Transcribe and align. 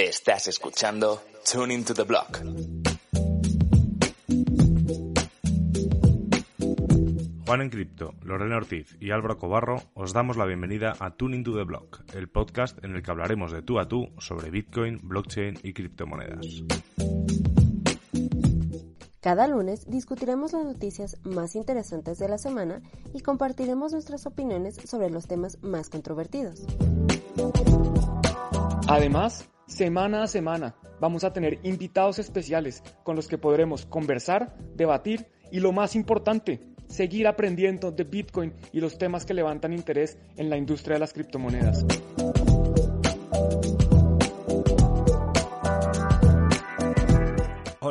Estás 0.00 0.48
escuchando 0.48 1.20
Tuning 1.52 1.84
to 1.84 1.92
the 1.92 2.04
Block. 2.04 2.38
Juan 7.44 7.60
en 7.60 7.68
Cripto, 7.68 8.14
Lorena 8.22 8.56
Ortiz 8.56 8.96
y 8.98 9.10
Álvaro 9.10 9.36
Cobarro 9.36 9.82
os 9.92 10.14
damos 10.14 10.38
la 10.38 10.46
bienvenida 10.46 10.96
a 11.00 11.10
Tuning 11.10 11.44
to 11.44 11.54
the 11.54 11.64
Block, 11.64 12.00
el 12.14 12.30
podcast 12.30 12.82
en 12.82 12.96
el 12.96 13.02
que 13.02 13.10
hablaremos 13.10 13.52
de 13.52 13.60
tú 13.60 13.78
a 13.78 13.88
tú 13.88 14.08
sobre 14.18 14.50
Bitcoin, 14.50 15.00
blockchain 15.02 15.58
y 15.62 15.74
criptomonedas. 15.74 16.46
Cada 19.20 19.46
lunes 19.48 19.84
discutiremos 19.86 20.54
las 20.54 20.64
noticias 20.64 21.18
más 21.24 21.54
interesantes 21.54 22.18
de 22.18 22.28
la 22.30 22.38
semana 22.38 22.80
y 23.12 23.20
compartiremos 23.20 23.92
nuestras 23.92 24.24
opiniones 24.24 24.76
sobre 24.76 25.10
los 25.10 25.26
temas 25.26 25.62
más 25.62 25.90
controvertidos. 25.90 26.64
Además, 28.88 29.46
semana 29.70 30.24
a 30.24 30.26
semana 30.26 30.74
vamos 31.00 31.24
a 31.24 31.32
tener 31.32 31.60
invitados 31.62 32.18
especiales 32.18 32.82
con 33.04 33.16
los 33.16 33.28
que 33.28 33.38
podremos 33.38 33.86
conversar, 33.86 34.56
debatir 34.74 35.26
y 35.50 35.60
lo 35.60 35.72
más 35.72 35.94
importante, 35.94 36.60
seguir 36.88 37.26
aprendiendo 37.26 37.92
de 37.92 38.04
Bitcoin 38.04 38.52
y 38.72 38.80
los 38.80 38.98
temas 38.98 39.24
que 39.24 39.32
levantan 39.32 39.72
interés 39.72 40.18
en 40.36 40.50
la 40.50 40.56
industria 40.56 40.94
de 40.94 41.00
las 41.00 41.12
criptomonedas. 41.12 41.86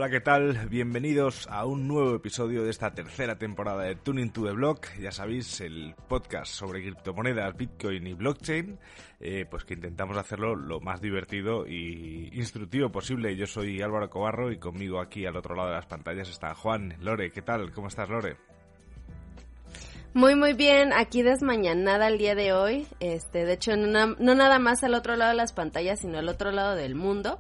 ¿Qué 0.10 0.22
tal? 0.22 0.68
Bienvenidos 0.70 1.48
a 1.52 1.66
un 1.66 1.88
nuevo 1.88 2.16
episodio 2.16 2.64
de 2.64 2.72
esta 2.72 2.96
tercera 2.96 3.38
temporada 3.38 3.84
de 3.84 3.96
Tuning 3.96 4.32
to 4.32 4.44
the 4.44 4.54
Block. 4.54 4.88
Ya 5.00 5.12
sabéis, 5.12 5.62
el 5.62 5.94
podcast 6.08 6.52
sobre 6.52 6.82
criptomonedas, 6.82 7.56
Bitcoin 7.56 8.08
y 8.08 8.14
blockchain, 8.16 8.80
eh, 9.20 9.46
pues 9.48 9.66
que 9.66 9.76
intentamos 9.76 10.18
hacerlo 10.18 10.56
lo 10.56 10.80
más 10.80 11.00
divertido 11.00 11.68
y 11.68 12.32
instructivo 12.34 12.90
posible. 12.92 13.36
Yo 13.36 13.46
soy 13.46 13.84
Álvaro 13.84 14.10
Cobarro 14.10 14.52
y 14.52 14.58
conmigo 14.58 15.00
aquí 15.00 15.28
al 15.28 15.38
otro 15.38 15.54
lado 15.54 15.70
de 15.70 15.76
las 15.76 15.86
pantallas 15.86 16.28
está 16.28 16.56
Juan. 16.56 16.96
Lore, 17.02 17.32
¿qué 17.32 17.44
tal? 17.44 17.72
¿Cómo 17.72 17.88
estás, 17.88 18.10
Lore? 18.10 18.38
Muy, 20.16 20.34
muy 20.34 20.54
bien. 20.54 20.92
Aquí 20.92 21.22
desmañanada 21.22 22.08
el 22.08 22.18
día 22.18 22.34
de 22.34 22.52
hoy. 22.54 22.88
Este, 23.00 23.46
de 23.46 23.54
hecho, 23.54 23.78
no, 23.78 24.08
no 24.08 24.34
nada 24.34 24.58
más 24.58 24.84
al 24.84 24.96
otro 24.96 25.16
lado 25.16 25.32
de 25.32 25.38
las 25.38 25.54
pantallas, 25.54 26.00
sino 26.00 26.18
al 26.18 26.30
otro 26.30 26.52
lado 26.52 26.76
del 26.76 26.96
mundo. 26.96 27.40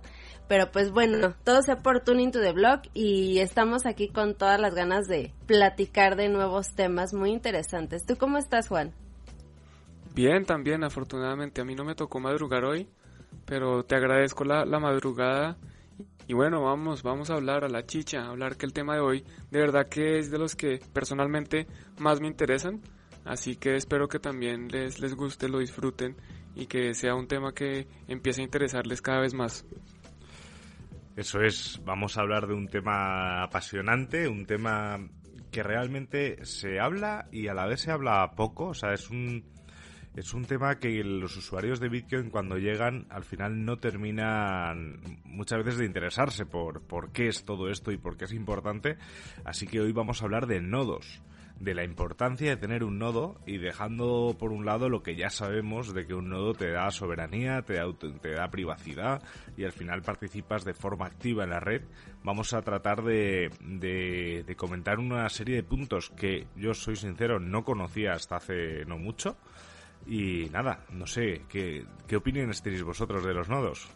Pero 0.49 0.71
pues 0.71 0.91
bueno, 0.91 1.35
todo 1.43 1.61
sea 1.61 1.77
por 1.77 1.99
Tuning 1.99 2.31
to 2.31 2.41
the 2.41 2.53
Blog 2.53 2.81
y 2.95 3.37
estamos 3.37 3.85
aquí 3.85 4.09
con 4.09 4.33
todas 4.33 4.59
las 4.59 4.73
ganas 4.73 5.07
de 5.07 5.31
platicar 5.45 6.15
de 6.15 6.27
nuevos 6.27 6.71
temas 6.71 7.13
muy 7.13 7.29
interesantes. 7.29 8.03
¿Tú 8.03 8.17
cómo 8.17 8.39
estás, 8.39 8.67
Juan? 8.67 8.91
Bien, 10.15 10.45
también, 10.45 10.83
afortunadamente. 10.83 11.61
A 11.61 11.65
mí 11.65 11.75
no 11.75 11.85
me 11.85 11.93
tocó 11.93 12.19
madrugar 12.19 12.65
hoy, 12.65 12.89
pero 13.45 13.85
te 13.85 13.95
agradezco 13.95 14.43
la, 14.43 14.65
la 14.65 14.79
madrugada. 14.79 15.55
Y 16.27 16.33
bueno, 16.33 16.63
vamos, 16.63 17.03
vamos 17.03 17.29
a 17.29 17.35
hablar 17.35 17.63
a 17.63 17.69
la 17.69 17.85
chicha, 17.85 18.21
a 18.21 18.29
hablar 18.29 18.57
que 18.57 18.65
el 18.65 18.73
tema 18.73 18.95
de 18.95 19.01
hoy 19.01 19.23
de 19.51 19.59
verdad 19.59 19.87
que 19.87 20.17
es 20.17 20.31
de 20.31 20.39
los 20.39 20.55
que 20.55 20.79
personalmente 20.93 21.67
más 21.99 22.21
me 22.21 22.27
interesan. 22.27 22.81
Así 23.23 23.55
que 23.55 23.75
espero 23.75 24.07
que 24.07 24.17
también 24.17 24.69
les, 24.69 24.99
les 24.99 25.13
guste, 25.13 25.47
lo 25.47 25.59
disfruten 25.59 26.15
y 26.55 26.65
que 26.65 26.95
sea 26.95 27.13
un 27.13 27.27
tema 27.27 27.53
que 27.53 27.87
empiece 28.07 28.41
a 28.41 28.45
interesarles 28.45 29.03
cada 29.03 29.19
vez 29.19 29.35
más. 29.35 29.63
Eso 31.19 31.41
es, 31.41 31.81
vamos 31.83 32.17
a 32.17 32.21
hablar 32.21 32.47
de 32.47 32.53
un 32.53 32.69
tema 32.69 33.43
apasionante, 33.43 34.29
un 34.29 34.45
tema 34.45 35.05
que 35.51 35.63
realmente 35.63 36.45
se 36.45 36.79
habla 36.79 37.27
y 37.29 37.49
a 37.49 37.53
la 37.53 37.65
vez 37.65 37.81
se 37.81 37.91
habla 37.91 38.31
poco, 38.37 38.67
o 38.67 38.73
sea, 38.73 38.93
es 38.93 39.09
un 39.09 39.43
es 40.15 40.33
un 40.33 40.45
tema 40.45 40.79
que 40.79 41.03
los 41.03 41.35
usuarios 41.35 41.81
de 41.81 41.89
Bitcoin 41.89 42.29
cuando 42.29 42.57
llegan 42.57 43.05
al 43.09 43.25
final 43.25 43.65
no 43.65 43.75
terminan 43.75 45.01
muchas 45.25 45.61
veces 45.65 45.79
de 45.79 45.87
interesarse 45.87 46.45
por 46.45 46.83
por 46.87 47.11
qué 47.11 47.27
es 47.27 47.43
todo 47.43 47.69
esto 47.69 47.91
y 47.91 47.97
por 47.97 48.15
qué 48.15 48.23
es 48.23 48.31
importante, 48.31 48.95
así 49.43 49.67
que 49.67 49.81
hoy 49.81 49.91
vamos 49.91 50.21
a 50.21 50.23
hablar 50.23 50.47
de 50.47 50.61
nodos 50.61 51.21
de 51.59 51.73
la 51.73 51.83
importancia 51.83 52.49
de 52.49 52.57
tener 52.57 52.83
un 52.83 52.99
nodo 52.99 53.35
y 53.45 53.57
dejando 53.57 54.35
por 54.39 54.51
un 54.51 54.65
lado 54.65 54.89
lo 54.89 55.03
que 55.03 55.15
ya 55.15 55.29
sabemos 55.29 55.93
de 55.93 56.07
que 56.07 56.13
un 56.13 56.29
nodo 56.29 56.53
te 56.53 56.71
da 56.71 56.89
soberanía, 56.91 57.61
te 57.63 57.73
da, 57.73 57.85
te 58.21 58.31
da 58.31 58.49
privacidad 58.49 59.21
y 59.57 59.65
al 59.65 59.73
final 59.73 60.01
participas 60.01 60.63
de 60.63 60.73
forma 60.73 61.05
activa 61.05 61.43
en 61.43 61.49
la 61.49 61.59
red, 61.59 61.83
vamos 62.23 62.53
a 62.53 62.61
tratar 62.61 63.03
de, 63.03 63.51
de, 63.61 64.43
de 64.45 64.55
comentar 64.55 64.99
una 64.99 65.27
serie 65.29 65.57
de 65.57 65.63
puntos 65.63 66.09
que 66.11 66.47
yo 66.55 66.73
soy 66.73 66.95
sincero 66.95 67.39
no 67.39 67.63
conocía 67.63 68.13
hasta 68.13 68.37
hace 68.37 68.85
no 68.85 68.97
mucho. 68.97 69.37
Y 70.07 70.49
nada, 70.51 70.85
no 70.91 71.05
sé, 71.05 71.43
¿qué, 71.49 71.85
qué 72.07 72.15
opiniones 72.15 72.61
tenéis 72.61 72.83
vosotros 72.83 73.23
de 73.25 73.33
los 73.33 73.49
nodos? 73.49 73.89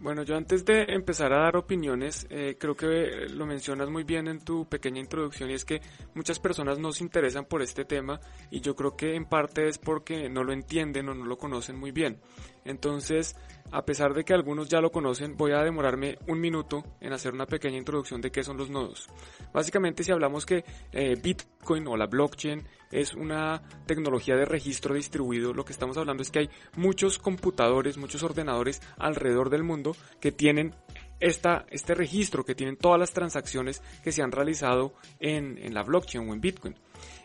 Bueno, 0.00 0.22
yo 0.22 0.34
antes 0.34 0.64
de 0.64 0.84
empezar 0.88 1.30
a 1.34 1.40
dar 1.40 1.58
opiniones, 1.58 2.26
eh, 2.30 2.56
creo 2.58 2.74
que 2.74 3.28
lo 3.28 3.44
mencionas 3.44 3.90
muy 3.90 4.02
bien 4.02 4.28
en 4.28 4.42
tu 4.42 4.66
pequeña 4.66 4.98
introducción 4.98 5.50
y 5.50 5.52
es 5.52 5.66
que 5.66 5.82
muchas 6.14 6.38
personas 6.38 6.78
no 6.78 6.90
se 6.90 7.04
interesan 7.04 7.44
por 7.44 7.60
este 7.60 7.84
tema 7.84 8.18
y 8.50 8.62
yo 8.62 8.74
creo 8.74 8.96
que 8.96 9.14
en 9.14 9.26
parte 9.26 9.68
es 9.68 9.76
porque 9.76 10.30
no 10.30 10.42
lo 10.42 10.54
entienden 10.54 11.10
o 11.10 11.14
no 11.14 11.26
lo 11.26 11.36
conocen 11.36 11.78
muy 11.78 11.92
bien. 11.92 12.18
Entonces, 12.64 13.36
a 13.72 13.84
pesar 13.84 14.14
de 14.14 14.24
que 14.24 14.32
algunos 14.32 14.70
ya 14.70 14.80
lo 14.80 14.90
conocen, 14.90 15.36
voy 15.36 15.52
a 15.52 15.62
demorarme 15.62 16.16
un 16.28 16.40
minuto 16.40 16.82
en 16.98 17.12
hacer 17.12 17.34
una 17.34 17.44
pequeña 17.44 17.76
introducción 17.76 18.22
de 18.22 18.30
qué 18.30 18.42
son 18.42 18.56
los 18.56 18.70
nodos. 18.70 19.06
Básicamente, 19.52 20.02
si 20.02 20.12
hablamos 20.12 20.46
que 20.46 20.64
eh, 20.92 21.14
Bitcoin 21.22 21.86
o 21.88 21.96
la 21.98 22.06
blockchain 22.06 22.66
es 22.90 23.14
una 23.14 23.62
tecnología 23.86 24.36
de 24.36 24.44
registro 24.44 24.94
distribuido, 24.94 25.52
lo 25.52 25.64
que 25.64 25.72
estamos 25.72 25.96
hablando 25.96 26.22
es 26.22 26.30
que 26.30 26.40
hay 26.40 26.50
muchos 26.76 27.18
computadores, 27.18 27.98
muchos 27.98 28.22
ordenadores 28.22 28.82
alrededor 28.98 29.50
del 29.50 29.62
mundo 29.62 29.96
que 30.20 30.32
tienen 30.32 30.74
esta, 31.20 31.66
este 31.70 31.94
registro, 31.94 32.44
que 32.44 32.54
tienen 32.54 32.76
todas 32.76 32.98
las 32.98 33.12
transacciones 33.12 33.82
que 34.02 34.12
se 34.12 34.22
han 34.22 34.32
realizado 34.32 34.94
en, 35.20 35.58
en 35.58 35.74
la 35.74 35.82
blockchain 35.82 36.28
o 36.28 36.32
en 36.32 36.40
Bitcoin. 36.40 36.76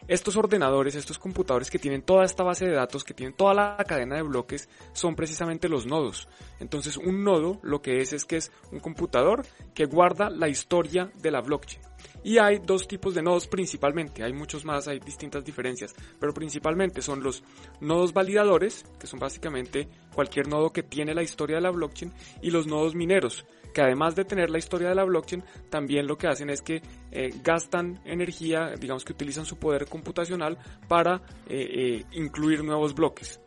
Estos 0.07 0.37
ordenadores, 0.37 0.93
estos 0.93 1.17
computadores 1.17 1.71
que 1.71 1.79
tienen 1.79 2.03
toda 2.03 2.25
esta 2.25 2.43
base 2.43 2.65
de 2.65 2.73
datos, 2.73 3.03
que 3.03 3.15
tienen 3.15 3.35
toda 3.35 3.55
la 3.55 3.83
cadena 3.87 4.15
de 4.15 4.21
bloques, 4.21 4.69
son 4.93 5.15
precisamente 5.15 5.67
los 5.67 5.87
nodos. 5.87 6.27
Entonces 6.59 6.97
un 6.97 7.23
nodo 7.23 7.59
lo 7.63 7.81
que 7.81 8.01
es 8.01 8.13
es 8.13 8.25
que 8.25 8.37
es 8.37 8.51
un 8.71 8.79
computador 8.79 9.45
que 9.73 9.85
guarda 9.85 10.29
la 10.29 10.47
historia 10.47 11.11
de 11.15 11.31
la 11.31 11.41
blockchain. 11.41 11.81
Y 12.23 12.37
hay 12.37 12.59
dos 12.59 12.87
tipos 12.87 13.13
de 13.13 13.21
nodos 13.21 13.47
principalmente, 13.47 14.23
hay 14.23 14.33
muchos 14.33 14.65
más, 14.65 14.87
hay 14.87 14.99
distintas 14.99 15.43
diferencias, 15.43 15.93
pero 16.19 16.33
principalmente 16.33 17.01
son 17.01 17.21
los 17.21 17.43
nodos 17.81 18.13
validadores, 18.13 18.85
que 18.99 19.07
son 19.07 19.19
básicamente 19.19 19.87
cualquier 20.13 20.47
nodo 20.47 20.71
que 20.71 20.83
tiene 20.83 21.13
la 21.13 21.23
historia 21.23 21.57
de 21.57 21.61
la 21.61 21.71
blockchain, 21.71 22.11
y 22.41 22.51
los 22.51 22.67
nodos 22.67 22.95
mineros, 22.95 23.45
que 23.73 23.81
además 23.81 24.15
de 24.15 24.25
tener 24.25 24.49
la 24.49 24.57
historia 24.57 24.89
de 24.89 24.95
la 24.95 25.03
blockchain, 25.03 25.43
también 25.69 26.07
lo 26.07 26.17
que 26.17 26.27
hacen 26.27 26.49
es 26.49 26.61
que 26.61 26.81
eh, 27.11 27.33
gastan 27.43 28.01
energía, 28.05 28.73
digamos 28.79 29.03
que 29.03 29.13
utilizan 29.13 29.45
su 29.45 29.57
poder 29.57 29.85
computacional 29.85 30.57
para 30.87 31.21
eh, 31.47 31.67
eh, 31.69 32.05
incluir 32.13 32.63
nuevos 32.63 32.95
bloques. 32.95 33.39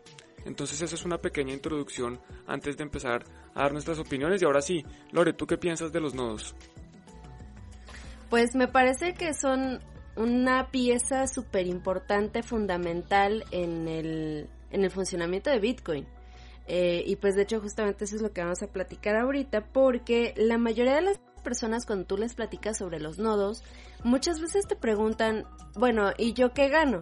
Entonces 0.44 0.80
esa 0.80 0.94
es 0.94 1.04
una 1.04 1.18
pequeña 1.18 1.52
introducción 1.52 2.20
antes 2.46 2.76
de 2.76 2.82
empezar 2.82 3.24
a 3.54 3.62
dar 3.62 3.72
nuestras 3.72 3.98
opiniones. 3.98 4.40
Y 4.40 4.44
ahora 4.44 4.62
sí, 4.62 4.84
Lore, 5.12 5.32
¿tú 5.32 5.46
qué 5.46 5.58
piensas 5.58 5.92
de 5.92 6.00
los 6.00 6.14
nodos? 6.14 6.54
Pues 8.30 8.54
me 8.54 8.68
parece 8.68 9.14
que 9.14 9.32
son 9.34 9.80
una 10.16 10.70
pieza 10.70 11.26
súper 11.26 11.66
importante, 11.66 12.42
fundamental 12.42 13.44
en 13.50 13.88
el, 13.88 14.48
en 14.70 14.84
el 14.84 14.90
funcionamiento 14.90 15.50
de 15.50 15.60
Bitcoin. 15.60 16.06
Eh, 16.66 17.02
y 17.06 17.16
pues 17.16 17.34
de 17.34 17.42
hecho 17.42 17.60
justamente 17.60 18.04
eso 18.04 18.16
es 18.16 18.22
lo 18.22 18.32
que 18.32 18.42
vamos 18.42 18.62
a 18.62 18.66
platicar 18.66 19.16
ahorita 19.16 19.72
porque 19.72 20.34
la 20.36 20.58
mayoría 20.58 20.96
de 20.96 21.00
las 21.00 21.18
personas 21.42 21.86
cuando 21.86 22.04
tú 22.04 22.18
les 22.18 22.34
platicas 22.34 22.76
sobre 22.76 23.00
los 23.00 23.18
nodos, 23.18 23.64
muchas 24.04 24.38
veces 24.38 24.66
te 24.66 24.76
preguntan, 24.76 25.44
bueno, 25.76 26.10
¿y 26.18 26.34
yo 26.34 26.52
qué 26.52 26.68
gano? 26.68 27.00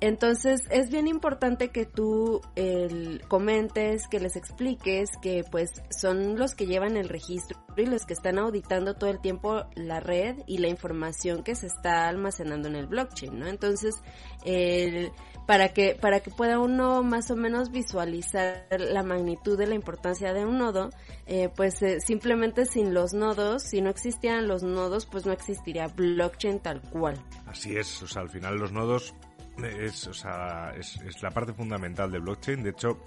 Entonces 0.00 0.60
es 0.70 0.90
bien 0.90 1.08
importante 1.08 1.70
que 1.70 1.84
tú 1.84 2.40
el, 2.54 3.20
comentes, 3.28 4.06
que 4.08 4.20
les 4.20 4.36
expliques 4.36 5.10
que 5.20 5.44
pues 5.50 5.72
son 5.90 6.38
los 6.38 6.54
que 6.54 6.66
llevan 6.66 6.96
el 6.96 7.08
registro 7.08 7.58
y 7.76 7.86
los 7.86 8.06
que 8.06 8.14
están 8.14 8.38
auditando 8.38 8.94
todo 8.94 9.10
el 9.10 9.20
tiempo 9.20 9.64
la 9.74 10.00
red 10.00 10.36
y 10.46 10.58
la 10.58 10.68
información 10.68 11.42
que 11.42 11.54
se 11.54 11.66
está 11.66 12.08
almacenando 12.08 12.68
en 12.68 12.76
el 12.76 12.86
blockchain, 12.86 13.38
¿no? 13.38 13.46
Entonces, 13.48 13.96
para 15.46 15.70
que 15.70 15.96
para 16.00 16.20
que 16.20 16.30
pueda 16.30 16.58
uno 16.58 17.02
más 17.02 17.30
o 17.30 17.36
menos 17.36 17.70
visualizar 17.70 18.66
la 18.78 19.02
magnitud 19.02 19.58
de 19.58 19.66
la 19.66 19.74
importancia 19.74 20.32
de 20.32 20.44
un 20.44 20.58
nodo, 20.58 20.90
eh, 21.26 21.48
pues 21.54 21.82
eh, 21.82 22.00
simplemente 22.00 22.66
sin 22.66 22.94
los 22.94 23.14
nodos, 23.14 23.62
si 23.62 23.80
no 23.80 23.90
existieran 23.90 24.46
los 24.46 24.62
nodos, 24.62 25.06
pues 25.06 25.26
no 25.26 25.32
existiría 25.32 25.88
blockchain 25.88 26.60
tal 26.60 26.82
cual. 26.82 27.20
Así 27.46 27.76
es, 27.76 28.02
o 28.02 28.06
sea, 28.06 28.22
al 28.22 28.30
final 28.30 28.56
los 28.56 28.72
nodos 28.72 29.14
es, 29.64 30.06
o 30.06 30.14
sea, 30.14 30.72
es, 30.76 30.96
es 31.02 31.22
la 31.22 31.30
parte 31.30 31.52
fundamental 31.52 32.10
de 32.10 32.18
blockchain. 32.18 32.62
De 32.62 32.70
hecho, 32.70 33.02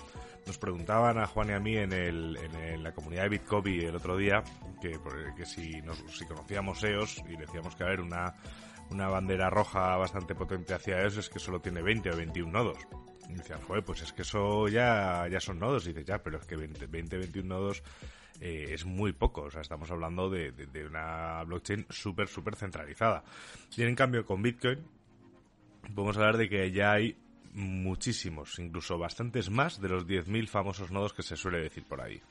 nos 0.46 0.58
preguntaban 0.58 1.18
a 1.18 1.28
Juan 1.28 1.50
y 1.50 1.54
a 1.54 1.60
mí 1.60 1.78
en, 1.78 1.94
el, 1.94 2.38
en, 2.38 2.84
la 2.84 2.94
comunidad 2.94 3.24
de 3.24 3.30
Bitcoin 3.30 3.82
el 3.82 3.96
otro 3.96 4.18
día 4.18 4.44
que, 4.82 5.00
que 5.36 5.46
si, 5.46 5.82
nos, 5.82 5.98
si 6.10 6.26
conocíamos 6.26 6.84
EOS 6.84 7.24
y 7.30 7.38
decíamos 7.38 7.76
que 7.76 7.84
a 7.84 7.88
ver 7.88 8.02
una, 8.02 8.34
una 8.90 9.08
bandera 9.08 9.50
roja 9.50 9.96
bastante 9.98 10.36
potente 10.36 10.74
hacia 10.74 11.02
EOS 11.02 11.18
es 11.18 11.30
que 11.30 11.40
solo 11.40 11.60
tiene 11.60 11.82
20 11.82 12.12
o 12.12 12.18
21 12.18 12.52
nodos. 12.52 12.78
Y 13.30 13.34
decían, 13.34 13.62
joder, 13.62 13.84
pues 13.84 14.02
es 14.02 14.12
que 14.12 14.24
eso 14.24 14.68
ya, 14.68 15.28
ya 15.30 15.40
son 15.40 15.60
nodos. 15.60 15.86
Y 15.86 15.90
dices, 15.90 16.06
ya, 16.06 16.22
pero 16.22 16.38
es 16.38 16.46
que 16.46 16.56
20, 16.56 16.88
20 16.88 17.18
21 17.18 17.48
nodos 17.48 17.84
eh, 18.42 18.70
es 18.72 18.86
muy 18.86 19.14
poco. 19.14 19.44
O 19.44 19.52
sea, 19.52 19.62
estamos 19.62 19.90
hablando 19.92 20.30
de, 20.30 20.52
de, 20.52 20.86
una 20.86 21.44
blockchain 21.44 21.86
súper, 21.90 22.28
súper 22.28 22.56
centralizada. 22.56 23.24
Y 23.78 23.84
en 23.84 23.96
cambio, 23.96 24.26
con 24.26 24.42
Bitcoin, 24.42 24.80
podemos 25.94 26.18
hablar 26.18 26.38
de 26.38 26.50
que 26.50 26.72
ya 26.72 26.94
hay 26.94 27.18
muchísimos, 27.54 28.60
incluso 28.60 28.98
bastantes 28.98 29.50
más 29.50 29.82
de 29.82 29.90
los 29.90 30.08
10.000 30.08 30.48
famosos 30.48 30.92
nodos 30.92 31.14
que 31.14 31.24
se 31.24 31.36
suele 31.36 31.60
decir 31.60 31.84
por 31.86 32.02
ahí. 32.02 32.22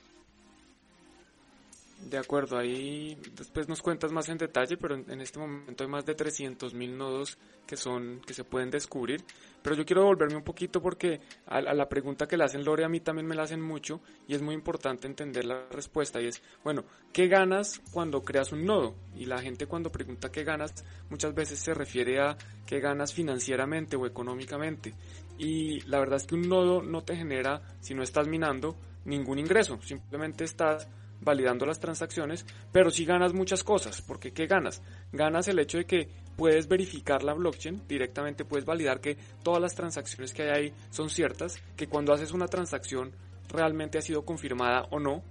De 2.02 2.16
acuerdo, 2.16 2.56
ahí 2.56 3.16
después 3.36 3.68
nos 3.68 3.82
cuentas 3.82 4.10
más 4.10 4.28
en 4.30 4.38
detalle, 4.38 4.78
pero 4.78 4.94
en, 4.94 5.20
este 5.20 5.38
momento 5.38 5.84
hay 5.84 5.90
más 5.90 6.06
de 6.06 6.16
300.000 6.16 6.96
nodos 6.96 7.36
que 7.66 7.76
son 7.76 8.20
que 8.26 8.32
se 8.32 8.42
pueden 8.42 8.70
descubrir. 8.70 9.22
Pero 9.62 9.76
yo 9.76 9.84
quiero 9.84 10.04
volverme 10.04 10.36
un 10.36 10.42
poquito 10.42 10.80
porque 10.80 11.20
a, 11.46 11.60
la 11.60 11.88
pregunta 11.88 12.26
que 12.26 12.38
le 12.38 12.44
hacen 12.44 12.64
Lore 12.64 12.84
a 12.84 12.88
mí 12.88 13.00
también 13.00 13.26
me 13.26 13.34
la 13.34 13.42
hacen 13.42 13.60
mucho 13.60 14.00
y 14.26 14.34
es 14.34 14.40
muy 14.40 14.54
importante 14.54 15.06
entender 15.06 15.44
la 15.44 15.68
respuesta 15.70 16.22
y 16.22 16.26
es, 16.26 16.42
bueno, 16.64 16.84
¿qué 17.12 17.28
ganas 17.28 17.80
cuando 17.92 18.22
creas 18.22 18.50
un 18.52 18.64
nodo? 18.64 18.94
Y 19.14 19.26
la 19.26 19.42
gente 19.42 19.66
cuando 19.66 19.92
pregunta 19.92 20.32
qué 20.32 20.42
ganas 20.42 20.84
muchas 21.10 21.34
veces 21.34 21.58
se 21.58 21.74
refiere 21.74 22.18
a 22.20 22.38
qué 22.66 22.80
ganas 22.80 23.12
financieramente 23.12 23.96
o 23.96 24.06
económicamente. 24.06 24.94
Y 25.38 25.80
la 25.82 25.98
verdad 25.98 26.16
es 26.16 26.26
que 26.26 26.34
un 26.34 26.48
nodo 26.48 26.82
no 26.82 27.02
te 27.02 27.14
genera, 27.14 27.62
si 27.80 27.94
no 27.94 28.02
estás 28.02 28.26
minando, 28.26 28.74
ningún 29.04 29.38
ingreso, 29.38 29.80
simplemente 29.82 30.44
estás 30.44 30.88
validando 31.20 31.66
las 31.66 31.80
transacciones, 31.80 32.46
pero 32.72 32.90
si 32.90 33.04
ganas 33.04 33.32
muchas 33.32 33.62
cosas, 33.62 34.02
porque 34.02 34.32
¿qué 34.32 34.46
ganas? 34.46 34.82
Ganas 35.12 35.48
el 35.48 35.58
hecho 35.58 35.78
de 35.78 35.84
que 35.84 36.08
puedes 36.36 36.68
verificar 36.68 37.22
la 37.22 37.34
blockchain, 37.34 37.82
directamente 37.86 38.44
puedes 38.44 38.64
validar 38.64 39.00
que 39.00 39.16
todas 39.42 39.60
las 39.60 39.74
transacciones 39.74 40.32
que 40.32 40.42
hay 40.42 40.48
ahí 40.50 40.74
son 40.90 41.10
ciertas, 41.10 41.60
que 41.76 41.88
cuando 41.88 42.12
haces 42.12 42.32
una 42.32 42.48
transacción 42.48 43.12
realmente 43.48 43.98
ha 43.98 44.02
sido 44.02 44.24
confirmada 44.24 44.86
o 44.90 44.98
no. 44.98 45.22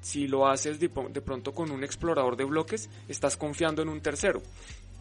Si 0.00 0.28
lo 0.28 0.46
haces 0.46 0.78
de 0.78 0.88
pronto 0.88 1.52
con 1.52 1.72
un 1.72 1.82
explorador 1.82 2.36
de 2.36 2.44
bloques, 2.44 2.88
estás 3.08 3.36
confiando 3.36 3.82
en 3.82 3.88
un 3.88 4.00
tercero 4.00 4.40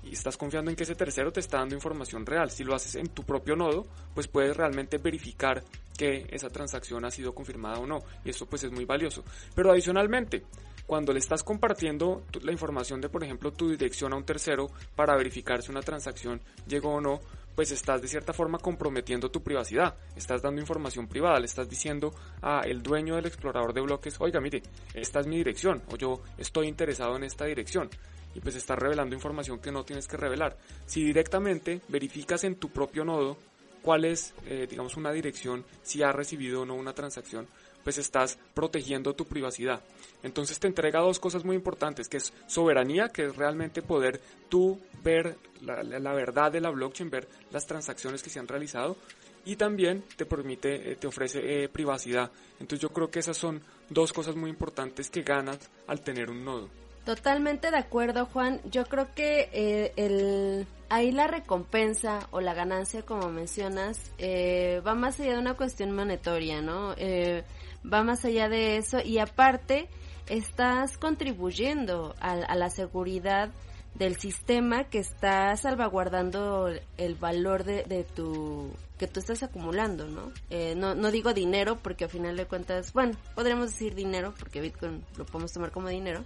y 0.05 0.13
estás 0.13 0.37
confiando 0.37 0.69
en 0.69 0.77
que 0.77 0.83
ese 0.83 0.95
tercero 0.95 1.31
te 1.31 1.39
está 1.39 1.57
dando 1.57 1.75
información 1.75 2.25
real. 2.25 2.51
Si 2.51 2.63
lo 2.63 2.75
haces 2.75 2.95
en 2.95 3.07
tu 3.07 3.23
propio 3.23 3.55
nodo, 3.55 3.85
pues 4.13 4.27
puedes 4.27 4.55
realmente 4.55 4.97
verificar 4.97 5.63
que 5.97 6.27
esa 6.29 6.49
transacción 6.49 7.05
ha 7.05 7.11
sido 7.11 7.33
confirmada 7.33 7.79
o 7.79 7.87
no. 7.87 8.03
Y 8.23 8.29
eso 8.29 8.45
pues 8.45 8.63
es 8.63 8.71
muy 8.71 8.85
valioso. 8.85 9.23
Pero 9.55 9.71
adicionalmente, 9.71 10.43
cuando 10.85 11.11
le 11.11 11.19
estás 11.19 11.43
compartiendo 11.43 12.23
la 12.43 12.51
información 12.51 13.01
de, 13.01 13.09
por 13.09 13.23
ejemplo, 13.23 13.51
tu 13.51 13.69
dirección 13.69 14.13
a 14.13 14.17
un 14.17 14.25
tercero 14.25 14.69
para 14.95 15.15
verificar 15.15 15.61
si 15.61 15.71
una 15.71 15.81
transacción 15.81 16.41
llegó 16.67 16.93
o 16.93 17.01
no, 17.01 17.19
pues 17.55 17.71
estás 17.71 18.01
de 18.01 18.07
cierta 18.07 18.33
forma 18.33 18.59
comprometiendo 18.59 19.31
tu 19.31 19.41
privacidad, 19.41 19.95
estás 20.15 20.41
dando 20.41 20.59
información 20.59 21.07
privada, 21.07 21.39
le 21.39 21.45
estás 21.45 21.69
diciendo 21.69 22.13
a 22.41 22.61
el 22.65 22.83
dueño 22.83 23.15
del 23.15 23.27
explorador 23.27 23.73
de 23.73 23.81
bloques, 23.81 24.17
oiga, 24.19 24.41
mire, 24.41 24.61
esta 24.93 25.21
es 25.21 25.27
mi 25.27 25.37
dirección 25.37 25.81
o 25.89 25.95
yo 25.95 26.21
estoy 26.37 26.67
interesado 26.67 27.15
en 27.15 27.23
esta 27.23 27.45
dirección 27.45 27.89
y 28.35 28.41
pues 28.41 28.55
estás 28.55 28.77
revelando 28.77 29.15
información 29.15 29.59
que 29.59 29.71
no 29.71 29.83
tienes 29.83 30.07
que 30.07 30.17
revelar. 30.17 30.57
Si 30.85 31.03
directamente 31.03 31.81
verificas 31.87 32.43
en 32.43 32.57
tu 32.57 32.69
propio 32.69 33.03
nodo 33.03 33.37
cuál 33.81 34.05
es, 34.05 34.33
eh, 34.45 34.67
digamos, 34.69 34.97
una 34.97 35.11
dirección, 35.11 35.63
si 35.81 36.03
ha 36.03 36.11
recibido 36.11 36.61
o 36.61 36.65
no 36.65 36.75
una 36.75 36.93
transacción, 36.93 37.47
pues 37.83 37.99
estás 37.99 38.39
protegiendo 38.55 39.13
tu 39.13 39.25
privacidad. 39.25 39.79
Entonces 40.23 40.59
te 40.59 40.65
entrega 40.65 41.01
dos 41.01 41.19
cosas 41.19 41.45
muy 41.45 41.55
importantes, 41.55 42.09
que 42.09 42.17
es 42.17 42.33
soberanía, 42.47 43.09
que 43.09 43.25
es 43.25 43.35
realmente 43.35 43.83
poder 43.83 44.19
tú 44.49 44.81
ver 45.03 45.37
la, 45.61 46.13
verdad 46.13 46.51
de 46.51 46.61
la 46.61 46.71
blockchain, 46.71 47.11
ver 47.11 47.27
las 47.51 47.67
transacciones 47.67 48.23
que 48.23 48.31
se 48.31 48.39
han 48.39 48.47
realizado, 48.47 48.97
y 49.45 49.55
también 49.55 50.03
te 50.17 50.25
permite, 50.25 50.91
eh, 50.91 50.95
te 50.95 51.05
ofrece 51.05 51.63
eh, 51.63 51.69
privacidad. 51.69 52.31
Entonces 52.59 52.79
yo 52.79 52.89
creo 52.89 53.11
que 53.11 53.19
esas 53.19 53.37
son 53.37 53.61
dos 53.87 54.11
cosas 54.11 54.35
muy 54.35 54.49
importantes 54.49 55.11
que 55.11 55.21
ganas 55.21 55.59
al 55.85 56.01
tener 56.01 56.31
un 56.31 56.43
nodo. 56.43 56.69
Totalmente 57.05 57.69
de 57.69 57.77
acuerdo, 57.77 58.25
Juan. 58.25 58.59
Yo 58.71 58.85
creo 58.85 59.13
que 59.13 59.47
eh, 59.53 59.93
el, 59.95 60.67
ahí 60.89 61.11
la 61.11 61.27
recompensa 61.27 62.27
o 62.31 62.41
la 62.41 62.55
ganancia, 62.55 63.03
como 63.03 63.29
mencionas, 63.29 64.11
eh, 64.17 64.81
va 64.85 64.95
más 64.95 65.19
allá 65.19 65.33
de 65.33 65.39
una 65.39 65.53
cuestión 65.53 65.91
monetaria, 65.91 66.63
¿no? 66.63 66.95
Eh, 66.97 67.43
va 67.85 68.03
más 68.03 68.25
allá 68.25 68.49
de 68.49 68.77
eso 68.77 68.99
y 69.01 69.19
aparte 69.19 69.87
estás 70.27 70.97
contribuyendo 70.97 72.15
a, 72.19 72.55
la 72.55 72.71
seguridad 72.71 73.51
del 73.93 74.15
sistema 74.17 74.85
que 74.85 74.97
está 74.97 75.55
salvaguardando 75.57 76.71
el 76.97 77.15
valor 77.15 77.63
de, 77.65 78.03
tu 78.15 78.71
que 78.97 79.07
tú 79.07 79.19
estás 79.19 79.43
acumulando, 79.43 80.07
¿no? 80.07 80.31
¿no? 80.75 80.95
No 80.95 81.11
digo 81.11 81.33
dinero 81.33 81.77
porque 81.77 82.05
al 82.05 82.09
final 82.09 82.35
de 82.35 82.45
cuentas, 82.45 82.93
bueno, 82.93 83.15
podríamos 83.35 83.71
decir 83.71 83.93
dinero 83.93 84.33
porque 84.39 84.61
Bitcoin 84.61 85.03
lo 85.17 85.25
podemos 85.25 85.51
tomar 85.51 85.71
como 85.71 85.89
dinero, 85.89 86.23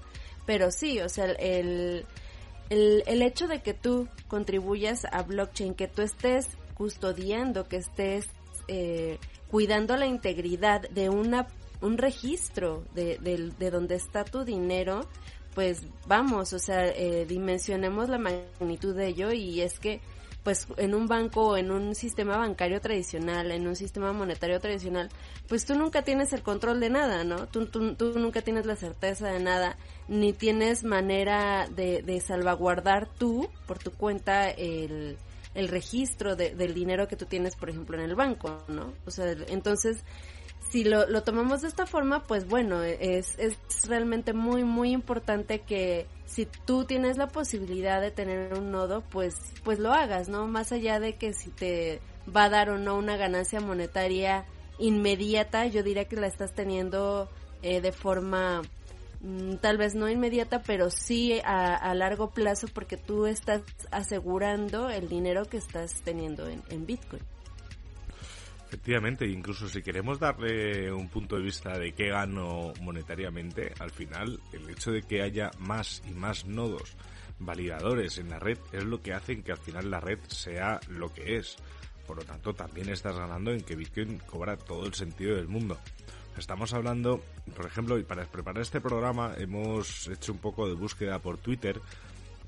pero 0.49 0.71
sí, 0.71 0.99
o 0.99 1.07
sea, 1.09 1.25
el, 1.25 2.07
el, 2.71 3.21
hecho 3.21 3.47
de 3.47 3.61
que 3.61 3.75
tú 3.75 4.07
contribuyas 4.27 5.05
a 5.11 5.21
blockchain, 5.21 5.75
que 5.75 5.87
tú 5.87 6.01
estés 6.01 6.47
custodiando, 6.73 7.67
que 7.67 7.77
estés 7.77 8.25
eh, 8.67 9.19
cuidando 9.51 9.95
la 9.95 10.07
integridad 10.07 10.89
de 10.89 11.09
una 11.09 11.45
un 11.81 11.99
registro 11.99 12.83
de, 12.95 13.19
de, 13.19 13.51
de 13.59 13.69
donde 13.69 13.93
está 13.93 14.25
tu 14.25 14.43
dinero, 14.43 15.07
pues 15.53 15.83
vamos, 16.07 16.51
o 16.53 16.57
sea, 16.57 16.87
eh, 16.87 17.27
dimensionemos 17.27 18.09
la 18.09 18.17
magnitud 18.17 18.95
de 18.95 19.05
ello 19.05 19.31
y 19.31 19.61
es 19.61 19.79
que 19.79 20.01
pues 20.43 20.67
en 20.77 20.95
un 20.95 21.07
banco 21.07 21.57
en 21.57 21.71
un 21.71 21.95
sistema 21.95 22.37
bancario 22.37 22.79
tradicional, 22.81 23.51
en 23.51 23.67
un 23.67 23.75
sistema 23.75 24.13
monetario 24.13 24.59
tradicional, 24.59 25.09
pues 25.47 25.65
tú 25.65 25.75
nunca 25.75 26.03
tienes 26.03 26.33
el 26.33 26.41
control 26.41 26.79
de 26.79 26.89
nada, 26.89 27.23
¿no? 27.23 27.47
Tú, 27.47 27.65
tú, 27.65 27.95
tú 27.95 28.17
nunca 28.17 28.41
tienes 28.41 28.65
la 28.65 28.75
certeza 28.75 29.27
de 29.27 29.39
nada, 29.39 29.77
ni 30.07 30.33
tienes 30.33 30.83
manera 30.83 31.67
de, 31.67 32.01
de 32.01 32.21
salvaguardar 32.21 33.07
tú, 33.17 33.49
por 33.67 33.79
tu 33.79 33.91
cuenta, 33.91 34.49
el, 34.49 35.17
el 35.55 35.67
registro 35.67 36.35
de, 36.35 36.55
del 36.55 36.73
dinero 36.73 37.07
que 37.07 37.15
tú 37.15 37.25
tienes, 37.25 37.55
por 37.55 37.69
ejemplo, 37.69 37.97
en 37.97 38.03
el 38.03 38.15
banco, 38.15 38.63
¿no? 38.67 38.93
O 39.05 39.11
sea, 39.11 39.31
entonces 39.47 40.03
si 40.69 40.83
lo, 40.83 41.07
lo 41.07 41.23
tomamos 41.23 41.61
de 41.61 41.67
esta 41.67 41.85
forma, 41.85 42.23
pues 42.23 42.47
bueno, 42.47 42.83
es, 42.83 43.37
es 43.39 43.57
realmente 43.87 44.33
muy, 44.33 44.63
muy 44.63 44.91
importante 44.91 45.61
que 45.61 46.07
si 46.25 46.45
tú 46.45 46.85
tienes 46.85 47.17
la 47.17 47.27
posibilidad 47.27 47.99
de 48.01 48.11
tener 48.11 48.53
un 48.53 48.71
nodo, 48.71 49.01
pues, 49.09 49.35
pues 49.63 49.79
lo 49.79 49.91
hagas, 49.91 50.29
¿no? 50.29 50.47
Más 50.47 50.71
allá 50.71 50.99
de 50.99 51.15
que 51.15 51.33
si 51.33 51.49
te 51.49 52.01
va 52.35 52.45
a 52.45 52.49
dar 52.49 52.69
o 52.69 52.77
no 52.77 52.95
una 52.95 53.17
ganancia 53.17 53.59
monetaria 53.59 54.45
inmediata, 54.77 55.65
yo 55.65 55.81
diría 55.81 56.05
que 56.05 56.15
la 56.15 56.27
estás 56.27 56.53
teniendo 56.53 57.29
eh, 57.63 57.81
de 57.81 57.91
forma 57.91 58.61
mm, 59.21 59.55
tal 59.55 59.77
vez 59.77 59.95
no 59.95 60.07
inmediata, 60.07 60.61
pero 60.61 60.91
sí 60.91 61.39
a, 61.43 61.75
a, 61.75 61.95
largo 61.95 62.29
plazo 62.29 62.67
porque 62.71 62.95
tú 62.95 63.25
estás 63.25 63.63
asegurando 63.89 64.89
el 64.89 65.09
dinero 65.09 65.45
que 65.45 65.57
estás 65.57 66.01
teniendo 66.03 66.47
en, 66.47 66.61
en 66.69 66.85
Bitcoin. 66.85 67.23
Efectivamente, 68.69 69.25
incluso 69.25 69.67
si 69.67 69.81
queremos 69.81 70.19
darle 70.19 70.93
un 70.93 71.09
punto 71.09 71.35
de 71.37 71.41
vista 71.41 71.75
de 71.79 71.91
qué 71.93 72.09
gano 72.09 72.71
monetariamente, 72.81 73.73
al 73.79 73.89
final 73.89 74.39
el 74.53 74.69
hecho 74.69 74.91
de 74.91 75.01
que 75.01 75.23
haya 75.23 75.49
más 75.57 76.03
y 76.07 76.11
más 76.11 76.45
nodos 76.45 76.95
validadores 77.39 78.19
en 78.19 78.29
la 78.29 78.37
red 78.37 78.59
es 78.71 78.83
lo 78.83 79.01
que 79.01 79.13
hace 79.13 79.41
que 79.41 79.53
al 79.53 79.57
final 79.57 79.89
la 79.89 79.99
red 79.99 80.19
sea 80.27 80.79
lo 80.87 81.11
que 81.11 81.37
es. 81.37 81.57
Por 82.05 82.17
lo 82.17 82.23
tanto, 82.23 82.53
también 82.53 82.89
estás 82.89 83.17
ganando 83.17 83.51
en 83.51 83.61
que 83.61 83.75
Bitcoin 83.75 84.19
cobra 84.19 84.55
todo 84.55 84.85
el 84.85 84.93
sentido 84.93 85.35
del 85.35 85.47
mundo. 85.47 85.79
Estamos 86.37 86.71
hablando, 86.71 87.23
por 87.55 87.65
ejemplo, 87.65 87.97
y 87.97 88.03
para 88.03 88.25
preparar 88.25 88.61
este 88.61 88.81
programa 88.81 89.33
hemos 89.35 90.07
hecho 90.09 90.31
un 90.31 90.37
poco 90.37 90.67
de 90.67 90.75
búsqueda 90.75 91.17
por 91.17 91.39
Twitter 91.39 91.81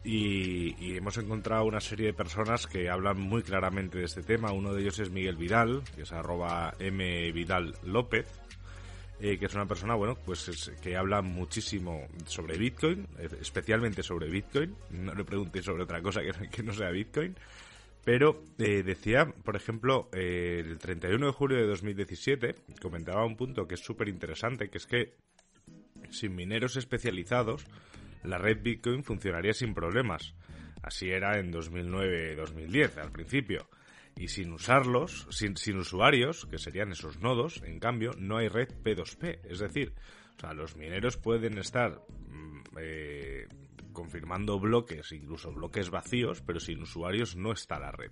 y, 0.03 0.96
hemos 0.96 1.17
encontrado 1.17 1.65
una 1.65 1.79
serie 1.79 2.08
de 2.08 2.13
personas 2.13 2.65
que 2.67 2.89
hablan 2.89 3.20
muy 3.20 3.43
claramente 3.43 4.00
de 4.00 4.05
este 4.05 4.24
tema. 4.24 4.51
Uno 4.51 4.74
de 4.74 4.81
ellos 4.81 5.00
es 5.00 5.12
Miguel 5.12 5.36
Vidal, 5.36 5.84
que 5.96 6.03
es 6.03 6.12
arroba 6.12 6.74
M 6.79 7.31
Vidal 7.31 7.75
López, 7.84 8.27
eh, 9.20 9.38
que 9.38 9.46
es 9.46 9.53
una 9.53 9.67
persona, 9.67 9.93
bueno, 9.93 10.17
pues 10.25 10.72
que 10.81 10.98
habla 10.98 11.22
muchísimo 11.22 12.08
sobre 12.25 12.58
Bitcoin, 12.58 13.08
especialmente 13.39 14.01
sobre 14.01 14.29
Bitcoin. 14.29 14.75
No 14.89 15.13
le 15.13 15.24
preguntéis 15.24 15.65
sobre 15.65 15.84
otra 15.84 16.01
cosa 16.01 16.22
que, 16.22 16.63
no 16.63 16.74
sea 16.74 16.89
Bitcoin. 16.89 17.36
Pero 18.03 18.43
eh, 18.58 18.81
decía, 18.81 19.27
por 19.43 19.55
ejemplo, 19.55 20.10
eh, 20.12 20.63
el 20.65 20.79
31 20.79 21.27
de 21.27 21.31
julio 21.31 21.58
de 21.58 21.67
2017, 21.67 22.55
comentaba 22.81 23.24
un 23.24 23.38
punto 23.38 23.67
que 23.67 23.75
es 23.75 23.81
súper 23.81 24.08
interesante, 24.08 24.70
que 24.70 24.79
es 24.79 24.88
que 24.88 25.13
sin 26.10 26.36
mineros 26.36 26.75
especializados, 26.77 27.65
la 28.23 28.37
red 28.37 28.61
Bitcoin 28.61 29.03
funcionaría 29.03 29.53
sin 29.53 29.73
problemas. 29.73 30.35
Así 30.81 31.09
era 31.09 31.39
en 31.39 31.51
2009-2010, 31.51 32.97
al 32.97 33.11
principio. 33.11 33.69
Y 34.17 34.27
sin 34.27 34.51
usarlos, 34.51 35.27
sin, 35.29 35.77
usuarios, 35.77 36.45
que 36.45 36.57
serían 36.57 36.91
esos 36.91 37.19
nodos, 37.19 37.61
en 37.63 37.79
cambio, 37.79 38.11
no 38.17 38.37
hay 38.37 38.47
red 38.47 38.69
P2P. 38.83 39.39
Es 39.49 39.59
decir, 39.59 39.93
los 40.55 40.75
mineros 40.75 41.17
pueden 41.17 41.57
estar 41.57 42.01
mm, 42.29 42.61
eh, 42.79 43.47
confirmando 43.93 44.59
bloques, 44.59 45.11
incluso 45.11 45.51
bloques 45.51 45.89
vacíos, 45.89 46.41
pero 46.41 46.59
sin 46.59 46.81
usuarios 46.81 47.35
no 47.35 47.51
está 47.51 47.79
la 47.79 47.91
red. 47.91 48.11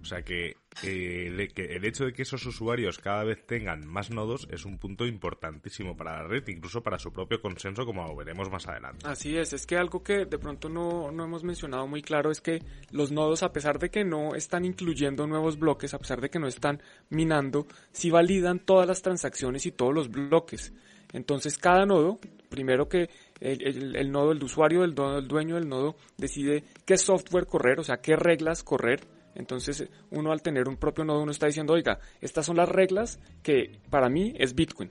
O 0.00 0.04
sea 0.04 0.22
que, 0.22 0.56
eh, 0.82 1.48
que, 1.54 1.76
el 1.76 1.84
hecho 1.84 2.04
de 2.04 2.12
que 2.12 2.22
esos 2.22 2.44
usuarios 2.46 2.98
cada 2.98 3.24
vez 3.24 3.46
tengan 3.46 3.86
más 3.86 4.10
nodos 4.10 4.48
es 4.50 4.64
un 4.64 4.78
punto 4.78 5.06
importantísimo 5.06 5.96
para 5.96 6.22
la 6.22 6.28
red, 6.28 6.46
incluso 6.48 6.82
para 6.82 6.98
su 6.98 7.12
propio 7.12 7.40
consenso, 7.40 7.84
como 7.84 8.14
veremos 8.16 8.50
más 8.50 8.66
adelante. 8.68 9.06
Así 9.06 9.36
es, 9.36 9.52
es 9.52 9.66
que 9.66 9.76
algo 9.76 10.02
que 10.02 10.24
de 10.24 10.38
pronto 10.38 10.68
no, 10.68 11.10
no 11.10 11.24
hemos 11.24 11.44
mencionado 11.44 11.86
muy 11.86 12.02
claro 12.02 12.30
es 12.30 12.40
que 12.40 12.62
los 12.90 13.10
nodos, 13.10 13.42
a 13.42 13.52
pesar 13.52 13.78
de 13.78 13.90
que 13.90 14.04
no 14.04 14.34
están 14.34 14.64
incluyendo 14.64 15.26
nuevos 15.26 15.58
bloques, 15.58 15.94
a 15.94 15.98
pesar 15.98 16.20
de 16.20 16.30
que 16.30 16.38
no 16.38 16.46
están 16.46 16.82
minando, 17.10 17.66
sí 17.92 18.10
validan 18.10 18.60
todas 18.60 18.86
las 18.86 19.02
transacciones 19.02 19.66
y 19.66 19.72
todos 19.72 19.94
los 19.94 20.10
bloques. 20.10 20.72
Entonces 21.12 21.58
cada 21.58 21.86
nodo, 21.86 22.18
primero 22.48 22.88
que 22.88 23.08
el, 23.40 24.10
nodo, 24.10 24.32
el 24.32 24.42
usuario 24.42 24.82
del 24.82 24.94
el 24.98 25.28
dueño 25.28 25.54
del 25.54 25.68
nodo 25.68 25.96
decide 26.16 26.64
qué 26.84 26.96
software 26.96 27.46
correr, 27.46 27.80
o 27.80 27.84
sea, 27.84 27.98
qué 27.98 28.16
reglas 28.16 28.62
correr. 28.62 29.00
Entonces 29.38 29.88
uno 30.10 30.32
al 30.32 30.42
tener 30.42 30.68
un 30.68 30.76
propio 30.76 31.04
nodo, 31.04 31.22
uno 31.22 31.30
está 31.30 31.46
diciendo, 31.46 31.72
oiga, 31.72 31.98
estas 32.20 32.44
son 32.44 32.56
las 32.56 32.68
reglas 32.68 33.18
que 33.42 33.80
para 33.88 34.08
mí 34.08 34.34
es 34.36 34.54
Bitcoin. 34.54 34.90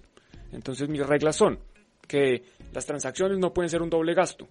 Entonces 0.51 0.89
mis 0.89 1.05
reglas 1.05 1.35
son 1.35 1.59
que 2.07 2.43
las 2.73 2.85
transacciones 2.85 3.37
no 3.37 3.53
pueden 3.53 3.69
ser 3.69 3.81
un 3.81 3.89
doble 3.89 4.13
gasto, 4.13 4.47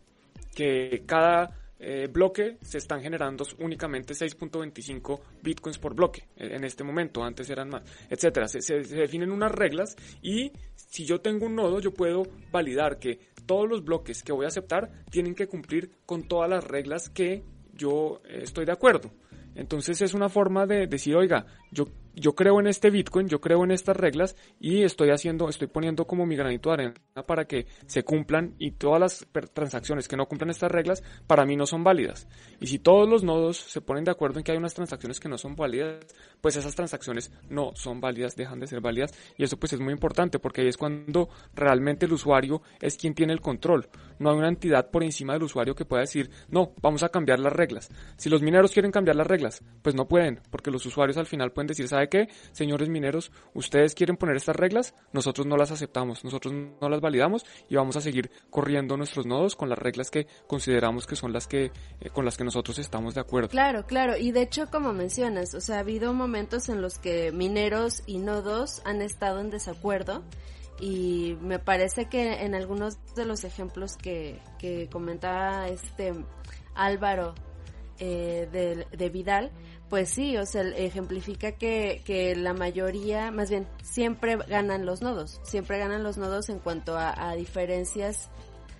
que 0.54 1.02
cada 1.06 1.50
eh, 1.78 2.08
bloque 2.10 2.56
se 2.62 2.78
están 2.78 3.02
generando 3.02 3.44
únicamente 3.58 4.14
6.25 4.14 5.20
bitcoins 5.42 5.78
por 5.78 5.94
bloque 5.94 6.26
eh, 6.36 6.48
en 6.52 6.64
este 6.64 6.84
momento, 6.84 7.22
antes 7.22 7.48
eran 7.50 7.68
más, 7.68 7.82
etcétera. 8.08 8.48
Se, 8.48 8.60
se, 8.60 8.80
definen 8.80 9.30
unas 9.30 9.52
reglas 9.52 9.96
y 10.22 10.52
si 10.74 11.04
yo 11.04 11.20
tengo 11.20 11.46
un 11.46 11.54
nodo, 11.54 11.80
yo 11.80 11.92
puedo 11.92 12.24
validar 12.50 12.98
que 12.98 13.18
todos 13.46 13.68
los 13.68 13.84
bloques 13.84 14.22
que 14.22 14.32
voy 14.32 14.44
a 14.44 14.48
aceptar 14.48 14.90
tienen 15.10 15.34
que 15.34 15.46
cumplir 15.46 15.90
con 16.04 16.28
todas 16.28 16.48
las 16.48 16.64
reglas 16.64 17.08
que 17.08 17.42
yo 17.74 18.20
eh, 18.24 18.40
estoy 18.42 18.64
de 18.64 18.72
acuerdo. 18.72 19.10
Entonces 19.56 20.00
es 20.02 20.14
una 20.14 20.28
forma 20.28 20.66
de 20.66 20.86
decir, 20.86 21.16
oiga, 21.16 21.46
yo 21.70 21.87
yo 22.16 22.35
creo 22.35 22.58
en 22.58 22.66
este 22.66 22.90
Bitcoin, 22.90 23.28
yo 23.28 23.40
creo 23.42 23.62
en 23.62 23.70
estas 23.70 23.96
reglas 23.96 24.37
y 24.58 24.82
estoy 24.82 25.11
haciendo, 25.11 25.50
estoy 25.50 25.68
poniendo 25.68 26.06
como 26.06 26.25
mi 26.25 26.35
granito 26.35 26.70
de 26.70 26.75
arena 26.75 26.94
para 27.26 27.44
que 27.44 27.66
se 27.87 28.04
cumplan 28.04 28.54
y 28.58 28.73
todas 28.73 29.00
las 29.00 29.26
transacciones 29.52 30.08
que 30.08 30.16
no 30.16 30.26
cumplan 30.26 30.50
estas 30.50 30.73
reglas 30.73 31.02
para 31.26 31.44
mí 31.44 31.56
no 31.56 31.66
son 31.66 31.85
válidas. 31.85 32.26
Y 32.58 32.68
si 32.68 32.78
todos 32.78 33.06
los 33.06 33.23
nodos 33.23 33.58
se 33.58 33.82
ponen 33.82 34.04
de 34.04 34.11
acuerdo 34.11 34.38
en 34.38 34.44
que 34.44 34.52
hay 34.52 34.58
unas 34.58 34.73
transacciones 34.73 35.20
que 35.20 35.28
no 35.28 35.37
son 35.37 35.56
válidas, 35.56 36.06
pues 36.40 36.56
esas 36.56 36.75
transacciones 36.75 37.30
no 37.50 37.73
son 37.75 38.00
válidas, 38.00 38.35
dejan 38.35 38.61
de 38.61 38.66
ser 38.66 38.80
válidas 38.80 39.12
y 39.37 39.44
eso 39.44 39.58
pues 39.58 39.75
es 39.75 39.80
muy 39.80 39.92
importante 39.92 40.38
porque 40.38 40.62
ahí 40.62 40.68
es 40.68 40.78
cuando 40.78 41.28
realmente 41.54 42.06
el 42.06 42.14
usuario 42.14 42.62
es 42.80 42.96
quien 42.96 43.14
tiene 43.14 43.35
el 43.35 43.42
control. 43.42 43.90
No 44.18 44.30
hay 44.30 44.38
una 44.38 44.49
entidad 44.49 44.90
por 44.90 45.04
encima 45.04 45.35
del 45.35 45.42
usuario 45.42 45.75
que 45.75 45.85
pueda 45.85 46.00
decir, 46.00 46.30
no, 46.49 46.73
vamos 46.80 47.02
a 47.02 47.11
cambiar 47.11 47.40
las 47.40 47.52
reglas. 47.52 47.90
Si 48.16 48.30
los 48.30 48.40
mineros 48.40 48.73
quieren 48.73 48.90
cambiar 48.90 49.16
las 49.16 49.26
reglas, 49.26 49.62
pues 49.82 49.94
no 49.94 50.08
pueden, 50.08 50.40
porque 50.50 50.70
los 50.70 50.87
usuarios 50.87 51.18
al 51.18 51.26
final 51.26 51.52
pueden 51.52 51.65
decir, 51.66 51.88
¿sabe 51.88 52.08
que, 52.08 52.28
señores 52.52 52.88
mineros, 52.88 53.32
ustedes 53.54 53.94
quieren 53.94 54.16
poner 54.16 54.37
estas 54.37 54.56
reglas, 54.56 54.94
nosotros 55.12 55.46
no 55.46 55.56
las 55.56 55.70
aceptamos, 55.70 56.25
nosotros 56.25 56.54
no 56.80 56.88
las 56.88 57.00
validamos 57.00 57.44
y 57.68 57.76
vamos 57.76 57.96
a 57.96 58.00
seguir 58.00 58.30
corriendo 58.50 58.96
nuestros 58.96 59.26
nodos 59.26 59.56
con 59.56 59.68
las 59.68 59.78
reglas 59.78 60.11
que 60.11 60.26
consideramos 60.46 61.06
que 61.06 61.16
son 61.16 61.32
las 61.32 61.46
que 61.46 61.73
eh, 62.00 62.11
con 62.12 62.25
las 62.25 62.37
que 62.37 62.44
nosotros 62.44 62.78
estamos 62.78 63.14
de 63.14 63.20
acuerdo. 63.20 63.49
Claro, 63.49 63.87
claro, 63.87 64.16
y 64.16 64.32
de 64.32 64.42
hecho 64.42 64.66
como 64.70 64.92
mencionas, 64.92 65.54
o 65.54 65.61
sea, 65.61 65.76
ha 65.76 65.80
habido 65.80 66.12
momentos 66.12 66.68
en 66.68 66.82
los 66.82 66.99
que 66.99 67.32
mineros 67.32 68.02
y 68.06 68.18
nodos 68.18 68.82
han 68.85 69.02
estado 69.02 69.40
en 69.40 69.50
desacuerdo 69.50 70.25
y 70.80 71.37
me 71.40 71.58
parece 71.58 72.06
que 72.06 72.44
en 72.44 72.54
algunos 72.54 72.99
de 73.14 73.25
los 73.25 73.44
ejemplos 73.44 73.96
que, 73.96 74.40
que 74.58 74.88
comentaba 74.90 75.68
este 75.68 76.12
Álvaro 76.75 77.35
eh, 77.99 78.49
de, 78.52 78.87
de 78.94 79.08
Vidal, 79.08 79.50
pues 79.88 80.11
sí, 80.11 80.37
o 80.37 80.45
sea, 80.47 80.62
ejemplifica 80.62 81.52
que, 81.52 82.02
que 82.05 82.35
la 82.35 82.55
mayoría, 82.55 83.31
más 83.31 83.50
bien, 83.50 83.69
siempre 83.83 84.37
ganan 84.37 84.85
los 84.85 85.00
nodos, 85.00 85.40
siempre 85.45 85.78
ganan 85.78 86.02
los 86.02 86.19
nodos 86.19 86.49
en 86.49 86.59
cuanto 86.59 86.99
a, 86.99 87.35
diferencias 87.37 88.31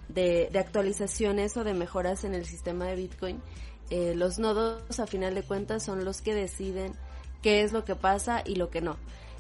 de, 0.09 0.49
de, 0.51 0.59
actualizaciones 0.59 1.57
o 1.57 1.65
de 1.65 1.75
mejoras 1.75 2.25
en 2.25 2.35
el 2.35 2.45
sistema 2.45 2.87
de 2.87 2.97
Bitcoin. 2.97 3.41
Eh, 3.91 4.15
los 4.17 4.41
nodos, 4.41 4.99
a 4.99 5.07
final 5.07 5.35
de 5.37 5.45
cuentas, 5.45 5.85
son 5.85 6.05
los 6.05 6.23
que 6.23 6.35
deciden 6.35 6.93
qué 7.41 7.63
es 7.63 7.73
lo 7.73 7.85
que 7.85 7.95
pasa 7.95 8.43
y 8.45 8.57
lo 8.57 8.71
que 8.71 8.81
no. 8.81 8.97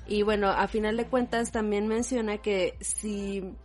Y 0.06 0.22
bueno, 0.22 0.48
a 0.50 0.68
final 0.68 0.96
de 0.96 1.06
cuentas 1.06 1.50
también 1.50 1.88
menciona 1.88 2.38
que 2.38 2.76
si 2.80 3.56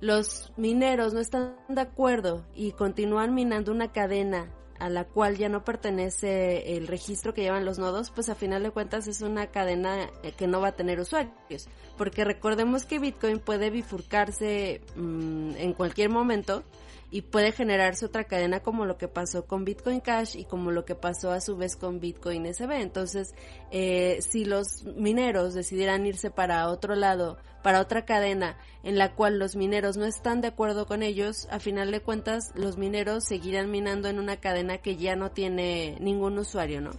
los 0.00 0.52
mineros 0.56 1.12
no 1.12 1.18
están 1.18 1.56
de 1.68 1.80
acuerdo 1.80 2.44
y 2.54 2.70
continúan 2.70 3.34
minando 3.34 3.72
una 3.72 3.90
cadena 3.90 4.48
a 4.78 4.88
la 4.88 5.04
cual 5.04 5.36
ya 5.36 5.48
no 5.48 5.64
pertenece 5.64 6.76
el 6.76 6.86
registro 6.86 7.34
que 7.34 7.42
llevan 7.42 7.64
los 7.64 7.78
nodos, 7.78 8.10
pues 8.10 8.28
a 8.28 8.34
final 8.34 8.62
de 8.62 8.70
cuentas 8.70 9.06
es 9.06 9.22
una 9.22 9.48
cadena 9.48 10.10
eh, 10.22 10.32
que 10.32 10.46
no 10.46 10.60
va 10.60 10.68
a 10.68 10.76
tener 10.76 11.00
usuarios. 11.00 11.68
Porque 11.96 12.24
recordemos 12.24 12.84
que 12.84 12.98
Bitcoin 12.98 13.40
puede 13.40 13.70
bifurcarse 13.70 14.80
mm, 14.96 15.56
en 15.56 15.72
cualquier 15.72 16.10
momento 16.10 16.64
y 17.10 17.22
puede 17.22 17.52
generarse 17.52 18.04
otra 18.04 18.24
cadena 18.24 18.60
como 18.60 18.84
lo 18.84 18.98
que 18.98 19.08
pasó 19.08 19.46
con 19.46 19.64
Bitcoin 19.64 20.00
Cash 20.00 20.36
y 20.36 20.44
como 20.44 20.70
lo 20.70 20.84
que 20.84 20.94
pasó 20.94 21.32
a 21.32 21.40
su 21.40 21.56
vez 21.56 21.76
con 21.76 22.00
Bitcoin 22.00 22.52
SB. 22.52 22.70
Entonces, 22.82 23.34
eh, 23.70 24.18
si 24.20 24.44
los 24.44 24.84
mineros 24.84 25.54
decidieran 25.54 26.06
irse 26.06 26.30
para 26.30 26.68
otro 26.68 26.94
lado, 26.94 27.38
para 27.62 27.80
otra 27.80 28.04
cadena 28.04 28.58
en 28.82 28.98
la 28.98 29.14
cual 29.14 29.38
los 29.38 29.56
mineros 29.56 29.96
no 29.96 30.04
están 30.04 30.42
de 30.42 30.48
acuerdo 30.48 30.86
con 30.86 31.02
ellos, 31.02 31.48
a 31.50 31.60
final 31.60 31.90
de 31.90 32.00
cuentas 32.00 32.52
los 32.54 32.76
mineros 32.76 33.24
seguirán 33.24 33.70
minando 33.70 34.08
en 34.08 34.18
una 34.18 34.36
cadena 34.36 34.78
que 34.78 34.96
ya 34.96 35.16
no 35.16 35.30
tiene 35.30 35.96
ningún 36.00 36.38
usuario, 36.38 36.80
¿no? 36.80 36.90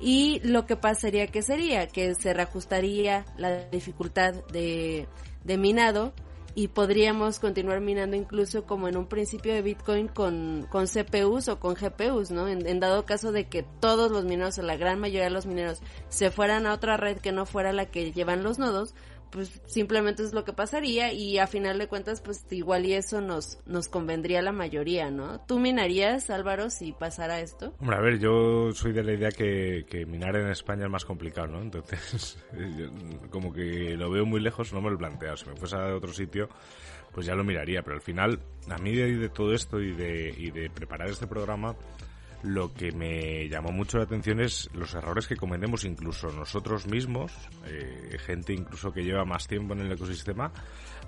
Y 0.00 0.40
lo 0.42 0.64
que 0.64 0.76
pasaría 0.76 1.26
que 1.26 1.42
sería 1.42 1.86
que 1.86 2.14
se 2.14 2.32
reajustaría 2.32 3.26
la 3.36 3.68
dificultad 3.68 4.32
de, 4.50 5.06
de 5.44 5.58
minado 5.58 6.14
y 6.54 6.68
podríamos 6.68 7.38
continuar 7.38 7.80
minando 7.80 8.16
incluso 8.16 8.64
como 8.64 8.88
en 8.88 8.96
un 8.96 9.06
principio 9.06 9.54
de 9.54 9.62
Bitcoin 9.62 10.08
con, 10.08 10.66
con 10.70 10.86
CPUs 10.86 11.48
o 11.48 11.60
con 11.60 11.74
GPUs, 11.74 12.30
¿no? 12.30 12.48
En, 12.48 12.80
dado 12.80 13.04
caso 13.04 13.32
de 13.32 13.48
que 13.48 13.62
todos 13.62 14.10
los 14.10 14.24
mineros 14.24 14.58
o 14.58 14.62
la 14.62 14.76
gran 14.76 14.98
mayoría 14.98 15.24
de 15.24 15.30
los 15.30 15.46
mineros 15.46 15.80
se 16.08 16.30
fueran 16.30 16.66
a 16.66 16.72
otra 16.72 16.96
red 16.96 17.18
que 17.18 17.32
no 17.32 17.46
fuera 17.46 17.72
la 17.72 17.86
que 17.86 18.12
llevan 18.12 18.42
los 18.42 18.58
nodos, 18.58 18.94
pues 19.30 19.60
simplemente 19.66 20.22
es 20.22 20.32
lo 20.32 20.44
que 20.44 20.52
pasaría 20.52 21.12
y 21.12 21.38
a 21.38 21.46
final 21.46 21.78
de 21.78 21.88
cuentas 21.88 22.20
pues 22.20 22.44
igual 22.50 22.86
y 22.86 22.94
eso 22.94 23.20
nos 23.20 23.58
nos 23.66 23.88
convendría 23.88 24.40
a 24.40 24.42
la 24.42 24.52
mayoría, 24.52 25.10
¿no? 25.10 25.40
¿Tú 25.46 25.58
minarías, 25.58 26.30
Álvaro, 26.30 26.70
si 26.70 26.92
pasara 26.92 27.40
esto? 27.40 27.74
Hombre, 27.80 27.96
a 27.96 28.00
ver, 28.00 28.18
yo 28.18 28.72
soy 28.72 28.92
de 28.92 29.02
la 29.02 29.12
idea 29.12 29.30
que, 29.30 29.84
minar 30.06 30.36
en 30.36 30.48
España 30.48 30.84
es 30.84 30.90
más 30.90 31.04
complicado, 31.04 31.48
¿no? 31.48 31.62
Entonces, 31.62 32.38
como 33.30 33.52
que 33.52 33.96
lo 33.96 34.10
veo 34.10 34.26
muy 34.26 34.40
lejos, 34.40 34.72
no 34.72 34.80
me 34.80 34.90
lo 34.90 34.98
planteo. 34.98 35.36
Si 35.36 35.48
me 35.48 35.56
fuese 35.56 35.76
a 35.76 35.94
otro 35.94 36.12
sitio, 36.12 36.48
pues 37.12 37.26
ya 37.26 37.34
lo 37.34 37.44
miraría, 37.44 37.82
pero 37.82 37.96
al 37.96 38.02
final, 38.02 38.40
a 38.68 38.78
mí 38.78 38.94
de, 38.94 39.16
de 39.16 39.28
todo 39.28 39.54
esto 39.54 39.80
y 39.80 39.92
de 39.92 40.70
preparar 40.74 41.08
este 41.08 41.26
programa, 41.26 41.76
lo 42.42 42.72
que 42.72 42.92
me 42.92 43.48
llamó 43.48 43.70
mucho 43.70 43.98
la 43.98 44.04
atención 44.04 44.40
es 44.40 44.70
los 44.72 44.94
errores 44.94 45.26
que 45.26 45.36
cometemos 45.36 45.84
incluso 45.84 46.30
nosotros 46.30 46.86
mismos, 46.86 47.32
eh, 47.66 48.16
gente 48.18 48.52
incluso 48.52 48.92
que 48.92 49.02
lleva 49.02 49.24
más 49.24 49.46
tiempo 49.46 49.74
en 49.74 49.80
el 49.80 49.92
ecosistema, 49.92 50.52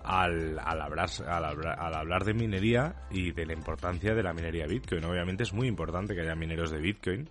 al, 0.05 0.59
al, 0.59 0.81
hablar, 0.81 1.09
al, 1.27 1.95
hablar, 1.95 2.25
de 2.25 2.35
minería 2.35 2.95
y 3.11 3.33
de 3.33 3.47
la 3.47 3.53
importancia 3.53 4.15
de 4.15 4.23
la 4.23 4.33
minería 4.33 4.67
Bitcoin. 4.67 5.05
Obviamente 5.05 5.45
es 5.45 5.53
muy 5.53 5.69
importante 5.69 6.15
que 6.15 6.21
haya 6.21 6.35
mineros 6.35 6.71
de 6.71 6.79
Bitcoin, 6.79 7.31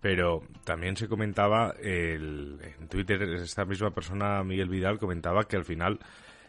pero 0.00 0.42
también 0.64 0.96
se 0.96 1.08
comentaba 1.08 1.74
el, 1.80 2.58
en 2.62 2.88
Twitter, 2.88 3.22
esta 3.22 3.64
misma 3.64 3.90
persona, 3.90 4.42
Miguel 4.42 4.68
Vidal, 4.68 4.98
comentaba 4.98 5.44
que 5.44 5.56
al 5.56 5.64
final 5.64 5.98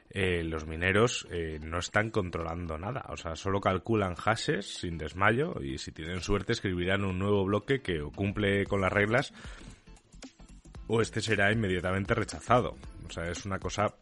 eh, 0.10 0.44
los 0.44 0.66
mineros 0.66 1.28
eh, 1.32 1.60
no 1.62 1.80
están 1.80 2.12
controlando 2.12 2.78
nada. 2.78 3.06
O 3.10 3.18
sea, 3.18 3.36
solo 3.36 3.60
calculan 3.60 4.16
hashes 4.16 4.80
sin 4.80 4.98
desmayo 4.98 5.56
y 5.62 5.78
si 5.78 5.92
tienen 5.92 6.22
suerte 6.22 6.54
escribirán 6.54 7.04
un 7.04 7.20
nuevo 7.20 7.44
bloque 7.46 7.82
que 7.82 8.02
cumple 8.16 8.66
con 8.66 8.82
las 8.82 8.92
reglas 8.92 9.34
o 10.88 11.02
este 11.02 11.22
será 11.22 11.52
inmediatamente 11.52 12.14
rechazado. 12.14 12.76
O 13.08 13.12
sea, 13.12 13.30
es 13.30 13.46
una 13.46 13.60
cosa 13.60 13.94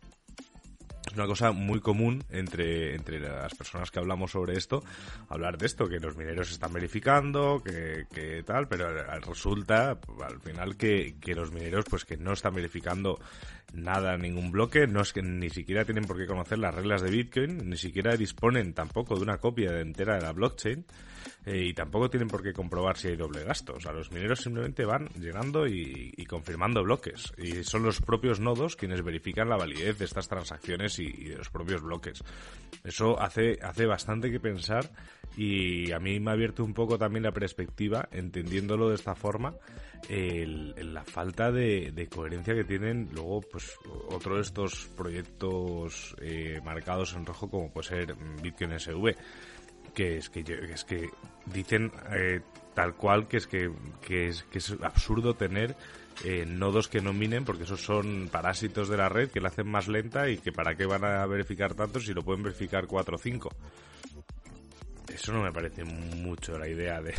una 1.16 1.26
cosa 1.26 1.52
muy 1.52 1.80
común 1.80 2.24
entre, 2.30 2.96
entre 2.96 3.20
las 3.20 3.54
personas 3.56 3.92
que 3.92 4.00
hablamos 4.00 4.32
sobre 4.32 4.58
esto, 4.58 4.84
hablar 5.30 5.58
de 5.58 5.66
esto, 5.66 5.88
que 5.88 6.00
los 6.00 6.16
mineros 6.16 6.52
están 6.52 6.74
verificando, 6.74 7.62
que, 7.64 8.06
que 8.14 8.44
tal, 8.44 8.68
pero 8.68 8.92
resulta 9.22 9.98
al 10.24 10.40
final 10.42 10.78
que, 10.78 11.16
que 11.20 11.36
los 11.36 11.52
mineros 11.52 11.86
pues 11.90 12.06
que 12.06 12.18
no 12.18 12.34
están 12.34 12.54
verificando 12.54 13.20
nada, 13.74 14.18
ningún 14.18 14.52
bloque, 14.52 14.88
no 14.88 15.02
es 15.02 15.14
que 15.14 15.22
ni 15.22 15.50
siquiera 15.50 15.86
tienen 15.86 16.06
por 16.06 16.18
qué 16.18 16.26
conocer 16.26 16.60
las 16.60 16.74
reglas 16.74 17.02
de 17.02 17.10
Bitcoin, 17.10 17.70
ni 17.70 17.78
siquiera 17.78 18.16
disponen 18.16 18.74
tampoco 18.74 19.16
de 19.16 19.24
una 19.24 19.38
copia 19.38 19.80
entera 19.80 20.16
de 20.16 20.22
la 20.22 20.32
blockchain 20.32 20.86
eh, 21.46 21.66
y 21.66 21.74
tampoco 21.74 22.10
tienen 22.10 22.28
por 22.28 22.42
qué 22.42 22.54
comprobar 22.54 22.98
si 22.98 23.10
hay 23.10 23.16
doble 23.16 23.44
gasto. 23.44 23.74
O 23.76 23.80
sea, 23.80 23.92
los 23.92 24.12
mineros 24.12 24.40
simplemente 24.40 24.86
van 24.86 25.10
llenando 25.20 25.68
y, 25.68 26.14
confirmando 26.28 26.84
bloques 26.84 27.32
y 27.38 27.64
son 27.64 27.84
los 27.84 28.02
propios 28.02 28.40
nodos 28.40 28.76
quienes 28.76 29.04
verifican 29.04 29.48
la 29.48 29.58
validez 29.58 30.00
de 30.00 30.06
estas 30.06 30.28
transacciones 30.28 30.98
y, 31.00 31.12
de 31.12 31.38
los 31.38 31.50
propios 31.50 31.82
bloques. 31.82 32.24
Eso 32.84 33.20
hace, 33.22 33.60
hace 33.62 33.86
bastante 33.86 34.32
que 34.32 34.40
pensar 34.40 34.90
y 35.38 35.92
a 35.92 36.00
mí 36.00 36.20
me 36.20 36.32
ha 36.32 36.34
abierto 36.34 36.64
un 36.64 36.74
poco 36.74 36.98
también 36.98 37.24
la 37.24 37.32
perspectiva, 37.32 38.08
entendiéndolo 38.12 38.90
de 38.90 38.96
esta 38.96 39.16
forma, 39.16 39.54
la 40.10 41.04
falta 41.04 41.52
de, 41.52 42.08
coherencia 42.14 42.54
que 42.54 42.64
tienen 42.64 43.10
luego 43.14 43.42
pues 43.42 43.72
otro 44.10 44.36
de 44.36 44.42
estos 44.42 44.88
proyectos 44.96 46.16
eh, 46.22 46.60
marcados 46.64 47.14
en 47.14 47.26
rojo 47.26 47.50
como 47.50 47.72
puede 47.72 47.88
ser 47.88 48.16
Bitcoin 48.42 48.80
SV 48.80 49.16
que 49.96 50.18
es 50.18 50.30
que 50.30 50.42
es 50.42 50.86
dicen 51.46 51.92
eh, 52.12 52.42
tal 52.76 52.94
cual 52.94 53.28
que 53.28 53.38
es 53.38 53.48
que, 53.48 53.72
que 54.06 54.28
es 54.28 54.44
que 54.44 54.60
es 54.60 54.76
absurdo 54.84 55.34
tener 55.34 55.76
eh, 56.24 56.46
nodos 56.46 56.88
que 56.88 57.02
no 57.02 57.14
minen 57.14 57.46
porque 57.46 57.64
esos 57.64 57.84
son 57.84 58.30
parásitos 58.32 58.90
de 58.90 58.98
la 58.98 59.10
red 59.10 59.32
que 59.32 59.42
la 59.42 59.50
hacen 59.50 59.68
más 59.68 59.88
lenta 59.88 60.30
y 60.30 60.38
que 60.38 60.52
para 60.52 60.76
qué 60.76 60.86
van 60.86 61.04
a 61.04 61.26
verificar 61.26 61.74
tanto 61.74 62.00
si 62.00 62.14
lo 62.14 62.22
pueden 62.22 62.44
verificar 62.44 62.86
4 62.86 63.16
o 63.16 63.20
5 63.20 63.50
eso 65.16 65.32
no 65.32 65.42
me 65.42 65.52
parece 65.52 65.84
mucho 65.84 66.58
la 66.58 66.68
idea 66.68 67.02
de, 67.02 67.14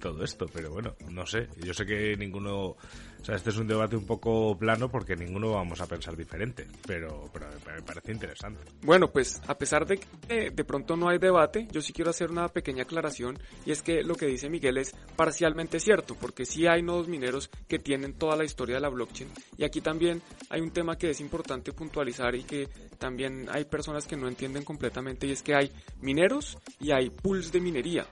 todo 0.00 0.24
esto, 0.24 0.46
pero 0.52 0.70
bueno, 0.70 0.94
no 1.10 1.26
sé. 1.26 1.48
Yo 1.62 1.74
sé 1.74 1.84
que 1.84 2.16
ninguno, 2.16 2.76
o 3.22 3.24
sea, 3.24 3.36
este 3.36 3.50
es 3.50 3.56
un 3.56 3.68
debate 3.68 3.94
un 3.94 4.04
poco 4.04 4.58
plano 4.58 4.90
porque 4.90 5.14
ninguno 5.14 5.52
vamos 5.52 5.80
a 5.80 5.86
pensar 5.86 6.16
diferente, 6.16 6.66
pero, 6.84 7.30
pero 7.32 7.46
me 7.72 7.80
parece 7.82 8.10
interesante. 8.10 8.64
Bueno, 8.82 9.12
pues 9.12 9.40
a 9.46 9.56
pesar 9.56 9.86
de 9.86 9.98
que 9.98 10.50
de 10.50 10.64
pronto 10.64 10.96
no 10.96 11.08
hay 11.08 11.18
debate, 11.18 11.68
yo 11.70 11.80
sí 11.80 11.92
quiero 11.92 12.10
hacer 12.10 12.32
una 12.32 12.48
pequeña 12.48 12.82
aclaración 12.82 13.38
y 13.64 13.70
es 13.70 13.80
que 13.80 14.02
lo 14.02 14.16
que 14.16 14.26
dice 14.26 14.50
Miguel 14.50 14.76
es 14.76 14.92
parcialmente 15.14 15.78
cierto, 15.78 16.16
porque 16.16 16.44
sí 16.44 16.66
hay 16.66 16.82
nodos 16.82 17.06
mineros 17.06 17.48
que 17.68 17.78
tienen 17.78 18.14
toda 18.14 18.34
la 18.34 18.42
historia 18.42 18.74
de 18.74 18.80
la 18.80 18.88
blockchain 18.88 19.30
y 19.56 19.62
aquí 19.62 19.80
también 19.80 20.20
hay 20.50 20.60
un 20.60 20.72
tema 20.72 20.98
que 20.98 21.10
es 21.10 21.20
importante 21.20 21.72
puntualizar 21.72 22.34
y 22.34 22.42
que 22.42 22.68
también 22.98 23.46
hay 23.52 23.66
personas 23.66 24.04
que 24.04 24.16
no 24.16 24.26
entienden 24.26 24.64
completamente 24.64 25.28
y 25.28 25.30
es 25.30 25.44
que 25.44 25.54
hay 25.54 25.70
mineros 26.00 26.58
y 26.80 26.90
hay 26.90 27.08
pools 27.08 27.52
de 27.52 27.60
minería. 27.60 28.04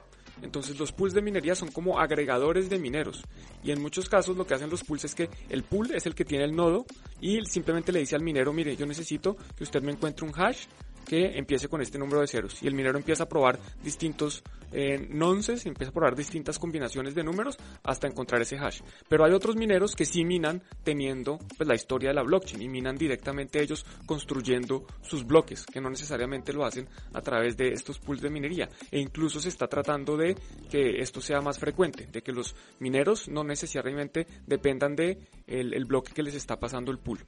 Entonces 0.43 0.79
los 0.79 0.93
pools 0.93 1.15
de 1.15 1.23
minería 1.23 1.55
son 1.55 1.71
como 1.71 1.99
agregadores 1.99 2.71
de 2.71 2.79
mineros. 2.79 3.23
Y 3.63 3.71
en 3.71 3.81
muchos 3.81 4.09
casos 4.09 4.37
lo 4.37 4.47
que 4.47 4.55
hacen 4.55 4.71
los 4.71 4.85
pools 4.85 5.05
es 5.05 5.15
que 5.15 5.29
el 5.49 5.63
pool 5.63 5.91
es 5.93 6.07
el 6.07 6.15
que 6.15 6.25
tiene 6.25 6.45
el 6.45 6.55
nodo 6.55 6.87
y 7.21 7.45
simplemente 7.45 7.93
le 7.93 8.01
dice 8.01 8.17
al 8.17 8.23
minero, 8.23 8.53
mire, 8.53 8.77
yo 8.77 8.87
necesito 8.87 9.37
que 9.57 9.65
usted 9.65 9.83
me 9.83 9.93
encuentre 9.93 10.27
un 10.27 10.33
hash 10.35 10.67
que 11.07 11.39
empiece 11.39 11.69
con 11.69 11.81
este 11.81 11.99
número 11.99 12.21
de 12.21 12.27
ceros. 12.27 12.63
Y 12.63 12.67
el 12.67 12.75
minero 12.75 12.99
empieza 12.99 13.25
a 13.25 13.29
probar 13.29 13.59
distintos 13.83 14.43
eh, 14.73 15.09
nonces, 15.11 15.67
empieza 15.67 15.91
a 15.91 15.95
probar 15.95 16.15
distintas 16.15 16.59
combinaciones 16.59 17.15
de 17.15 17.25
números 17.25 17.57
hasta 17.83 18.07
encontrar 18.07 18.41
ese 18.43 18.57
hash. 18.57 18.81
Pero 19.09 19.25
hay 19.25 19.33
otros 19.33 19.57
mineros 19.57 19.97
que 19.97 20.05
sí 20.05 20.25
minan 20.25 20.63
teniendo 20.85 21.39
pues, 21.57 21.69
la 21.69 21.75
historia 21.75 22.11
de 22.11 22.15
la 22.15 22.23
blockchain 22.23 22.63
y 22.63 22.69
minan 22.69 22.97
directamente 22.97 23.63
ellos 23.63 23.85
construyendo 24.07 24.87
sus 25.03 25.27
bloques, 25.27 25.67
que 25.67 25.81
no 25.81 25.91
necesariamente 25.91 26.53
lo 26.53 26.65
hacen 26.65 26.89
a 27.13 27.21
través 27.21 27.57
de 27.57 27.73
estos 27.73 27.99
pools 27.99 28.21
de 28.21 28.31
minería. 28.31 28.69
E 28.91 29.01
incluso 29.01 29.41
se 29.41 29.49
está 29.49 29.67
tratando 29.67 30.17
de 30.17 30.37
que 30.71 31.01
esto 31.01 31.21
sea 31.21 31.41
más 31.41 31.59
frecuente, 31.59 32.07
de 32.07 32.23
que 32.23 32.33
los 32.33 32.55
mineros 32.79 33.29
no 33.29 33.43
necesariamente 33.43 34.27
dependan 34.47 34.95
de 34.95 35.19
el 35.47 35.85
bloque 35.85 36.13
que 36.13 36.23
les 36.23 36.35
está 36.35 36.59
pasando 36.59 36.93
el 36.93 36.99
pool. 36.99 37.27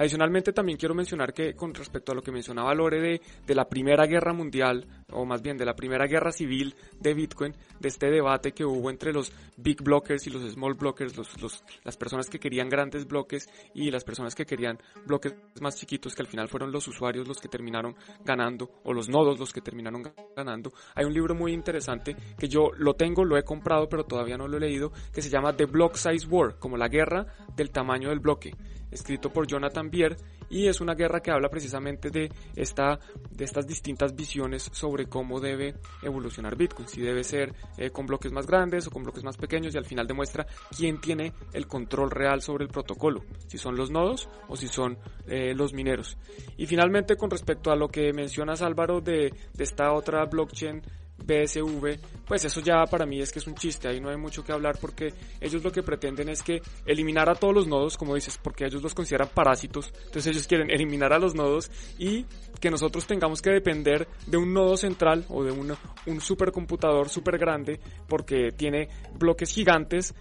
Adicionalmente 0.00 0.54
también 0.54 0.78
quiero 0.78 0.94
mencionar 0.94 1.34
que 1.34 1.52
con 1.52 1.74
respecto 1.74 2.12
a 2.12 2.14
lo 2.14 2.22
que 2.22 2.32
mencionaba 2.32 2.74
Lore 2.74 3.02
de, 3.02 3.20
de, 3.46 3.54
la 3.54 3.68
Primera 3.68 4.06
Guerra 4.06 4.32
Mundial, 4.32 4.86
o 5.12 5.26
más 5.26 5.42
bien 5.42 5.58
de 5.58 5.66
la 5.66 5.76
Primera 5.76 6.06
Guerra 6.06 6.32
Civil 6.32 6.74
de 6.98 7.12
Bitcoin, 7.12 7.54
de 7.78 7.88
este 7.88 8.10
debate 8.10 8.52
que 8.52 8.64
hubo 8.64 8.88
entre 8.88 9.12
los 9.12 9.30
big 9.58 9.82
blockers 9.82 10.26
y 10.26 10.30
los 10.30 10.50
small 10.50 10.72
blockers, 10.72 11.18
los, 11.18 11.38
los, 11.42 11.62
las 11.84 11.98
personas 11.98 12.30
que 12.30 12.38
querían 12.38 12.70
grandes 12.70 13.06
bloques 13.06 13.46
y 13.74 13.90
las 13.90 14.02
personas 14.02 14.34
que 14.34 14.46
querían 14.46 14.78
bloques 15.04 15.34
más 15.60 15.76
chiquitos, 15.76 16.14
que 16.14 16.22
al 16.22 16.28
final 16.28 16.48
fueron 16.48 16.72
los 16.72 16.88
usuarios 16.88 17.28
los 17.28 17.38
que 17.38 17.48
terminaron 17.48 17.94
ganando, 18.24 18.70
o 18.84 18.94
los 18.94 19.10
nodos 19.10 19.38
los 19.38 19.52
que 19.52 19.60
terminaron 19.60 20.02
ganando. 20.34 20.72
Hay 20.94 21.04
un 21.04 21.12
libro 21.12 21.34
muy 21.34 21.52
interesante 21.52 22.16
que 22.38 22.48
yo 22.48 22.70
lo 22.74 22.94
tengo, 22.94 23.22
lo 23.22 23.36
he 23.36 23.42
comprado, 23.42 23.86
pero 23.86 24.04
todavía 24.04 24.38
no 24.38 24.48
lo 24.48 24.56
he 24.56 24.60
leído, 24.60 24.92
que 25.12 25.20
se 25.20 25.28
llama 25.28 25.54
The 25.54 25.66
Block 25.66 25.96
Size 25.96 26.26
War, 26.26 26.58
como 26.58 26.78
la 26.78 26.88
guerra 26.88 27.26
del 27.54 27.70
tamaño 27.70 28.08
del 28.08 28.20
bloque 28.20 28.54
escrito 28.90 29.32
por 29.32 29.46
Jonathan 29.46 29.90
Bier, 29.90 30.16
y 30.48 30.66
es 30.66 30.80
una 30.80 30.94
guerra 30.94 31.20
que 31.20 31.30
habla 31.30 31.48
precisamente 31.48 32.10
de, 32.10 32.30
esta, 32.56 32.98
de 33.30 33.44
estas 33.44 33.66
distintas 33.66 34.14
visiones 34.14 34.68
sobre 34.72 35.06
cómo 35.06 35.40
debe 35.40 35.76
evolucionar 36.02 36.56
Bitcoin, 36.56 36.88
si 36.88 37.00
debe 37.00 37.22
ser 37.22 37.54
eh, 37.78 37.90
con 37.90 38.06
bloques 38.06 38.32
más 38.32 38.46
grandes 38.46 38.86
o 38.86 38.90
con 38.90 39.04
bloques 39.04 39.22
más 39.22 39.36
pequeños, 39.36 39.74
y 39.74 39.78
al 39.78 39.84
final 39.84 40.06
demuestra 40.06 40.46
quién 40.76 41.00
tiene 41.00 41.32
el 41.52 41.66
control 41.66 42.10
real 42.10 42.42
sobre 42.42 42.64
el 42.64 42.70
protocolo, 42.70 43.24
si 43.46 43.58
son 43.58 43.76
los 43.76 43.90
nodos 43.90 44.28
o 44.48 44.56
si 44.56 44.66
son 44.66 44.98
eh, 45.26 45.54
los 45.54 45.72
mineros. 45.72 46.18
Y 46.56 46.66
finalmente, 46.66 47.16
con 47.16 47.30
respecto 47.30 47.70
a 47.70 47.76
lo 47.76 47.88
que 47.88 48.12
mencionas 48.12 48.62
Álvaro 48.62 49.00
de, 49.00 49.32
de 49.54 49.64
esta 49.64 49.92
otra 49.92 50.24
blockchain 50.24 50.82
BSV, 51.24 51.98
pues 52.26 52.44
eso 52.44 52.60
ya 52.60 52.84
para 52.86 53.06
mí 53.06 53.20
es 53.20 53.32
que 53.32 53.38
es 53.38 53.46
un 53.46 53.54
chiste, 53.54 53.88
ahí 53.88 54.00
no 54.00 54.08
hay 54.08 54.16
mucho 54.16 54.44
que 54.44 54.52
hablar 54.52 54.78
porque 54.80 55.12
ellos 55.40 55.62
lo 55.62 55.72
que 55.72 55.82
pretenden 55.82 56.28
es 56.28 56.42
que 56.42 56.62
eliminar 56.86 57.28
a 57.28 57.34
todos 57.34 57.54
los 57.54 57.66
nodos, 57.66 57.96
como 57.96 58.14
dices, 58.14 58.38
porque 58.42 58.66
ellos 58.66 58.82
los 58.82 58.94
consideran 58.94 59.28
parásitos, 59.34 59.92
entonces 60.06 60.26
ellos 60.28 60.46
quieren 60.46 60.70
eliminar 60.70 61.12
a 61.12 61.18
los 61.18 61.34
nodos 61.34 61.70
y 61.98 62.24
que 62.60 62.70
nosotros 62.70 63.06
tengamos 63.06 63.42
que 63.42 63.50
depender 63.50 64.06
de 64.26 64.36
un 64.36 64.52
nodo 64.52 64.76
central 64.76 65.24
o 65.28 65.44
de 65.44 65.52
un, 65.52 65.74
un 66.06 66.20
supercomputador 66.20 67.08
súper 67.08 67.38
grande 67.38 67.80
porque 68.08 68.52
tiene 68.52 68.88
bloques 69.18 69.52
gigantes 69.52 70.14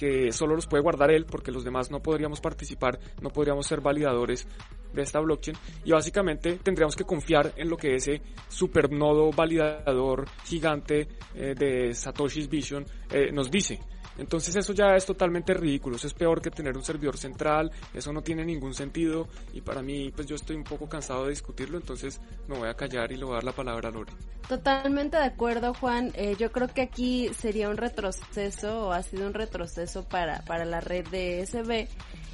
que 0.00 0.32
solo 0.32 0.56
los 0.56 0.66
puede 0.66 0.82
guardar 0.82 1.10
él 1.10 1.26
porque 1.26 1.52
los 1.52 1.62
demás 1.62 1.90
no 1.90 2.00
podríamos 2.00 2.40
participar, 2.40 2.98
no 3.20 3.28
podríamos 3.28 3.66
ser 3.66 3.82
validadores 3.82 4.48
de 4.94 5.02
esta 5.02 5.20
blockchain 5.20 5.58
y 5.84 5.92
básicamente 5.92 6.58
tendríamos 6.62 6.96
que 6.96 7.04
confiar 7.04 7.52
en 7.54 7.68
lo 7.68 7.76
que 7.76 7.96
ese 7.96 8.22
supernodo 8.48 9.30
validador 9.30 10.24
gigante 10.46 11.06
eh, 11.34 11.54
de 11.54 11.92
Satoshi's 11.92 12.48
Vision 12.48 12.86
eh, 13.10 13.30
nos 13.30 13.50
dice. 13.50 13.78
Entonces 14.20 14.54
eso 14.54 14.74
ya 14.74 14.94
es 14.96 15.06
totalmente 15.06 15.54
ridículo, 15.54 15.96
eso 15.96 16.06
es 16.06 16.12
peor 16.14 16.42
que 16.42 16.50
tener 16.50 16.76
un 16.76 16.84
servidor 16.84 17.16
central, 17.16 17.72
eso 17.94 18.12
no 18.12 18.22
tiene 18.22 18.44
ningún 18.44 18.74
sentido. 18.74 19.26
Y 19.54 19.62
para 19.62 19.82
mí 19.82 20.12
pues 20.14 20.26
yo 20.26 20.36
estoy 20.36 20.56
un 20.56 20.64
poco 20.64 20.88
cansado 20.88 21.24
de 21.24 21.30
discutirlo, 21.30 21.78
entonces 21.78 22.20
me 22.46 22.58
voy 22.58 22.68
a 22.68 22.74
callar 22.74 23.10
y 23.12 23.16
le 23.16 23.24
voy 23.24 23.32
a 23.32 23.36
dar 23.36 23.44
la 23.44 23.52
palabra 23.52 23.88
a 23.88 23.92
Lore. 23.92 24.12
Totalmente 24.46 25.16
de 25.16 25.24
acuerdo 25.24 25.72
Juan, 25.72 26.12
eh, 26.14 26.36
yo 26.38 26.52
creo 26.52 26.68
que 26.68 26.82
aquí 26.82 27.30
sería 27.32 27.70
un 27.70 27.78
retroceso 27.78 28.88
o 28.88 28.92
ha 28.92 29.02
sido 29.02 29.26
un 29.26 29.32
retroceso 29.32 30.04
para, 30.04 30.44
para 30.44 30.64
la 30.64 30.80
red 30.80 31.06
de 31.08 31.46
SB 31.46 31.88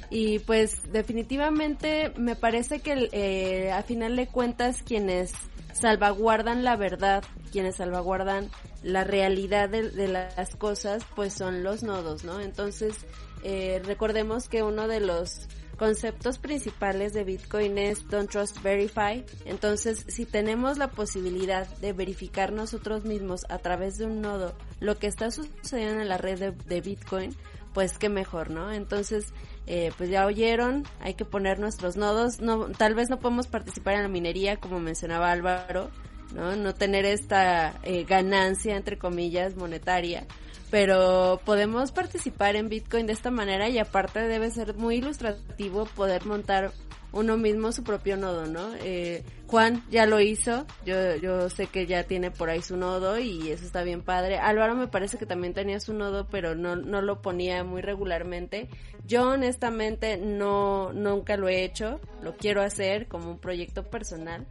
y 0.09 0.39
pues 0.39 0.91
definitivamente 0.91 2.11
me 2.17 2.35
parece 2.35 2.79
que 2.79 3.09
eh, 3.11 3.71
a 3.71 3.81
final 3.83 4.15
de 4.15 4.27
cuentas 4.27 4.81
quienes 4.83 5.33
salvaguardan 5.79 6.63
la 6.63 6.75
verdad, 6.75 7.23
quienes 7.51 7.77
salvaguardan 7.77 8.49
la 8.83 9.03
realidad 9.03 9.69
de, 9.69 10.07
las 10.07 10.55
cosas, 10.55 11.03
pues 11.15 11.33
son 11.33 11.63
los 11.63 11.83
nodos, 11.83 12.23
¿no? 12.23 12.39
Entonces, 12.39 13.05
eh, 13.43 13.81
recordemos 13.83 14.49
que 14.49 14.63
uno 14.63 14.87
de 14.87 14.99
los 14.99 15.47
conceptos 15.77 16.39
principales 16.39 17.13
de 17.13 17.23
Bitcoin 17.23 17.77
es 17.77 18.07
Don't 18.07 18.29
Trust 18.29 18.61
Verify. 18.63 19.23
Entonces, 19.45 20.05
si 20.07 20.25
tenemos 20.25 20.77
la 20.77 20.89
posibilidad 20.89 21.67
de 21.77 21.93
verificar 21.93 22.51
nosotros 22.51 23.05
mismos 23.05 23.41
a 23.49 23.59
través 23.59 23.97
de 23.97 24.05
un 24.05 24.21
nodo 24.21 24.55
lo 24.79 24.97
que 24.97 25.07
está 25.07 25.29
sucediendo 25.31 26.01
en 26.01 26.09
la 26.09 26.17
red 26.17 26.39
de, 26.39 26.51
de 26.51 26.81
Bitcoin, 26.81 27.35
pues 27.73 27.99
qué 27.99 28.09
mejor, 28.09 28.49
¿no? 28.49 28.71
Entonces, 28.71 29.33
eh, 29.67 29.91
pues 29.97 30.09
ya 30.09 30.25
oyeron, 30.25 30.85
hay 31.01 31.13
que 31.13 31.25
poner 31.25 31.59
nuestros 31.59 31.97
nodos. 31.97 32.39
No, 32.39 32.69
tal 32.69 32.95
vez 32.95 33.09
no 33.09 33.19
podemos 33.19 33.47
participar 33.47 33.95
en 33.95 34.03
la 34.03 34.07
minería, 34.07 34.57
como 34.57 34.79
mencionaba 34.79 35.31
Álvaro, 35.31 35.91
no, 36.33 36.55
no 36.55 36.73
tener 36.73 37.05
esta 37.05 37.75
eh, 37.83 38.05
ganancia, 38.05 38.77
entre 38.77 38.97
comillas, 38.97 39.55
monetaria. 39.55 40.25
Pero 40.71 41.41
podemos 41.45 41.91
participar 41.91 42.55
en 42.55 42.69
Bitcoin 42.69 43.07
de 43.07 43.13
esta 43.13 43.31
manera 43.31 43.69
y 43.69 43.77
aparte 43.77 44.21
debe 44.27 44.51
ser 44.51 44.75
muy 44.75 44.95
ilustrativo 44.95 45.85
poder 45.85 46.25
montar 46.25 46.71
uno 47.11 47.37
mismo 47.37 47.71
su 47.71 47.83
propio 47.83 48.17
nodo, 48.17 48.47
¿no? 48.47 48.73
Eh, 48.81 49.23
Juan 49.47 49.83
ya 49.89 50.05
lo 50.05 50.19
hizo, 50.19 50.65
yo, 50.85 51.15
yo 51.15 51.49
sé 51.49 51.67
que 51.67 51.87
ya 51.87 52.03
tiene 52.03 52.31
por 52.31 52.49
ahí 52.49 52.61
su 52.61 52.75
nodo 52.75 53.17
y 53.17 53.49
eso 53.49 53.65
está 53.65 53.83
bien 53.83 54.01
padre. 54.01 54.37
Álvaro 54.39 54.75
me 54.75 54.87
parece 54.87 55.17
que 55.17 55.25
también 55.25 55.53
tenía 55.53 55.79
su 55.79 55.93
nodo, 55.93 56.27
pero 56.29 56.55
no, 56.55 56.75
no 56.75 57.01
lo 57.01 57.21
ponía 57.21 57.63
muy 57.63 57.81
regularmente. 57.81 58.69
Yo 59.05 59.29
honestamente 59.29 60.17
no, 60.17 60.91
nunca 60.93 61.37
lo 61.37 61.47
he 61.47 61.63
hecho, 61.63 62.01
lo 62.21 62.35
quiero 62.35 62.61
hacer 62.61 63.07
como 63.07 63.31
un 63.31 63.39
proyecto 63.39 63.83
personal. 63.83 64.45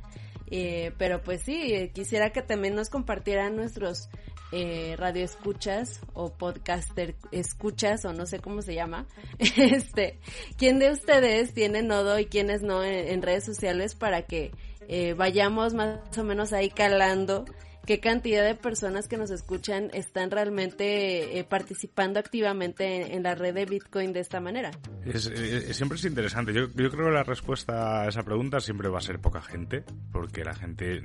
Eh, 0.51 0.93
pero 0.99 1.23
pues 1.23 1.43
sí, 1.43 1.91
quisiera 1.95 2.31
que 2.31 2.43
también 2.43 2.75
nos 2.75 2.89
compartieran 2.89 3.57
nuestros 3.57 4.09
eh, 4.53 4.95
radio 4.97 5.25
escuchas 5.25 6.01
o 6.15 6.33
podcaster 6.33 7.17
escuchas 7.33 8.05
o 8.05 8.13
no 8.13 8.27
sé 8.27 8.39
cómo 8.39 8.63
se 8.63 8.75
llama. 8.75 9.07
Este, 9.39 10.19
¿quién 10.57 10.79
de 10.79 10.91
ustedes 10.91 11.53
tiene 11.53 11.83
nodo 11.83 12.19
y 12.19 12.27
quiénes 12.27 12.63
no 12.63 12.85
en, 12.85 13.23
redes 13.23 13.45
sociales 13.45 13.95
para 13.95 14.23
que 14.23 14.53
eh, 14.89 15.15
vayamos 15.15 15.75
más 15.75 15.99
o 16.17 16.23
menos 16.23 16.53
ahí 16.53 16.71
calando 16.71 17.45
qué 17.87 18.01
cantidad 18.01 18.45
de 18.45 18.55
personas 18.55 19.09
que 19.09 19.17
nos 19.17 19.31
escuchan 19.31 19.91
están 19.95 20.31
realmente 20.31 21.39
eh, 21.39 21.45
participando 21.45 22.19
activamente 22.19 23.15
en, 23.15 23.23
la 23.23 23.35
red 23.35 23.55
de 23.55 23.65
Bitcoin 23.65 24.13
de 24.13 24.21
esta 24.21 24.41
manera. 24.41 24.73
siempre 25.15 25.97
es 25.97 26.05
interesante. 26.05 26.53
Yo, 26.53 26.69
yo 26.69 26.91
creo 26.91 27.07
que 27.07 27.13
la 27.13 27.23
respuesta 27.23 28.03
a 28.03 28.09
esa 28.09 28.23
pregunta 28.23 28.61
siempre 28.61 28.89
va 28.89 28.99
a 28.99 29.03
ser 29.03 29.21
poca 29.21 29.41
gente, 29.41 29.85
porque 30.13 30.45
la 30.45 30.55
gente 30.55 31.01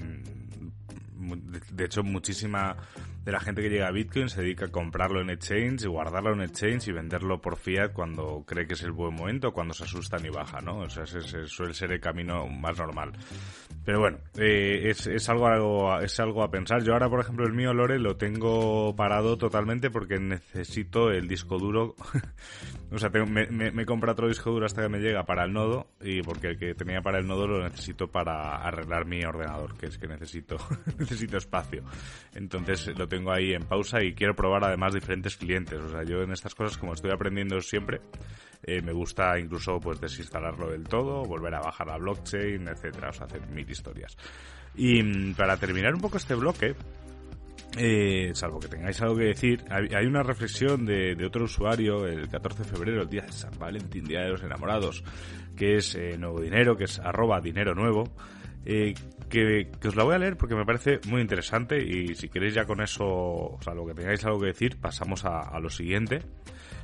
de 1.71 1.85
hecho, 1.85 2.03
muchísima 2.03 2.75
de 3.23 3.31
la 3.31 3.39
gente 3.39 3.61
que 3.61 3.69
llega 3.69 3.87
a 3.87 3.91
Bitcoin 3.91 4.29
se 4.29 4.41
dedica 4.41 4.65
a 4.65 4.69
comprarlo 4.69 5.21
en 5.21 5.29
exchange 5.29 5.85
guardarlo 5.85 6.33
en 6.33 6.41
exchange 6.41 6.87
y 6.87 6.91
venderlo 6.91 7.41
por 7.41 7.57
fiat 7.57 7.93
cuando 7.93 8.43
cree 8.45 8.65
que 8.65 8.73
es 8.73 8.83
el 8.83 8.91
buen 8.91 9.13
momento, 9.13 9.51
cuando 9.51 9.73
se 9.73 9.83
asustan 9.83 10.25
y 10.25 10.29
baja, 10.29 10.61
¿no? 10.61 10.79
O 10.79 10.89
sea, 10.89 11.03
ese, 11.03 11.47
suele 11.47 11.73
ser 11.73 11.91
el 11.91 11.99
camino 11.99 12.47
más 12.47 12.77
normal. 12.77 13.11
Pero 13.85 13.99
bueno, 13.99 14.17
eh, 14.37 14.89
es, 14.89 15.07
es, 15.07 15.29
algo, 15.29 15.99
es 15.99 16.19
algo 16.19 16.43
a 16.43 16.51
pensar. 16.51 16.83
Yo 16.83 16.93
ahora, 16.93 17.09
por 17.09 17.19
ejemplo, 17.19 17.45
el 17.45 17.53
mío 17.53 17.73
Lore 17.73 17.99
lo 17.99 18.17
tengo 18.17 18.95
parado 18.95 19.37
totalmente 19.37 19.89
porque 19.89 20.19
necesito 20.19 21.11
el 21.11 21.27
disco 21.27 21.57
duro. 21.57 21.95
o 22.91 22.99
sea, 22.99 23.09
me, 23.09 23.47
me, 23.47 23.71
me 23.71 23.85
compro 23.85 24.11
otro 24.11 24.27
disco 24.27 24.51
duro 24.51 24.65
hasta 24.65 24.81
que 24.81 24.89
me 24.89 24.99
llega 24.99 25.23
para 25.23 25.45
el 25.45 25.53
nodo 25.53 25.87
y 26.01 26.21
porque 26.21 26.47
el 26.47 26.57
que 26.57 26.73
tenía 26.75 27.01
para 27.01 27.19
el 27.19 27.27
nodo 27.27 27.47
lo 27.47 27.63
necesito 27.63 28.11
para 28.11 28.55
arreglar 28.57 29.05
mi 29.05 29.23
ordenador, 29.23 29.77
que 29.77 29.85
es 29.85 29.97
que 29.97 30.07
necesito, 30.07 30.57
necesito 30.99 31.37
espacio. 31.37 31.83
Entonces 32.35 32.87
lo 32.97 33.07
tengo 33.07 33.31
ahí 33.31 33.53
en 33.53 33.63
pausa 33.63 34.03
y 34.03 34.13
quiero 34.13 34.35
probar 34.35 34.65
además 34.65 34.93
diferentes 34.93 35.37
clientes. 35.37 35.79
O 35.79 35.89
sea, 35.89 36.03
yo 36.03 36.21
en 36.21 36.31
estas 36.31 36.53
cosas, 36.53 36.77
como 36.77 36.93
estoy 36.93 37.11
aprendiendo 37.11 37.61
siempre, 37.61 38.01
eh, 38.63 38.81
me 38.81 38.91
gusta 38.91 39.39
incluso 39.39 39.79
pues 39.79 40.01
desinstalarlo 40.01 40.69
del 40.69 40.83
todo, 40.83 41.23
volver 41.23 41.55
a 41.55 41.61
bajar 41.61 41.87
la 41.87 41.97
blockchain, 41.97 42.67
etcétera, 42.67 43.09
o 43.09 43.13
sea, 43.13 43.25
hacer 43.25 43.47
mil 43.47 43.69
historias. 43.69 44.17
Y 44.75 45.01
mm, 45.01 45.35
para 45.35 45.55
terminar 45.55 45.93
un 45.93 46.01
poco 46.01 46.17
este 46.17 46.35
bloque, 46.35 46.75
eh, 47.77 48.31
salvo 48.33 48.59
que 48.59 48.67
tengáis 48.67 49.01
algo 49.01 49.15
que 49.15 49.25
decir, 49.25 49.63
hay, 49.69 50.05
una 50.05 50.23
reflexión 50.23 50.85
de, 50.85 51.17
otro 51.25 51.45
usuario 51.45 52.05
el 52.05 52.27
14 52.27 52.63
de 52.63 52.69
febrero, 52.69 53.01
el 53.03 53.09
día 53.09 53.23
de 53.23 53.31
San 53.31 53.57
Valentín, 53.57 54.03
Día 54.03 54.21
de 54.21 54.29
los 54.29 54.43
Enamorados, 54.43 55.03
que 55.55 55.77
es 55.77 55.95
eh, 55.95 56.17
Nuevo 56.17 56.41
Dinero, 56.41 56.75
que 56.75 56.85
es 56.85 56.99
arroba 56.99 57.39
dinero 57.39 57.73
nuevo, 57.73 58.11
eh, 58.65 58.93
que, 59.29 59.71
os 59.87 59.95
la 59.95 60.03
voy 60.03 60.15
a 60.15 60.19
leer 60.19 60.37
porque 60.37 60.55
me 60.55 60.65
parece 60.65 60.99
muy 61.07 61.21
interesante 61.21 61.81
y 61.81 62.13
si 62.15 62.29
queréis 62.29 62.53
ya 62.53 62.65
con 62.65 62.81
eso, 62.81 63.05
o 63.05 63.59
sea, 63.61 63.73
lo 63.73 63.85
que 63.85 63.93
tengáis 63.93 64.23
algo 64.25 64.39
que 64.39 64.47
decir, 64.47 64.77
pasamos 64.79 65.23
a, 65.25 65.57
lo 65.59 65.69
siguiente, 65.69 66.21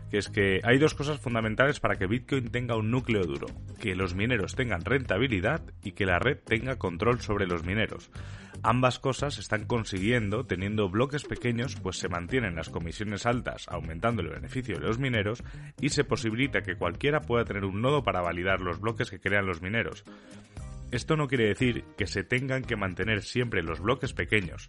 que 0.09 0.17
es 0.17 0.29
que 0.29 0.61
hay 0.63 0.77
dos 0.77 0.93
cosas 0.93 1.19
fundamentales 1.19 1.81
para 1.81 1.97
que 1.97 2.07
Bitcoin 2.07 2.49
tenga 2.49 2.77
un 2.77 2.89
núcleo 2.89 3.23
duro, 3.23 3.47
que 3.81 3.95
los 3.95 4.15
mineros 4.15 4.55
tengan 4.55 4.85
rentabilidad 4.85 5.61
y 5.83 5.91
que 5.91 6.05
la 6.05 6.19
red 6.19 6.37
tenga 6.37 6.77
control 6.77 7.19
sobre 7.19 7.45
los 7.45 7.65
mineros. 7.65 8.09
Ambas 8.63 8.99
cosas 8.99 9.37
están 9.37 9.65
consiguiendo 9.65 10.45
teniendo 10.45 10.89
bloques 10.89 11.23
pequeños, 11.23 11.75
pues 11.75 11.97
se 11.97 12.09
mantienen 12.09 12.55
las 12.55 12.69
comisiones 12.69 13.25
altas, 13.25 13.67
aumentando 13.69 14.21
el 14.21 14.29
beneficio 14.29 14.75
de 14.75 14.87
los 14.87 14.99
mineros, 14.99 15.43
y 15.79 15.89
se 15.89 16.03
posibilita 16.03 16.61
que 16.61 16.75
cualquiera 16.75 17.21
pueda 17.21 17.45
tener 17.45 17.65
un 17.65 17.81
nodo 17.81 18.03
para 18.03 18.21
validar 18.21 18.61
los 18.61 18.79
bloques 18.79 19.09
que 19.09 19.19
crean 19.19 19.45
los 19.45 19.61
mineros. 19.61 20.03
Esto 20.91 21.15
no 21.15 21.27
quiere 21.27 21.47
decir 21.47 21.83
que 21.97 22.07
se 22.07 22.23
tengan 22.23 22.63
que 22.63 22.75
mantener 22.75 23.21
siempre 23.21 23.61
los 23.61 23.79
bloques 23.79 24.13
pequeños, 24.13 24.67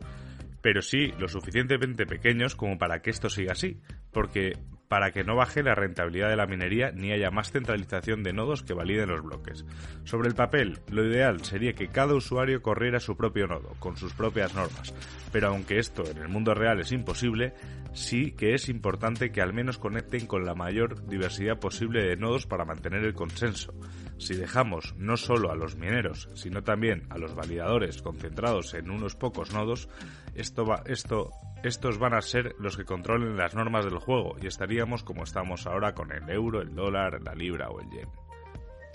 pero 0.63 0.83
sí 0.83 1.13
lo 1.19 1.29
suficientemente 1.29 2.07
pequeños 2.07 2.57
como 2.57 2.79
para 2.79 3.01
que 3.01 3.11
esto 3.11 3.31
siga 3.31 3.53
así, 3.53 3.81
porque 4.13 4.53
para 4.89 5.13
que 5.13 5.25
no 5.25 5.37
baje 5.37 5.63
la 5.63 5.75
rentabilidad 5.75 6.31
de 6.31 6.37
la 6.37 6.47
minería 6.47 6.91
ni 6.93 7.13
haya 7.13 7.31
más 7.31 7.53
centralización 7.53 8.23
de 8.23 8.33
nodos 8.33 8.63
que 8.63 8.75
validen 8.75 9.11
los 9.11 9.23
bloques. 9.23 9.65
Sobre 10.05 10.29
el 10.29 10.35
papel, 10.35 10.81
lo 10.91 11.05
ideal 11.05 11.45
sería 11.45 11.75
que 11.75 11.89
cada 11.89 12.15
usuario 12.15 12.63
corriera 12.63 13.01
su 13.01 13.17
propio 13.17 13.47
nodo, 13.47 13.75
con 13.79 13.97
sus 13.97 14.15
propias 14.15 14.55
normas, 14.55 14.95
pero 15.31 15.49
aunque 15.49 15.79
esto 15.79 16.05
en 16.11 16.19
el 16.19 16.29
mundo 16.29 16.55
real 16.55 16.81
es 16.81 16.93
imposible, 16.93 17.55
sí 17.93 18.33
que 18.33 18.55
es 18.55 18.69
importante 18.69 19.31
que 19.31 19.43
al 19.43 19.53
menos 19.53 19.79
conecten 19.79 20.27
con 20.27 20.45
la 20.45 20.55
mayor 20.55 21.07
diversidad 21.07 21.59
posible 21.59 22.05
de 22.05 22.17
nodos 22.17 22.47
para 22.47 22.65
mantener 22.65 23.05
el 23.05 23.15
consenso. 23.15 23.75
Si 24.19 24.35
dejamos 24.35 24.95
no 24.97 25.17
solo 25.17 25.51
a 25.51 25.57
los 25.57 25.77
mineros, 25.77 26.29
sino 26.35 26.63
también 26.63 27.07
a 27.11 27.19
los 27.19 27.35
validadores 27.35 28.03
concentrados 28.03 28.75
en 28.75 28.91
unos 28.91 29.15
pocos 29.15 29.53
nodos, 29.53 29.89
esto 30.35 30.65
va, 30.65 30.83
esto, 30.87 31.31
estos 31.63 31.99
van 31.99 32.15
a 32.15 32.23
ser 32.23 32.55
los 32.59 32.77
que 32.77 32.85
controlen 32.85 33.37
las 33.37 33.55
normas 33.55 33.85
del 33.85 33.99
juego 33.99 34.37
y 34.41 34.47
estaríamos 34.47 35.03
como 35.03 35.25
estamos 35.25 35.67
ahora 35.67 35.95
con 35.95 36.13
el 36.13 36.29
euro, 36.31 36.61
el 36.61 36.75
dólar, 36.75 37.21
la 37.23 37.35
libra 37.35 37.69
o 37.71 37.81
el 37.81 37.91
yen. 37.91 38.09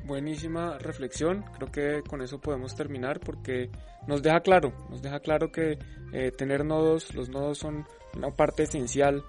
Buenísima 0.05 0.77
reflexión, 0.79 1.45
creo 1.55 1.71
que 1.71 2.03
con 2.07 2.21
eso 2.21 2.39
podemos 2.39 2.75
terminar 2.75 3.21
porque 3.21 3.69
nos 4.05 4.21
deja 4.21 4.41
claro, 4.41 4.73
nos 4.89 5.01
deja 5.01 5.19
claro 5.21 5.49
que 5.49 5.79
eh, 6.11 6.31
tener 6.31 6.65
nodos, 6.65 7.13
los 7.15 7.29
nodos 7.29 7.57
son 7.59 7.85
una 8.15 8.31
parte 8.31 8.63
esencial 8.63 9.23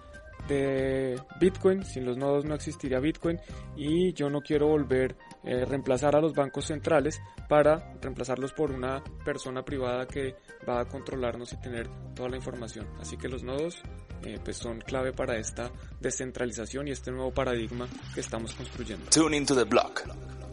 de 0.49 1.17
Bitcoin, 1.41 1.85
sin 1.85 2.05
los 2.05 2.17
nodos 2.17 2.45
no 2.45 2.55
existiría 2.55 2.99
Bitcoin 2.99 3.39
y 3.77 4.13
yo 4.15 4.29
no 4.29 4.41
quiero 4.41 4.67
volver 4.67 5.17
eh, 5.45 5.65
reemplazar 5.65 6.17
a 6.17 6.21
los 6.21 6.35
bancos 6.35 6.67
centrales 6.67 7.21
para 7.49 7.95
reemplazarlos 8.01 8.53
por 8.53 8.71
una 8.71 9.03
persona 9.25 9.65
privada 9.65 10.07
que 10.07 10.37
va 10.69 10.81
a 10.81 10.85
controlarnos 10.87 11.53
y 11.53 11.61
tener 11.61 11.89
toda 12.15 12.31
la 12.31 12.37
información. 12.37 12.87
Así 13.01 13.17
que 13.17 13.29
los 13.29 13.43
nodos 13.43 13.83
eh, 14.23 14.39
pues 14.43 14.57
son 14.57 14.81
clave 14.81 15.13
para 15.13 15.37
esta 15.37 15.71
descentralización 16.01 16.89
y 16.89 16.93
este 16.93 17.11
nuevo 17.11 17.33
paradigma 17.33 17.87
que 18.15 18.21
estamos 18.21 18.55
construyendo. 18.55 19.11
Tune 19.11 19.37
into 19.37 19.55
the 19.55 19.65
block, 19.65 20.03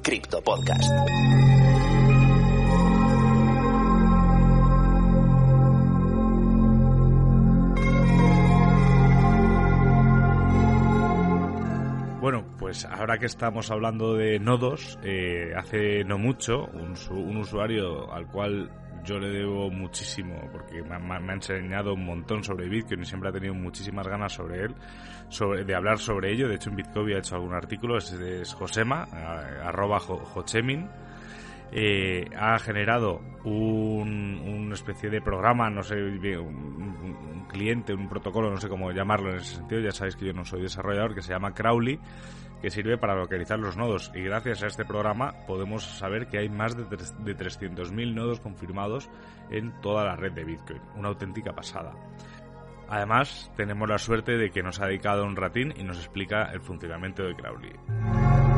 Crypto 0.03 0.41
Podcast. 0.41 0.91
Pues 12.59 12.85
ahora 12.85 13.17
que 13.17 13.25
estamos 13.25 13.71
hablando 13.71 14.13
de 14.13 14.37
nodos, 14.37 14.99
eh, 15.01 15.53
hace 15.57 16.03
no 16.03 16.19
mucho 16.19 16.67
un, 16.67 17.35
usuario 17.35 18.13
al 18.13 18.27
cual 18.27 18.69
yo 19.03 19.17
le 19.17 19.29
debo 19.29 19.71
muchísimo 19.71 20.39
porque 20.51 20.83
me, 20.83 20.93
ha 20.93 21.33
enseñado 21.33 21.95
un 21.95 22.05
montón 22.05 22.43
sobre 22.43 22.69
Bitcoin 22.69 23.01
y 23.01 23.05
siempre 23.05 23.29
ha 23.29 23.31
tenido 23.31 23.55
muchísimas 23.55 24.07
ganas 24.07 24.33
sobre 24.33 24.65
él, 24.65 24.75
sobre, 25.29 25.63
de 25.63 25.73
hablar 25.73 25.97
sobre 25.97 26.31
ello. 26.31 26.47
De 26.47 26.55
hecho, 26.55 26.69
en 26.69 26.75
Bitcoin 26.75 27.15
ha 27.15 27.17
hecho 27.17 27.33
algún 27.33 27.55
artículo, 27.55 27.97
es, 27.97 28.53
Josema, 28.53 29.07
arroba 29.63 29.99
Jochemin. 29.99 30.87
Eh, 31.73 32.25
ha 32.37 32.59
generado 32.59 33.21
un, 33.45 34.41
una 34.45 34.73
especie 34.73 35.09
de 35.09 35.21
programa, 35.21 35.69
no 35.69 35.83
sé, 35.83 35.95
un, 35.95 37.45
cliente, 37.47 37.93
un 37.93 38.09
protocolo, 38.09 38.49
no 38.49 38.57
sé 38.57 38.67
cómo 38.67 38.91
llamarlo 38.91 39.31
en 39.31 39.37
ese 39.37 39.55
sentido, 39.55 39.81
ya 39.81 39.91
sabéis 39.91 40.15
que 40.15 40.25
yo 40.25 40.33
no 40.33 40.43
soy 40.43 40.61
desarrollador, 40.61 41.15
que 41.15 41.21
se 41.21 41.31
llama 41.31 41.53
Crowley, 41.53 41.99
que 42.61 42.69
sirve 42.69 42.97
para 42.97 43.15
localizar 43.15 43.57
los 43.59 43.77
nodos 43.77 44.11
y 44.13 44.21
gracias 44.21 44.63
a 44.63 44.67
este 44.67 44.85
programa 44.85 45.33
podemos 45.47 45.83
saber 45.83 46.27
que 46.27 46.39
hay 46.39 46.49
más 46.49 46.75
de, 46.75 46.83
de 46.83 47.37
300.000 47.37 48.13
nodos 48.13 48.39
confirmados 48.39 49.09
en 49.49 49.71
toda 49.81 50.05
la 50.05 50.15
red 50.15 50.33
de 50.33 50.43
Bitcoin. 50.43 50.81
Una 50.95 51.09
auténtica 51.09 51.53
pasada. 51.53 51.93
Además, 52.89 53.49
tenemos 53.55 53.87
la 53.87 53.97
suerte 53.97 54.37
de 54.37 54.49
que 54.51 54.61
nos 54.61 54.81
ha 54.81 54.87
dedicado 54.87 55.25
un 55.25 55.37
ratín 55.37 55.73
y 55.77 55.83
nos 55.83 55.97
explica 55.97 56.51
el 56.51 56.59
funcionamiento 56.59 57.23
de 57.23 57.35
Crowley. 57.35 58.50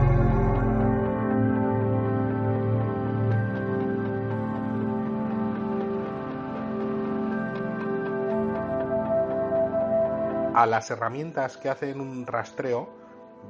Las 10.66 10.90
herramientas 10.92 11.58
que 11.58 11.70
hacen 11.70 12.00
un 12.00 12.26
rastreo, 12.26 12.90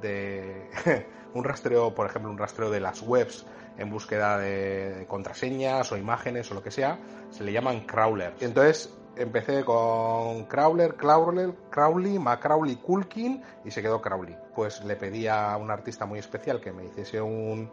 de 0.02 0.70
un 1.34 1.44
rastreo, 1.44 1.94
por 1.94 2.08
ejemplo, 2.08 2.32
un 2.32 2.38
rastreo 2.38 2.70
de 2.70 2.80
las 2.80 3.02
webs 3.02 3.46
en 3.78 3.90
búsqueda 3.90 4.38
de 4.38 5.06
contraseñas 5.08 5.92
o 5.92 5.98
imágenes 5.98 6.52
o 6.52 6.54
lo 6.54 6.62
que 6.62 6.72
sea, 6.72 7.00
se 7.32 7.44
le 7.44 7.52
llaman 7.52 7.82
crawler. 7.82 8.36
Entonces 8.40 8.94
empecé 9.16 9.64
con 9.64 10.46
crawler, 10.46 10.96
crawler, 10.96 11.54
Crowley, 11.70 12.20
Macrowley, 12.20 12.78
Kulkin 12.78 13.44
y 13.64 13.72
se 13.72 13.82
quedó 13.82 14.02
Crowley. 14.02 14.36
Pues 14.56 14.84
le 14.84 14.96
pedí 14.96 15.28
a 15.28 15.56
un 15.58 15.72
artista 15.72 16.06
muy 16.06 16.20
especial 16.20 16.60
que 16.60 16.72
me 16.72 16.86
hiciese 16.86 17.22
un, 17.22 17.70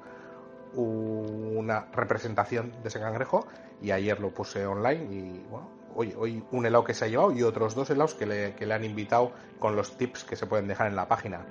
una 0.74 1.86
representación 1.92 2.72
de 2.82 2.88
ese 2.88 3.00
cangrejo 3.00 3.46
y 3.80 3.90
ayer 3.90 4.20
lo 4.20 4.32
puse 4.32 4.66
online 4.66 5.04
y 5.10 5.46
bueno, 5.50 5.79
hoy, 5.94 6.42
un 6.50 6.66
helado 6.66 6.84
que 6.84 6.94
se 6.94 7.04
ha 7.04 7.08
llevado 7.08 7.32
y 7.32 7.42
otros 7.42 7.74
dos 7.74 7.90
helados 7.90 8.14
que 8.14 8.26
le, 8.26 8.54
que 8.54 8.66
le 8.66 8.74
han 8.74 8.84
invitado 8.84 9.32
con 9.58 9.76
los 9.76 9.96
tips 9.96 10.24
que 10.24 10.36
se 10.36 10.46
pueden 10.46 10.68
dejar 10.68 10.88
en 10.88 10.96
la 10.96 11.08
página. 11.08 11.44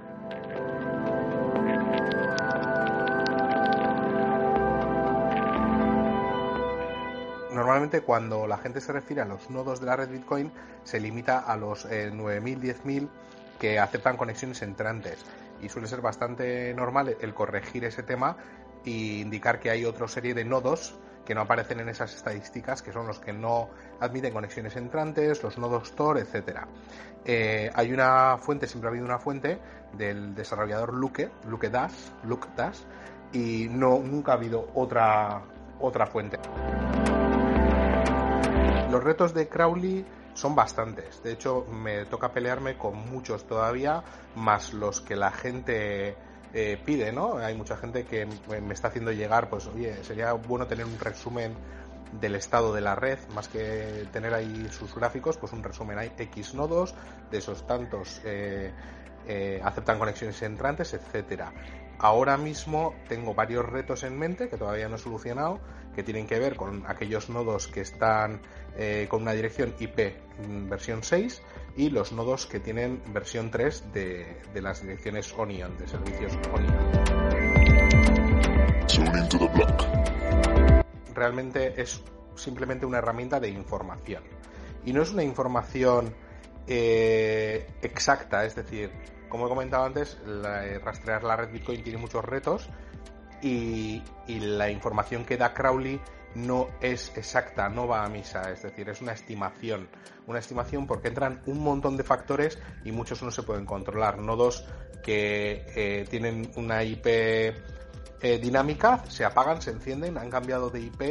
normalmente 7.60 8.02
cuando 8.02 8.48
la 8.48 8.58
gente 8.58 8.80
se 8.80 8.94
refiere 8.94 9.22
a 9.22 9.26
los 9.26 9.50
nodos 9.50 9.82
de 9.82 9.86
la 9.86 9.96
red 9.98 10.10
Bitcoin 10.10 10.52
se 10.84 11.00
limita 11.00 11.40
a 11.40 11.58
los 11.58 11.86
9.000, 11.86 12.30
eh, 12.32 12.76
10.000 12.84 13.10
que 13.60 13.80
aceptan 13.80 14.18
conexiones 14.18 14.62
entrantes 14.62 15.26
y 15.62 15.70
suele 15.70 15.88
ser 15.88 16.02
bastante 16.02 16.74
normal 16.74 17.18
el 17.20 17.34
corregir 17.34 17.84
ese 17.84 18.02
tema 18.02 18.38
e 18.86 19.22
indicar 19.22 19.60
que 19.60 19.70
hay 19.70 19.86
otra 19.86 20.08
serie 20.08 20.34
de 20.34 20.46
nodos 20.46 20.96
que 21.30 21.36
no 21.36 21.42
aparecen 21.42 21.80
en 21.80 21.90
esas 21.90 22.16
estadísticas, 22.16 22.82
que 22.82 22.92
son 22.92 23.06
los 23.06 23.20
que 23.20 23.32
no 23.32 23.70
admiten 24.00 24.34
conexiones 24.34 24.76
entrantes, 24.76 25.44
los 25.44 25.60
nodos 25.60 25.92
Tor, 25.96 26.18
etcétera. 26.18 26.68
Eh, 27.24 27.70
hay 27.72 27.94
una 27.94 28.40
fuente, 28.40 28.66
siempre 28.66 28.88
ha 28.88 28.90
habido 28.90 29.06
una 29.06 29.20
fuente 29.20 29.60
del 29.94 30.34
desarrollador 30.34 30.92
Luke, 30.92 31.30
Luke 31.48 31.70
Dash, 31.70 31.94
Luke 32.24 32.48
Dash, 32.56 32.80
y 33.32 33.68
no, 33.70 34.00
nunca 34.00 34.32
ha 34.32 34.36
habido 34.38 34.72
otra, 34.74 35.44
otra 35.80 36.08
fuente. 36.08 36.40
Los 38.90 39.04
retos 39.04 39.32
de 39.36 39.48
Crowley 39.48 40.04
son 40.34 40.56
bastantes. 40.56 41.22
De 41.22 41.34
hecho, 41.34 41.64
me 41.72 42.06
toca 42.06 42.30
pelearme 42.30 42.76
con 42.76 42.96
muchos 43.08 43.46
todavía, 43.46 44.04
más 44.36 44.74
los 44.74 45.00
que 45.00 45.16
la 45.16 45.30
gente 45.30 46.18
eh, 46.54 46.80
pide, 46.84 47.12
¿no? 47.12 47.38
Hay 47.38 47.56
mucha 47.56 47.78
gente 47.78 48.06
que 48.06 48.28
me 48.48 48.74
está 48.74 48.88
haciendo 48.88 49.12
llegar, 49.12 49.50
pues, 49.50 49.68
oye, 49.68 50.04
sería 50.04 50.34
bueno 50.34 50.66
tener 50.68 50.86
un 50.86 51.00
resumen 51.00 51.54
del 52.20 52.36
estado 52.36 52.74
de 52.74 52.82
la 52.82 52.96
red, 52.96 53.20
más 53.36 53.48
que 53.48 54.08
tener 54.12 54.34
ahí 54.34 54.68
sus 54.72 54.96
gráficos, 54.96 55.38
pues 55.38 55.54
un 55.54 55.64
resumen. 55.64 56.00
Hay 56.00 56.12
X 56.18 56.56
nodos, 56.56 56.96
de 57.30 57.38
esos 57.38 57.68
tantos 57.68 58.20
eh, 58.26 58.72
eh, 59.28 59.62
aceptan 59.64 60.00
conexiones 60.00 60.42
entrantes, 60.42 60.94
etcétera. 60.94 61.54
Ahora 62.00 62.38
mismo 62.38 62.96
tengo 63.08 63.36
varios 63.36 63.66
retos 63.66 64.04
en 64.04 64.18
mente 64.18 64.50
que 64.50 64.58
todavía 64.58 64.90
no 64.90 64.96
he 64.96 65.00
solucionado, 65.00 65.60
que 65.94 66.02
tienen 66.02 66.26
que 66.26 66.40
ver 66.40 66.56
con 66.56 66.84
aquellos 66.88 67.30
nodos 67.30 67.68
que 67.68 67.82
están 67.82 68.42
con 69.10 69.24
una 69.24 69.34
dirección 69.34 69.76
IP 69.78 70.16
mm, 70.48 70.70
versión 70.70 71.04
6 71.04 71.42
y 71.80 71.90
los 71.90 72.12
nodos 72.12 72.46
que 72.46 72.60
tienen 72.60 73.02
versión 73.14 73.50
3 73.52 73.94
de, 73.94 74.42
de 74.54 74.62
las 74.62 74.82
direcciones 74.82 75.34
Onion, 75.38 75.78
de 75.78 75.88
servicios 75.88 76.38
Onion. 76.54 76.76
Realmente 81.16 81.82
es 81.82 82.04
simplemente 82.36 82.86
una 82.86 82.98
herramienta 82.98 83.40
de 83.40 83.48
información. 83.48 84.24
Y 84.84 84.92
no 84.92 85.02
es 85.02 85.14
una 85.14 85.24
información 85.24 86.14
eh, 86.68 87.66
exacta, 87.82 88.44
es 88.44 88.56
decir, 88.56 88.92
como 89.30 89.46
he 89.46 89.50
comentado 89.50 89.86
antes, 89.86 90.18
eh, 90.28 90.82
rastrear 90.84 91.24
la 91.24 91.38
red 91.38 91.50
Bitcoin 91.50 91.82
tiene 91.82 91.98
muchos 91.98 92.26
retos 92.26 92.70
y, 93.42 94.04
y 94.28 94.40
la 94.42 94.70
información 94.70 95.24
que 95.24 95.38
da 95.38 95.54
Crowley 95.54 96.02
no 96.36 96.70
es 96.82 97.12
exacta, 97.16 97.70
no 97.70 97.88
va 97.88 98.04
a 98.04 98.10
misa, 98.10 98.52
es 98.52 98.62
decir, 98.62 98.90
es 98.90 99.02
una 99.02 99.14
estimación, 99.14 99.90
una 100.28 100.40
estimación 100.40 100.88
porque 100.88 101.08
entran 101.08 101.42
un 101.46 101.60
montón 101.60 101.98
de 101.98 102.04
factores 102.04 102.60
y 102.84 102.92
muchos 102.92 103.22
no 103.24 103.32
se 103.32 103.44
pueden 103.44 103.66
controlar. 103.66 104.20
Nodos 104.20 104.66
que 105.04 105.66
eh, 105.76 106.06
tienen 106.10 106.52
una 106.56 106.84
IP 106.84 107.08
eh, 108.22 108.38
dinámica 108.38 109.04
se 109.08 109.24
apagan, 109.24 109.62
se 109.62 109.72
encienden, 109.72 110.18
han 110.18 110.30
cambiado 110.30 110.70
de 110.70 110.82
IP 110.82 111.02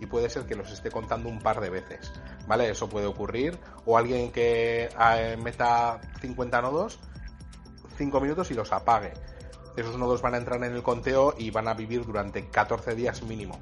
y 0.00 0.06
puede 0.06 0.28
ser 0.28 0.46
que 0.46 0.56
los 0.56 0.70
esté 0.72 0.90
contando 0.90 1.28
un 1.28 1.38
par 1.38 1.60
de 1.60 1.70
veces, 1.70 2.12
¿vale? 2.46 2.68
Eso 2.68 2.88
puede 2.88 3.06
ocurrir. 3.06 3.58
O 3.84 3.96
alguien 3.96 4.32
que 4.32 4.88
eh, 4.88 5.36
meta 5.42 6.00
50 6.20 6.60
nodos, 6.60 6.98
5 7.96 8.20
minutos 8.20 8.50
y 8.50 8.54
los 8.54 8.72
apague. 8.72 9.12
Esos 9.76 9.96
nodos 9.96 10.22
van 10.22 10.34
a 10.34 10.38
entrar 10.38 10.62
en 10.64 10.74
el 10.74 10.82
conteo 10.82 11.34
y 11.38 11.50
van 11.50 11.68
a 11.68 11.74
vivir 11.74 12.04
durante 12.04 12.48
14 12.48 12.94
días 12.94 13.22
mínimo. 13.22 13.60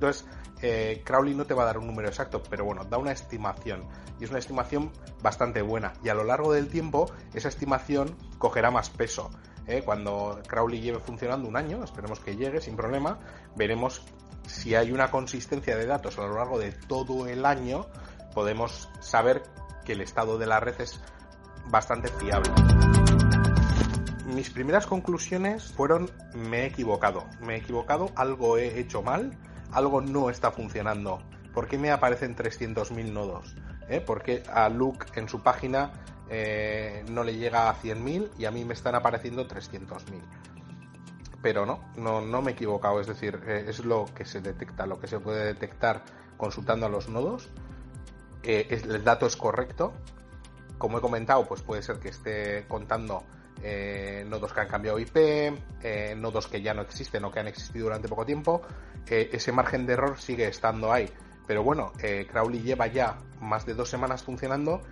Entonces, 0.00 0.24
eh, 0.62 1.02
Crowley 1.04 1.34
no 1.34 1.44
te 1.44 1.52
va 1.52 1.64
a 1.64 1.66
dar 1.66 1.76
un 1.76 1.86
número 1.86 2.08
exacto, 2.08 2.42
pero 2.48 2.64
bueno, 2.64 2.84
da 2.84 2.96
una 2.96 3.12
estimación. 3.12 3.84
Y 4.18 4.24
es 4.24 4.30
una 4.30 4.38
estimación 4.38 4.90
bastante 5.22 5.60
buena. 5.60 5.92
Y 6.02 6.08
a 6.08 6.14
lo 6.14 6.24
largo 6.24 6.54
del 6.54 6.68
tiempo, 6.68 7.10
esa 7.34 7.48
estimación 7.48 8.16
cogerá 8.38 8.70
más 8.70 8.88
peso. 8.88 9.30
¿eh? 9.66 9.82
Cuando 9.84 10.40
Crowley 10.48 10.80
lleve 10.80 11.00
funcionando 11.00 11.46
un 11.46 11.56
año, 11.56 11.84
esperemos 11.84 12.18
que 12.20 12.34
llegue 12.34 12.62
sin 12.62 12.76
problema, 12.76 13.18
veremos 13.56 14.02
si 14.46 14.74
hay 14.74 14.90
una 14.90 15.10
consistencia 15.10 15.76
de 15.76 15.84
datos 15.84 16.18
a 16.18 16.22
lo 16.22 16.34
largo 16.34 16.58
de 16.58 16.72
todo 16.72 17.26
el 17.26 17.44
año, 17.44 17.84
podemos 18.34 18.88
saber 19.00 19.42
que 19.84 19.92
el 19.92 20.00
estado 20.00 20.38
de 20.38 20.46
la 20.46 20.60
red 20.60 20.80
es 20.80 20.98
bastante 21.66 22.08
fiable. 22.08 22.50
Mis 24.24 24.48
primeras 24.48 24.86
conclusiones 24.86 25.72
fueron 25.72 26.10
me 26.34 26.62
he 26.62 26.66
equivocado, 26.66 27.26
me 27.40 27.56
he 27.56 27.58
equivocado, 27.58 28.10
algo 28.16 28.56
he 28.56 28.80
hecho 28.80 29.02
mal 29.02 29.36
algo 29.72 30.00
no 30.00 30.30
está 30.30 30.50
funcionando. 30.50 31.20
¿Por 31.52 31.68
qué 31.68 31.78
me 31.78 31.90
aparecen 31.90 32.36
300.000 32.36 33.12
nodos? 33.12 33.54
¿Eh? 33.88 34.00
¿Por 34.00 34.22
qué 34.22 34.42
a 34.52 34.68
Luke 34.68 35.06
en 35.14 35.28
su 35.28 35.42
página 35.42 35.92
eh, 36.28 37.04
no 37.10 37.24
le 37.24 37.36
llega 37.36 37.68
a 37.68 37.74
100.000 37.74 38.30
y 38.38 38.44
a 38.44 38.50
mí 38.50 38.64
me 38.64 38.74
están 38.74 38.94
apareciendo 38.94 39.48
300.000? 39.48 40.20
Pero 41.42 41.66
no, 41.66 41.80
no, 41.96 42.20
no 42.20 42.42
me 42.42 42.52
he 42.52 42.54
equivocado, 42.54 43.00
es 43.00 43.06
decir, 43.06 43.40
eh, 43.46 43.64
es 43.66 43.84
lo 43.84 44.04
que 44.14 44.24
se 44.24 44.40
detecta, 44.40 44.86
lo 44.86 45.00
que 45.00 45.06
se 45.06 45.18
puede 45.18 45.44
detectar 45.44 46.04
consultando 46.36 46.86
a 46.86 46.88
los 46.88 47.08
nodos. 47.08 47.48
Eh, 48.42 48.66
el 48.70 49.04
dato 49.04 49.26
es 49.26 49.36
correcto. 49.36 49.92
Como 50.78 50.98
he 50.98 51.00
comentado, 51.00 51.46
pues 51.46 51.62
puede 51.62 51.82
ser 51.82 51.98
que 51.98 52.08
esté 52.08 52.64
contando 52.68 53.24
eh, 53.62 54.24
nodos 54.26 54.52
que 54.52 54.60
han 54.60 54.68
cambiado 54.68 54.98
IP, 54.98 55.16
eh, 55.82 56.14
nodos 56.16 56.46
que 56.46 56.62
ya 56.62 56.72
no 56.72 56.82
existen 56.82 57.24
o 57.24 57.30
que 57.30 57.40
han 57.40 57.48
existido 57.48 57.84
durante 57.84 58.08
poco 58.08 58.24
tiempo, 58.24 58.62
eh, 59.06 59.28
ese 59.32 59.52
margen 59.52 59.86
de 59.86 59.92
error 59.94 60.18
sigue 60.18 60.46
estando 60.46 60.92
ahí. 60.92 61.08
Pero 61.46 61.64
bueno, 61.64 61.92
Crowley 62.30 62.60
lleva 62.60 62.86
ya 62.86 63.18
más 63.40 63.66
de 63.66 63.74
dos 63.74 63.88
semanas 63.88 64.22
funcionando, 64.22 64.82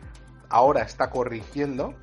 ahora 0.49 0.83
está 0.83 1.09
corrigiendo, 1.09 1.95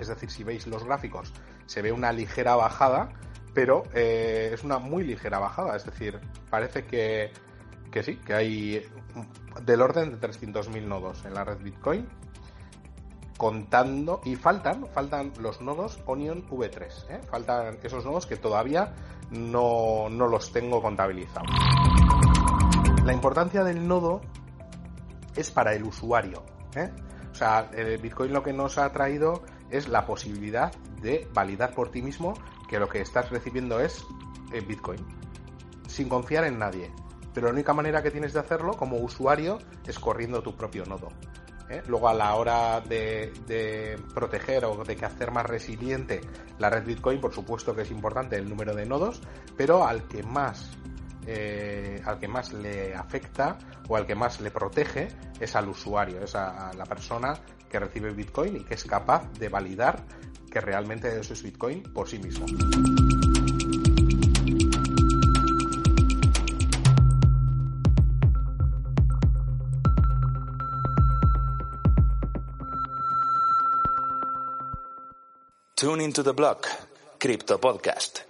es 0.00 0.08
decir, 0.08 0.30
si 0.30 0.42
veis 0.42 0.66
los 0.66 0.84
gráficos, 0.84 1.32
se 1.66 1.80
ve 1.80 1.92
una 1.92 2.10
ligera 2.10 2.56
bajada, 2.56 3.10
pero 3.54 3.84
es 3.92 4.64
una 4.64 4.78
muy 4.80 5.04
ligera 5.04 5.38
bajada, 5.38 5.76
es 5.76 5.84
decir, 5.84 6.18
parece 6.50 6.86
que, 6.86 7.30
que 7.92 8.02
sí, 8.02 8.16
que 8.16 8.34
hay 8.34 8.88
del 9.62 9.80
orden 9.80 10.10
de 10.10 10.28
300.000 10.28 10.82
nodos 10.82 11.24
en 11.24 11.34
la 11.34 11.44
red 11.44 11.58
Bitcoin 11.58 12.08
contando 13.38 14.20
y 14.24 14.34
faltan 14.34 14.86
faltan 14.88 15.32
los 15.40 15.62
nodos 15.62 15.98
Onion 16.06 16.46
V3 16.48 16.82
¿eh? 17.08 17.20
faltan 17.30 17.78
esos 17.82 18.04
nodos 18.04 18.26
que 18.26 18.36
todavía 18.36 18.94
no, 19.30 20.08
no 20.10 20.26
los 20.26 20.52
tengo 20.52 20.82
contabilizados 20.82 21.48
la 23.04 23.12
importancia 23.12 23.62
del 23.62 23.86
nodo 23.86 24.20
es 25.36 25.52
para 25.52 25.72
el 25.72 25.84
usuario 25.84 26.42
¿eh? 26.74 26.90
o 27.30 27.34
sea 27.34 27.70
el 27.72 27.98
Bitcoin 27.98 28.32
lo 28.32 28.42
que 28.42 28.52
nos 28.52 28.76
ha 28.76 28.92
traído 28.92 29.44
es 29.70 29.86
la 29.88 30.04
posibilidad 30.04 30.72
de 31.00 31.28
validar 31.32 31.74
por 31.74 31.92
ti 31.92 32.02
mismo 32.02 32.34
que 32.68 32.80
lo 32.80 32.88
que 32.88 33.00
estás 33.00 33.30
recibiendo 33.30 33.78
es 33.78 34.04
eh, 34.52 34.60
Bitcoin 34.66 35.06
sin 35.86 36.08
confiar 36.08 36.44
en 36.44 36.58
nadie 36.58 36.90
pero 37.32 37.46
la 37.46 37.52
única 37.52 37.72
manera 37.72 38.02
que 38.02 38.10
tienes 38.10 38.32
de 38.32 38.40
hacerlo 38.40 38.72
como 38.72 38.96
usuario 38.96 39.58
es 39.86 39.96
corriendo 40.00 40.42
tu 40.42 40.56
propio 40.56 40.84
nodo 40.86 41.08
¿eh? 41.68 41.82
Luego 41.86 42.08
a 42.08 42.14
la 42.14 42.34
hora 42.34 42.80
de, 42.80 43.96
proteger 44.14 44.64
o 44.64 44.84
de 44.84 44.94
hacer 45.04 45.30
más 45.30 45.46
resiliente 45.46 46.20
la 46.58 46.70
red 46.70 46.84
Bitcoin, 46.84 47.20
por 47.20 47.32
supuesto 47.32 47.74
que 47.74 47.82
es 47.82 47.90
importante 47.90 48.36
el 48.36 48.48
número 48.48 48.74
de 48.74 48.86
nodos, 48.86 49.20
pero 49.56 49.86
al 49.86 50.04
que 50.04 50.22
más 50.22 50.76
eh, 51.26 52.00
al 52.06 52.18
que 52.18 52.26
más 52.26 52.54
le 52.54 52.94
afecta 52.94 53.58
o 53.86 53.96
al 53.96 54.06
que 54.06 54.14
más 54.14 54.40
le 54.40 54.50
protege 54.50 55.08
es 55.38 55.54
al 55.56 55.68
usuario, 55.68 56.22
es 56.22 56.34
a, 56.34 56.70
la 56.74 56.84
persona 56.86 57.34
que 57.68 57.78
recibe 57.78 58.12
Bitcoin 58.12 58.56
y 58.56 58.64
que 58.64 58.74
es 58.74 58.84
capaz 58.84 59.30
de 59.38 59.50
validar 59.50 60.04
que 60.50 60.60
realmente 60.60 61.20
eso 61.20 61.34
es 61.34 61.42
Bitcoin 61.42 61.82
por 61.92 62.08
sí 62.08 62.18
mismo. 62.18 62.46
Tune 75.80 76.02
into 76.02 76.24
the 76.24 76.32
block, 76.32 76.66
Crypto 77.20 77.60
Podcast. 77.60 78.22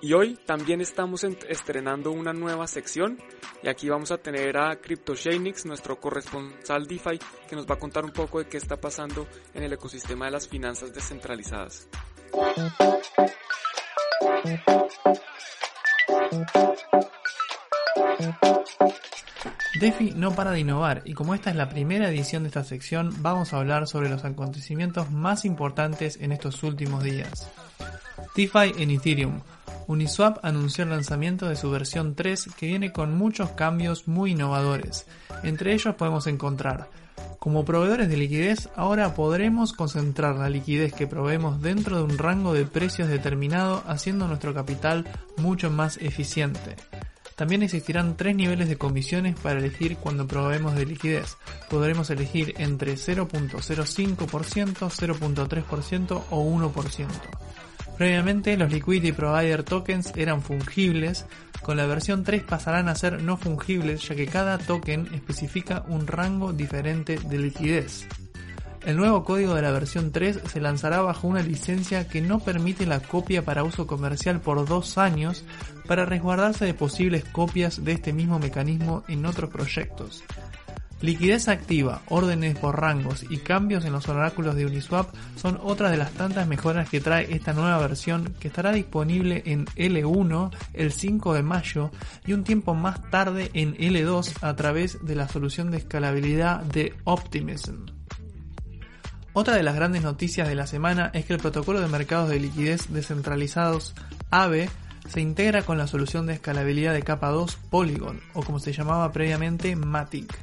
Y 0.00 0.12
hoy 0.12 0.38
también 0.46 0.80
estamos 0.80 1.24
estrenando 1.24 2.12
una 2.12 2.32
nueva 2.32 2.68
sección 2.68 3.18
y 3.60 3.68
aquí 3.68 3.88
vamos 3.88 4.12
a 4.12 4.18
tener 4.18 4.56
a 4.56 4.80
CryptoShanix, 4.80 5.66
nuestro 5.66 5.98
corresponsal 5.98 6.86
DeFi, 6.86 7.18
que 7.48 7.56
nos 7.56 7.66
va 7.66 7.74
a 7.74 7.78
contar 7.80 8.04
un 8.04 8.12
poco 8.12 8.38
de 8.38 8.46
qué 8.48 8.58
está 8.58 8.76
pasando 8.76 9.26
en 9.52 9.64
el 9.64 9.72
ecosistema 9.72 10.26
de 10.26 10.30
las 10.30 10.46
finanzas 10.46 10.94
descentralizadas. 10.94 11.88
DeFi 19.80 20.12
no 20.16 20.34
para 20.34 20.50
de 20.50 20.60
innovar 20.60 21.02
y 21.04 21.14
como 21.14 21.34
esta 21.34 21.50
es 21.50 21.56
la 21.56 21.68
primera 21.68 22.08
edición 22.08 22.42
de 22.42 22.48
esta 22.48 22.64
sección 22.64 23.14
vamos 23.20 23.52
a 23.52 23.58
hablar 23.58 23.86
sobre 23.86 24.08
los 24.08 24.24
acontecimientos 24.24 25.10
más 25.12 25.44
importantes 25.44 26.18
en 26.20 26.32
estos 26.32 26.64
últimos 26.64 27.04
días. 27.04 27.48
DeFi 28.34 28.82
en 28.82 28.90
Ethereum. 28.90 29.40
Uniswap 29.86 30.44
anunció 30.44 30.84
el 30.84 30.90
lanzamiento 30.90 31.48
de 31.48 31.56
su 31.56 31.70
versión 31.70 32.14
3 32.14 32.50
que 32.58 32.66
viene 32.66 32.92
con 32.92 33.16
muchos 33.16 33.50
cambios 33.50 34.08
muy 34.08 34.32
innovadores. 34.32 35.06
Entre 35.44 35.72
ellos 35.72 35.94
podemos 35.94 36.26
encontrar 36.26 36.88
Como 37.38 37.64
proveedores 37.64 38.08
de 38.08 38.16
liquidez, 38.16 38.68
ahora 38.74 39.14
podremos 39.14 39.72
concentrar 39.72 40.36
la 40.36 40.50
liquidez 40.50 40.92
que 40.92 41.06
proveemos 41.06 41.62
dentro 41.62 41.96
de 41.96 42.02
un 42.02 42.18
rango 42.18 42.52
de 42.52 42.66
precios 42.66 43.08
determinado, 43.08 43.82
haciendo 43.86 44.26
nuestro 44.26 44.52
capital 44.54 45.06
mucho 45.36 45.70
más 45.70 45.98
eficiente. 45.98 46.76
También 47.38 47.62
existirán 47.62 48.16
tres 48.16 48.34
niveles 48.34 48.68
de 48.68 48.76
comisiones 48.76 49.38
para 49.38 49.60
elegir 49.60 49.96
cuando 49.96 50.26
proveemos 50.26 50.74
de 50.74 50.84
liquidez. 50.84 51.36
Podremos 51.70 52.10
elegir 52.10 52.52
entre 52.58 52.94
0.05%, 52.94 54.26
0.3% 54.26 56.22
o 56.30 56.44
1%. 56.44 57.06
Previamente 57.96 58.56
los 58.56 58.72
Liquidity 58.72 59.12
Provider 59.12 59.62
Tokens 59.62 60.12
eran 60.16 60.42
fungibles, 60.42 61.26
con 61.62 61.76
la 61.76 61.86
versión 61.86 62.24
3 62.24 62.42
pasarán 62.42 62.88
a 62.88 62.96
ser 62.96 63.22
no 63.22 63.36
fungibles 63.36 64.08
ya 64.08 64.16
que 64.16 64.26
cada 64.26 64.58
token 64.58 65.08
especifica 65.14 65.84
un 65.86 66.08
rango 66.08 66.52
diferente 66.52 67.18
de 67.18 67.38
liquidez. 67.38 68.08
El 68.86 68.96
nuevo 68.96 69.24
código 69.24 69.54
de 69.54 69.62
la 69.62 69.70
versión 69.70 70.12
3 70.12 70.40
se 70.50 70.60
lanzará 70.60 71.00
bajo 71.00 71.26
una 71.26 71.42
licencia 71.42 72.08
que 72.08 72.20
no 72.20 72.38
permite 72.38 72.86
la 72.86 73.00
copia 73.00 73.44
para 73.44 73.64
uso 73.64 73.86
comercial 73.86 74.40
por 74.40 74.66
dos 74.66 74.98
años 74.98 75.44
para 75.86 76.06
resguardarse 76.06 76.64
de 76.64 76.74
posibles 76.74 77.24
copias 77.24 77.84
de 77.84 77.92
este 77.92 78.12
mismo 78.12 78.38
mecanismo 78.38 79.04
en 79.08 79.26
otros 79.26 79.50
proyectos. 79.50 80.22
Liquidez 81.00 81.46
activa, 81.46 82.02
órdenes 82.08 82.58
por 82.58 82.80
rangos 82.80 83.24
y 83.30 83.38
cambios 83.38 83.84
en 83.84 83.92
los 83.92 84.08
oráculos 84.08 84.56
de 84.56 84.66
Uniswap 84.66 85.08
son 85.36 85.60
otras 85.62 85.92
de 85.92 85.96
las 85.96 86.10
tantas 86.12 86.48
mejoras 86.48 86.88
que 86.88 87.00
trae 87.00 87.32
esta 87.32 87.52
nueva 87.52 87.78
versión 87.78 88.34
que 88.40 88.48
estará 88.48 88.72
disponible 88.72 89.42
en 89.46 89.66
L1 89.76 90.50
el 90.74 90.90
5 90.90 91.34
de 91.34 91.42
mayo 91.44 91.90
y 92.26 92.32
un 92.32 92.42
tiempo 92.42 92.74
más 92.74 93.10
tarde 93.10 93.50
en 93.54 93.76
L2 93.76 94.38
a 94.40 94.56
través 94.56 95.04
de 95.04 95.14
la 95.14 95.28
solución 95.28 95.70
de 95.70 95.78
escalabilidad 95.78 96.62
de 96.62 96.94
Optimism. 97.04 97.97
Otra 99.40 99.54
de 99.54 99.62
las 99.62 99.76
grandes 99.76 100.02
noticias 100.02 100.48
de 100.48 100.56
la 100.56 100.66
semana 100.66 101.12
es 101.14 101.24
que 101.24 101.32
el 101.32 101.38
protocolo 101.38 101.80
de 101.80 101.86
mercados 101.86 102.28
de 102.28 102.40
liquidez 102.40 102.88
descentralizados 102.92 103.94
AVE 104.30 104.68
se 105.08 105.20
integra 105.20 105.62
con 105.62 105.78
la 105.78 105.86
solución 105.86 106.26
de 106.26 106.32
escalabilidad 106.32 106.92
de 106.92 107.04
capa 107.04 107.28
2 107.28 107.56
Polygon, 107.70 108.20
o 108.34 108.42
como 108.42 108.58
se 108.58 108.72
llamaba 108.72 109.12
previamente 109.12 109.76
Matic. 109.76 110.36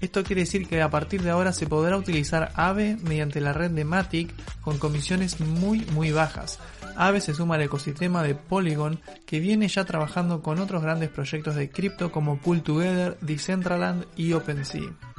Esto 0.00 0.24
quiere 0.24 0.40
decir 0.40 0.66
que 0.66 0.80
a 0.80 0.88
partir 0.88 1.20
de 1.20 1.28
ahora 1.28 1.52
se 1.52 1.66
podrá 1.66 1.98
utilizar 1.98 2.50
AVE 2.54 2.96
mediante 3.02 3.42
la 3.42 3.52
red 3.52 3.72
de 3.72 3.84
Matic 3.84 4.32
con 4.62 4.78
comisiones 4.78 5.38
muy 5.40 5.80
muy 5.92 6.10
bajas. 6.10 6.60
AVE 6.96 7.20
se 7.20 7.34
suma 7.34 7.56
al 7.56 7.62
ecosistema 7.62 8.22
de 8.22 8.36
Polygon 8.36 9.00
que 9.26 9.40
viene 9.40 9.68
ya 9.68 9.84
trabajando 9.84 10.40
con 10.40 10.60
otros 10.60 10.82
grandes 10.82 11.10
proyectos 11.10 11.56
de 11.56 11.68
cripto 11.68 12.10
como 12.10 12.38
Pool 12.38 12.62
Together, 12.62 13.18
Decentraland 13.20 14.06
y 14.16 14.32
OpenSea. 14.32 15.09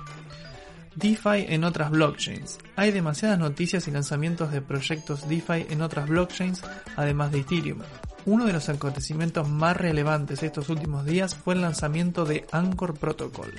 DeFi 0.95 1.45
en 1.47 1.63
otras 1.63 1.89
blockchains. 1.91 2.60
Hay 2.75 2.91
demasiadas 2.91 3.39
noticias 3.39 3.88
y 3.88 3.91
lanzamientos 3.91 4.51
de 4.51 4.62
proyectos 4.62 5.27
DeFi 5.27 5.67
en 5.69 5.82
otras 5.82 6.10
blockchains, 6.10 6.63
además 6.95 7.32
de 7.32 7.39
Ethereum. 7.39 7.80
Uno 8.25 8.45
de 8.45 8.54
los 8.54 8.69
acontecimientos 8.69 9.49
más 9.49 9.75
relevantes 9.77 10.43
estos 10.43 10.69
últimos 10.69 11.06
días 11.06 11.36
fue 11.36 11.56
el 11.56 11.62
lanzamiento 11.62 12.25
de 12.25 12.45
Anchor 12.51 12.97
Protocol. 12.97 13.51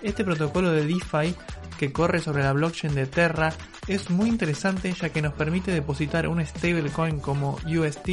Este 0.00 0.24
protocolo 0.24 0.70
de 0.70 0.86
DeFi 0.86 1.34
que 1.78 1.92
corre 1.92 2.20
sobre 2.20 2.42
la 2.42 2.52
blockchain 2.52 2.94
de 2.94 3.06
Terra 3.06 3.52
es 3.86 4.08
muy 4.08 4.28
interesante 4.28 4.92
ya 4.92 5.10
que 5.10 5.20
nos 5.20 5.34
permite 5.34 5.70
depositar 5.70 6.28
un 6.28 6.44
stablecoin 6.44 7.20
como 7.20 7.58
UST 7.66 8.08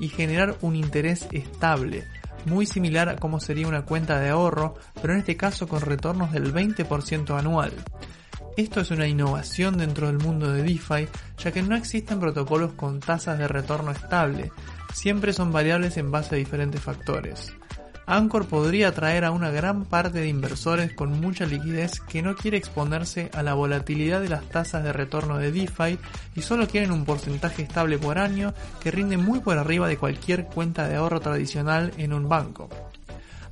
y 0.00 0.08
generar 0.08 0.56
un 0.60 0.74
interés 0.74 1.28
estable, 1.30 2.04
muy 2.46 2.66
similar 2.66 3.08
a 3.08 3.16
como 3.16 3.40
sería 3.40 3.68
una 3.68 3.84
cuenta 3.84 4.18
de 4.18 4.30
ahorro, 4.30 4.74
pero 5.00 5.12
en 5.14 5.20
este 5.20 5.36
caso 5.36 5.68
con 5.68 5.80
retornos 5.80 6.32
del 6.32 6.52
20% 6.52 7.38
anual. 7.38 7.72
Esto 8.56 8.82
es 8.82 8.92
una 8.92 9.08
innovación 9.08 9.78
dentro 9.78 10.06
del 10.06 10.18
mundo 10.18 10.52
de 10.52 10.62
DeFi, 10.62 11.08
ya 11.38 11.50
que 11.50 11.62
no 11.62 11.74
existen 11.74 12.20
protocolos 12.20 12.74
con 12.74 13.00
tasas 13.00 13.36
de 13.36 13.48
retorno 13.48 13.90
estable, 13.90 14.52
siempre 14.92 15.32
son 15.32 15.50
variables 15.50 15.96
en 15.96 16.12
base 16.12 16.36
a 16.36 16.38
diferentes 16.38 16.80
factores. 16.80 17.52
Anchor 18.06 18.46
podría 18.46 18.88
atraer 18.88 19.24
a 19.24 19.32
una 19.32 19.50
gran 19.50 19.86
parte 19.86 20.20
de 20.20 20.28
inversores 20.28 20.92
con 20.92 21.20
mucha 21.20 21.46
liquidez 21.46 21.98
que 22.00 22.22
no 22.22 22.36
quiere 22.36 22.56
exponerse 22.56 23.28
a 23.34 23.42
la 23.42 23.54
volatilidad 23.54 24.20
de 24.20 24.28
las 24.28 24.48
tasas 24.48 24.84
de 24.84 24.92
retorno 24.92 25.38
de 25.38 25.50
DeFi 25.50 25.98
y 26.36 26.42
solo 26.42 26.68
quieren 26.68 26.92
un 26.92 27.04
porcentaje 27.04 27.62
estable 27.62 27.98
por 27.98 28.18
año 28.18 28.54
que 28.80 28.92
rinde 28.92 29.16
muy 29.16 29.40
por 29.40 29.58
arriba 29.58 29.88
de 29.88 29.96
cualquier 29.96 30.44
cuenta 30.44 30.86
de 30.86 30.94
ahorro 30.94 31.20
tradicional 31.20 31.92
en 31.96 32.12
un 32.12 32.28
banco. 32.28 32.68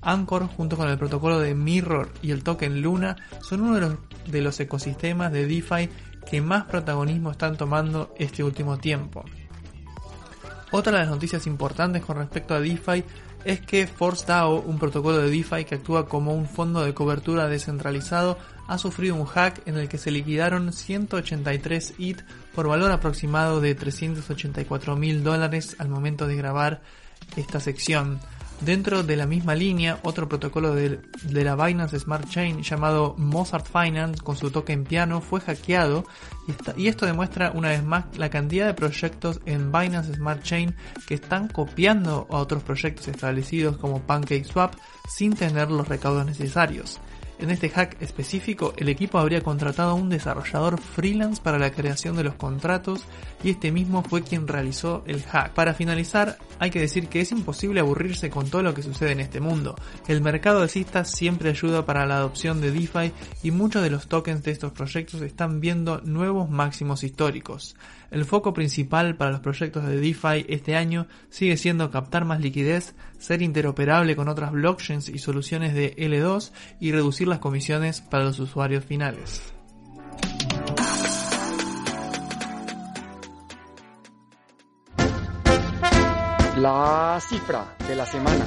Anchor 0.02 0.48
junto 0.48 0.76
con 0.76 0.88
el 0.88 0.98
protocolo 0.98 1.38
de 1.40 1.54
Mirror 1.54 2.12
y 2.22 2.32
el 2.32 2.42
token 2.42 2.82
Luna 2.82 3.16
son 3.40 3.62
uno 3.62 3.74
de 3.74 3.80
los, 3.80 3.94
de 4.26 4.42
los 4.42 4.60
ecosistemas 4.60 5.32
de 5.32 5.46
DeFi 5.46 5.88
que 6.28 6.40
más 6.40 6.64
protagonismo 6.64 7.30
están 7.30 7.56
tomando 7.56 8.14
este 8.18 8.44
último 8.44 8.78
tiempo. 8.78 9.24
Otra 10.70 10.92
de 10.92 10.98
las 11.00 11.08
noticias 11.08 11.46
importantes 11.46 12.02
con 12.02 12.16
respecto 12.16 12.54
a 12.54 12.60
DeFi 12.60 13.04
es 13.44 13.60
que 13.60 13.86
ForceDAO, 13.86 14.60
un 14.60 14.78
protocolo 14.78 15.18
de 15.18 15.30
DeFi 15.30 15.64
que 15.64 15.74
actúa 15.74 16.08
como 16.08 16.34
un 16.34 16.46
fondo 16.46 16.82
de 16.82 16.94
cobertura 16.94 17.48
descentralizado, 17.48 18.38
ha 18.68 18.78
sufrido 18.78 19.16
un 19.16 19.26
hack 19.26 19.66
en 19.66 19.76
el 19.76 19.88
que 19.88 19.98
se 19.98 20.10
liquidaron 20.10 20.72
183 20.72 21.94
ETH 21.98 22.22
por 22.54 22.68
valor 22.68 22.92
aproximado 22.92 23.60
de 23.60 23.74
384 23.74 24.96
mil 24.96 25.22
dólares 25.24 25.76
al 25.78 25.88
momento 25.88 26.26
de 26.26 26.36
grabar 26.36 26.82
esta 27.36 27.60
sección. 27.60 28.20
Dentro 28.64 29.02
de 29.02 29.16
la 29.16 29.26
misma 29.26 29.56
línea, 29.56 29.98
otro 30.04 30.28
protocolo 30.28 30.72
de, 30.72 31.00
la 31.32 31.56
Binance 31.56 31.98
Smart 31.98 32.28
Chain 32.28 32.62
llamado 32.62 33.16
Mozart 33.18 33.66
Finance 33.66 34.22
con 34.22 34.36
su 34.36 34.52
token 34.52 34.84
piano 34.84 35.20
fue 35.20 35.40
hackeado 35.40 36.04
y, 36.46 36.82
y, 36.82 36.86
esto 36.86 37.04
demuestra 37.04 37.50
una 37.50 37.70
vez 37.70 37.82
más 37.82 38.04
la 38.16 38.30
cantidad 38.30 38.66
de 38.66 38.74
proyectos 38.74 39.40
en 39.46 39.72
Binance 39.72 40.14
Smart 40.14 40.44
Chain 40.44 40.76
que 41.08 41.14
están 41.14 41.48
copiando 41.48 42.28
a 42.30 42.36
otros 42.36 42.62
proyectos 42.62 43.08
establecidos 43.08 43.78
como 43.78 44.02
PancakeSwap 44.02 44.74
sin 45.08 45.34
tener 45.34 45.68
los 45.68 45.88
recaudos 45.88 46.24
necesarios. 46.24 47.00
En 47.42 47.50
este 47.50 47.70
hack 47.70 48.00
específico, 48.00 48.72
el 48.76 48.88
equipo 48.88 49.18
habría 49.18 49.40
contratado 49.40 49.90
a 49.90 49.94
un 49.94 50.08
desarrollador 50.08 50.80
freelance 50.80 51.42
para 51.42 51.58
la 51.58 51.72
creación 51.72 52.14
de 52.14 52.22
los 52.22 52.36
contratos 52.36 53.04
y 53.42 53.50
este 53.50 53.72
mismo 53.72 54.04
fue 54.04 54.22
quien 54.22 54.46
realizó 54.46 55.02
el 55.08 55.24
hack. 55.24 55.52
Para 55.52 55.74
finalizar, 55.74 56.38
hay 56.60 56.70
que 56.70 56.78
decir 56.78 57.08
que 57.08 57.20
es 57.20 57.32
imposible 57.32 57.80
aburrirse 57.80 58.30
con 58.30 58.48
todo 58.48 58.62
lo 58.62 58.74
que 58.74 58.84
sucede 58.84 59.10
en 59.10 59.18
este 59.18 59.40
mundo. 59.40 59.74
El 60.06 60.20
mercado 60.20 60.60
de 60.60 60.68
cistas 60.68 61.10
siempre 61.10 61.50
ayuda 61.50 61.84
para 61.84 62.06
la 62.06 62.18
adopción 62.18 62.60
de 62.60 62.70
DeFi 62.70 63.10
y 63.42 63.50
muchos 63.50 63.82
de 63.82 63.90
los 63.90 64.06
tokens 64.06 64.44
de 64.44 64.52
estos 64.52 64.70
proyectos 64.70 65.20
están 65.20 65.58
viendo 65.58 66.00
nuevos 66.02 66.48
máximos 66.48 67.02
históricos. 67.02 67.74
El 68.12 68.26
foco 68.26 68.52
principal 68.52 69.16
para 69.16 69.30
los 69.30 69.40
proyectos 69.40 69.86
de 69.86 69.96
DeFi 69.96 70.44
este 70.46 70.76
año 70.76 71.06
sigue 71.30 71.56
siendo 71.56 71.90
captar 71.90 72.26
más 72.26 72.40
liquidez, 72.40 72.94
ser 73.18 73.40
interoperable 73.40 74.16
con 74.16 74.28
otras 74.28 74.52
blockchains 74.52 75.08
y 75.08 75.18
soluciones 75.18 75.72
de 75.72 75.96
L2 75.96 76.52
y 76.78 76.92
reducir 76.92 77.26
las 77.26 77.38
comisiones 77.38 78.02
para 78.02 78.24
los 78.24 78.38
usuarios 78.38 78.84
finales. 78.84 79.54
La 86.58 87.18
cifra 87.26 87.76
de 87.88 87.96
la 87.96 88.04
semana. 88.04 88.44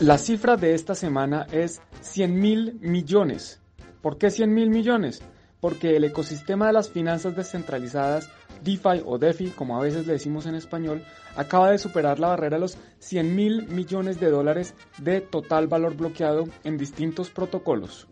La 0.00 0.18
cifra 0.18 0.56
de 0.56 0.74
esta 0.74 0.96
semana 0.96 1.46
es 1.52 1.80
100 2.00 2.40
mil 2.40 2.78
millones. 2.80 3.60
¿Por 4.02 4.18
qué 4.18 4.32
100 4.32 4.52
mil 4.52 4.68
millones? 4.68 5.22
Porque 5.64 5.96
el 5.96 6.04
ecosistema 6.04 6.66
de 6.66 6.74
las 6.74 6.90
finanzas 6.90 7.34
descentralizadas, 7.34 8.28
DeFi 8.62 9.00
o 9.06 9.16
DeFi, 9.16 9.48
como 9.48 9.78
a 9.78 9.80
veces 9.80 10.06
le 10.06 10.12
decimos 10.12 10.44
en 10.44 10.56
español, 10.56 11.02
acaba 11.36 11.70
de 11.70 11.78
superar 11.78 12.20
la 12.20 12.28
barrera 12.28 12.56
de 12.56 12.60
los 12.60 12.76
100 12.98 13.34
mil 13.34 13.66
millones 13.68 14.20
de 14.20 14.28
dólares 14.28 14.74
de 14.98 15.22
total 15.22 15.66
valor 15.66 15.96
bloqueado 15.96 16.44
en 16.64 16.76
distintos 16.76 17.30
protocolos. 17.30 18.06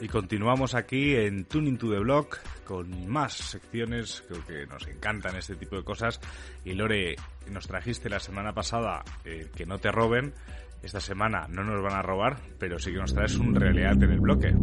Y 0.00 0.06
continuamos 0.06 0.76
aquí 0.76 1.16
en 1.16 1.44
Tuning 1.44 1.76
to 1.76 1.90
the 1.90 1.98
Block 1.98 2.38
con 2.66 3.08
más 3.08 3.32
secciones, 3.32 4.22
creo 4.28 4.44
que 4.44 4.66
nos 4.66 4.86
encantan 4.86 5.36
este 5.36 5.56
tipo 5.56 5.76
de 5.76 5.84
cosas. 5.84 6.20
Y 6.64 6.74
Lore, 6.74 7.16
nos 7.50 7.66
trajiste 7.66 8.10
la 8.10 8.20
semana 8.20 8.52
pasada 8.52 9.04
eh, 9.24 9.50
que 9.54 9.64
no 9.64 9.78
te 9.78 9.90
roben. 9.90 10.34
Esta 10.82 11.00
semana 11.00 11.46
no 11.48 11.64
nos 11.64 11.82
van 11.82 11.94
a 11.94 12.02
robar, 12.02 12.38
pero 12.58 12.78
sí 12.78 12.92
que 12.92 12.98
nos 12.98 13.14
traes 13.14 13.36
un 13.36 13.54
realidad 13.54 14.02
en 14.02 14.10
el 14.10 14.20
bloque. 14.20 14.54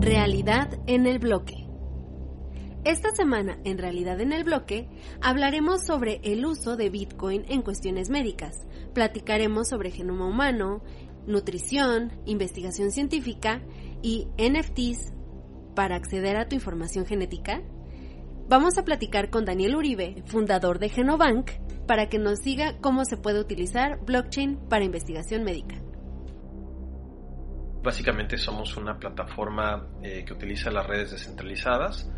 Realidad 0.00 0.78
en 0.86 1.06
el 1.06 1.18
bloque. 1.18 1.66
Esta 2.84 3.10
semana, 3.10 3.58
en 3.64 3.76
realidad 3.76 4.20
en 4.20 4.32
el 4.32 4.44
bloque, 4.44 4.88
hablaremos 5.20 5.84
sobre 5.84 6.20
el 6.22 6.46
uso 6.46 6.76
de 6.76 6.88
Bitcoin 6.88 7.44
en 7.48 7.62
cuestiones 7.62 8.08
médicas. 8.08 8.66
Platicaremos 8.94 9.68
sobre 9.68 9.90
genoma 9.90 10.26
humano, 10.26 10.82
nutrición, 11.26 12.12
investigación 12.24 12.90
científica 12.90 13.60
y 14.02 14.28
NFTs 14.38 15.12
para 15.74 15.96
acceder 15.96 16.36
a 16.36 16.48
tu 16.48 16.54
información 16.54 17.06
genética? 17.06 17.62
Vamos 18.48 18.78
a 18.78 18.84
platicar 18.84 19.30
con 19.30 19.44
Daniel 19.44 19.76
Uribe, 19.76 20.22
fundador 20.26 20.78
de 20.78 20.88
Genobank, 20.88 21.50
para 21.86 22.08
que 22.08 22.18
nos 22.18 22.40
diga 22.40 22.78
cómo 22.80 23.04
se 23.04 23.16
puede 23.16 23.40
utilizar 23.40 23.98
blockchain 24.04 24.68
para 24.68 24.84
investigación 24.84 25.44
médica. 25.44 25.76
Básicamente 27.82 28.38
somos 28.38 28.76
una 28.76 28.98
plataforma 28.98 29.86
eh, 30.02 30.24
que 30.24 30.32
utiliza 30.32 30.70
las 30.70 30.86
redes 30.86 31.12
descentralizadas 31.12 32.10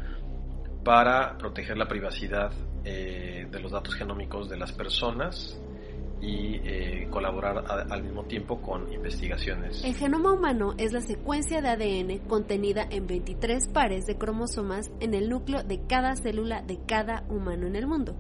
para 0.85 1.37
proteger 1.37 1.77
la 1.77 1.87
privacidad 1.87 2.53
eh, 2.85 3.47
de 3.51 3.61
los 3.61 3.73
datos 3.73 3.95
genómicos 3.95 4.49
de 4.49 4.57
las 4.57 4.73
personas 4.73 5.61
y 6.21 6.61
eh, 6.65 7.09
colaborar 7.11 7.65
al 7.91 8.03
mismo 8.03 8.25
tiempo 8.25 8.61
con 8.61 8.93
investigaciones. 8.93 9.83
El 9.85 9.95
genoma 9.95 10.33
humano 10.33 10.75
es 10.79 10.93
la 10.93 11.01
secuencia 11.01 11.63
de 11.63 11.69
ADN 11.69 12.19
contenida 12.29 12.87
en 12.91 13.07
23 13.07 13.69
pares 13.69 14.07
de 14.07 14.17
cromosomas 14.17 14.91
en 15.01 15.15
el 15.15 15.29
núcleo 15.29 15.63
de 15.63 15.81
cada 15.87 16.17
célula 16.17 16.63
de 16.63 16.79
cada 16.87 17.25
humano 17.29 17.67
en 17.67 17.77
el 17.77 17.87
mundo. 17.87 18.17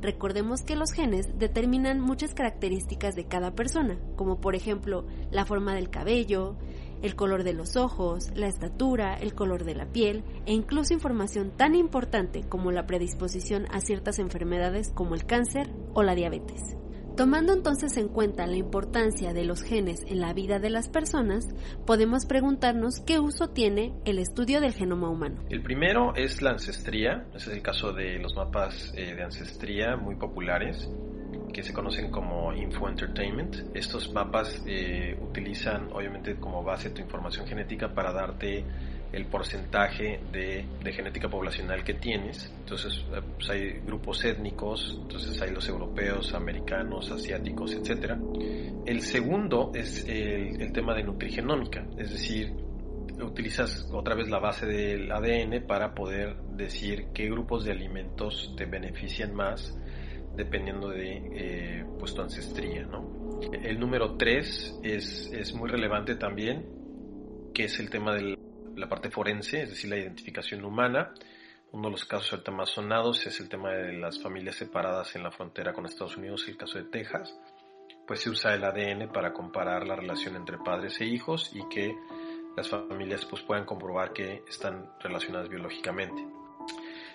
Recordemos 0.00 0.62
que 0.62 0.76
los 0.76 0.92
genes 0.92 1.38
determinan 1.38 2.00
muchas 2.00 2.34
características 2.34 3.16
de 3.16 3.26
cada 3.26 3.54
persona, 3.54 3.98
como 4.16 4.40
por 4.40 4.54
ejemplo 4.54 5.06
la 5.30 5.44
forma 5.44 5.74
del 5.74 5.90
cabello, 5.90 6.56
el 7.02 7.16
color 7.16 7.44
de 7.44 7.54
los 7.54 7.76
ojos, 7.76 8.30
la 8.34 8.46
estatura, 8.46 9.14
el 9.14 9.34
color 9.34 9.64
de 9.64 9.74
la 9.74 9.86
piel 9.86 10.22
e 10.46 10.52
incluso 10.52 10.92
información 10.92 11.50
tan 11.56 11.74
importante 11.74 12.42
como 12.42 12.72
la 12.72 12.86
predisposición 12.86 13.66
a 13.70 13.80
ciertas 13.80 14.18
enfermedades 14.18 14.90
como 14.90 15.14
el 15.14 15.24
cáncer 15.24 15.70
o 15.94 16.02
la 16.02 16.14
diabetes. 16.14 16.79
Tomando 17.20 17.52
entonces 17.52 17.98
en 17.98 18.08
cuenta 18.08 18.46
la 18.46 18.56
importancia 18.56 19.34
de 19.34 19.44
los 19.44 19.62
genes 19.62 20.06
en 20.06 20.20
la 20.20 20.32
vida 20.32 20.58
de 20.58 20.70
las 20.70 20.88
personas, 20.88 21.46
podemos 21.84 22.24
preguntarnos 22.24 23.00
qué 23.00 23.18
uso 23.18 23.50
tiene 23.50 23.92
el 24.06 24.18
estudio 24.18 24.58
del 24.62 24.72
genoma 24.72 25.10
humano. 25.10 25.44
El 25.50 25.62
primero 25.62 26.14
es 26.16 26.40
la 26.40 26.52
ancestría, 26.52 27.26
ese 27.34 27.50
es 27.50 27.56
el 27.56 27.62
caso 27.62 27.92
de 27.92 28.18
los 28.20 28.34
mapas 28.34 28.94
eh, 28.96 29.14
de 29.14 29.22
ancestría 29.22 29.98
muy 29.98 30.14
populares 30.14 30.88
que 31.52 31.62
se 31.62 31.74
conocen 31.74 32.10
como 32.10 32.54
Info 32.54 32.88
Entertainment. 32.88 33.76
Estos 33.76 34.10
mapas 34.14 34.62
eh, 34.66 35.18
utilizan 35.20 35.92
obviamente 35.92 36.36
como 36.36 36.64
base 36.64 36.88
tu 36.88 37.02
información 37.02 37.46
genética 37.46 37.92
para 37.92 38.14
darte 38.14 38.64
el 39.12 39.26
porcentaje 39.26 40.20
de, 40.32 40.64
genética 40.92 41.28
poblacional 41.28 41.84
que 41.84 41.94
tienes. 41.94 42.52
Entonces 42.60 43.04
eh, 43.12 43.20
pues 43.36 43.50
hay 43.50 43.80
grupos 43.80 44.24
étnicos, 44.24 44.98
entonces 45.02 45.40
hay 45.42 45.50
los 45.50 45.68
europeos, 45.68 46.34
americanos, 46.34 47.10
asiáticos, 47.10 47.72
etc. 47.74 48.14
El 48.86 49.02
segundo 49.02 49.72
es 49.74 50.04
el, 50.08 50.60
el 50.60 50.72
tema 50.72 50.94
de 50.94 51.04
nutrigenómica, 51.04 51.86
es 51.98 52.10
decir, 52.10 52.52
utilizas 53.22 53.88
otra 53.92 54.14
vez 54.14 54.28
la 54.30 54.38
base 54.38 54.66
del 54.66 55.10
ADN 55.10 55.66
para 55.66 55.94
poder 55.94 56.36
decir 56.56 57.08
qué 57.12 57.28
grupos 57.28 57.64
de 57.64 57.72
alimentos 57.72 58.54
te 58.56 58.64
benefician 58.64 59.34
más 59.34 59.76
dependiendo 60.36 60.88
de 60.88 61.22
eh, 61.34 61.84
pues 61.98 62.14
tu 62.14 62.22
ancestría. 62.22 62.84
¿no? 62.86 63.40
El 63.52 63.78
número 63.78 64.16
3 64.16 64.80
es, 64.82 65.30
es 65.32 65.54
muy 65.54 65.68
relevante 65.68 66.14
también, 66.16 66.66
que 67.54 67.64
es 67.64 67.78
el 67.80 67.90
tema 67.90 68.14
de 68.14 68.38
la 68.76 68.88
parte 68.88 69.10
forense, 69.10 69.62
es 69.62 69.70
decir, 69.70 69.90
la 69.90 69.98
identificación 69.98 70.64
humana. 70.64 71.12
Uno 71.72 71.88
de 71.88 71.92
los 71.92 72.04
casos 72.04 72.32
ahorita 72.32 72.50
más 72.50 72.70
sonados 72.70 73.26
es 73.26 73.38
el 73.40 73.48
tema 73.48 73.70
de 73.72 73.92
las 73.92 74.20
familias 74.20 74.56
separadas 74.56 75.14
en 75.14 75.22
la 75.22 75.30
frontera 75.30 75.72
con 75.72 75.86
Estados 75.86 76.16
Unidos, 76.16 76.46
el 76.48 76.56
caso 76.56 76.78
de 76.78 76.84
Texas. 76.84 77.36
Pues 78.06 78.20
se 78.20 78.30
usa 78.30 78.54
el 78.54 78.64
ADN 78.64 79.12
para 79.12 79.32
comparar 79.32 79.86
la 79.86 79.94
relación 79.94 80.34
entre 80.36 80.58
padres 80.58 81.00
e 81.00 81.04
hijos 81.04 81.50
y 81.54 81.68
que 81.68 81.94
las 82.56 82.68
familias 82.68 83.24
pues 83.24 83.42
puedan 83.42 83.64
comprobar 83.64 84.12
que 84.12 84.42
están 84.48 84.90
relacionadas 85.00 85.48
biológicamente. 85.48 86.39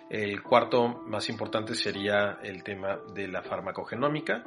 El 0.09 0.43
cuarto 0.43 1.01
más 1.07 1.29
importante 1.29 1.73
sería 1.73 2.37
el 2.43 2.63
tema 2.63 2.99
de 3.13 3.27
la 3.27 3.41
farmacogenómica, 3.41 4.43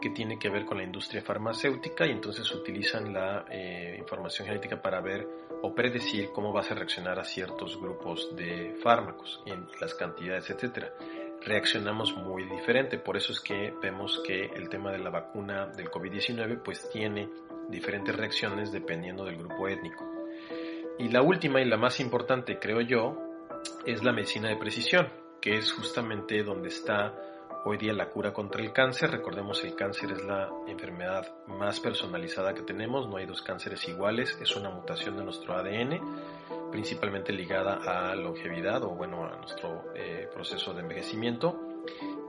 que 0.00 0.10
tiene 0.10 0.38
que 0.38 0.48
ver 0.48 0.64
con 0.64 0.78
la 0.78 0.84
industria 0.84 1.20
farmacéutica 1.22 2.06
y 2.06 2.10
entonces 2.10 2.50
utilizan 2.52 3.12
la 3.12 3.44
eh, 3.50 3.96
información 3.98 4.48
genética 4.48 4.80
para 4.80 5.00
ver 5.00 5.28
o 5.62 5.74
predecir 5.74 6.30
cómo 6.32 6.52
vas 6.52 6.70
a 6.70 6.74
reaccionar 6.74 7.18
a 7.18 7.24
ciertos 7.24 7.78
grupos 7.78 8.34
de 8.34 8.76
fármacos 8.82 9.42
en 9.44 9.66
las 9.80 9.94
cantidades, 9.94 10.48
etcétera. 10.48 10.94
Reaccionamos 11.42 12.16
muy 12.16 12.44
diferente, 12.44 12.98
por 12.98 13.16
eso 13.16 13.32
es 13.32 13.40
que 13.40 13.74
vemos 13.82 14.22
que 14.26 14.46
el 14.46 14.68
tema 14.68 14.90
de 14.92 14.98
la 14.98 15.10
vacuna 15.10 15.66
del 15.66 15.90
COVID-19 15.90 16.62
pues 16.62 16.88
tiene 16.90 17.28
diferentes 17.68 18.14
reacciones 18.14 18.72
dependiendo 18.72 19.24
del 19.24 19.36
grupo 19.36 19.68
étnico. 19.68 20.04
Y 20.98 21.08
la 21.08 21.22
última 21.22 21.60
y 21.60 21.64
la 21.64 21.76
más 21.76 22.00
importante, 22.00 22.58
creo 22.58 22.80
yo, 22.80 23.29
es 23.84 24.02
la 24.02 24.12
medicina 24.12 24.48
de 24.48 24.56
precisión, 24.56 25.08
que 25.40 25.56
es 25.56 25.72
justamente 25.72 26.42
donde 26.42 26.68
está 26.68 27.14
hoy 27.64 27.76
día 27.76 27.92
la 27.92 28.08
cura 28.08 28.32
contra 28.32 28.62
el 28.62 28.72
cáncer. 28.72 29.10
Recordemos 29.10 29.62
el 29.64 29.74
cáncer 29.74 30.12
es 30.12 30.24
la 30.24 30.48
enfermedad 30.66 31.34
más 31.46 31.80
personalizada 31.80 32.54
que 32.54 32.62
tenemos, 32.62 33.08
no 33.08 33.16
hay 33.16 33.26
dos 33.26 33.42
cánceres 33.42 33.86
iguales, 33.88 34.38
es 34.40 34.56
una 34.56 34.70
mutación 34.70 35.16
de 35.16 35.24
nuestro 35.24 35.54
ADN, 35.54 36.00
principalmente 36.70 37.32
ligada 37.32 37.80
a 37.84 38.14
longevidad 38.14 38.82
o 38.84 38.90
bueno, 38.90 39.24
a 39.24 39.36
nuestro 39.36 39.92
eh, 39.94 40.28
proceso 40.32 40.72
de 40.72 40.80
envejecimiento 40.80 41.66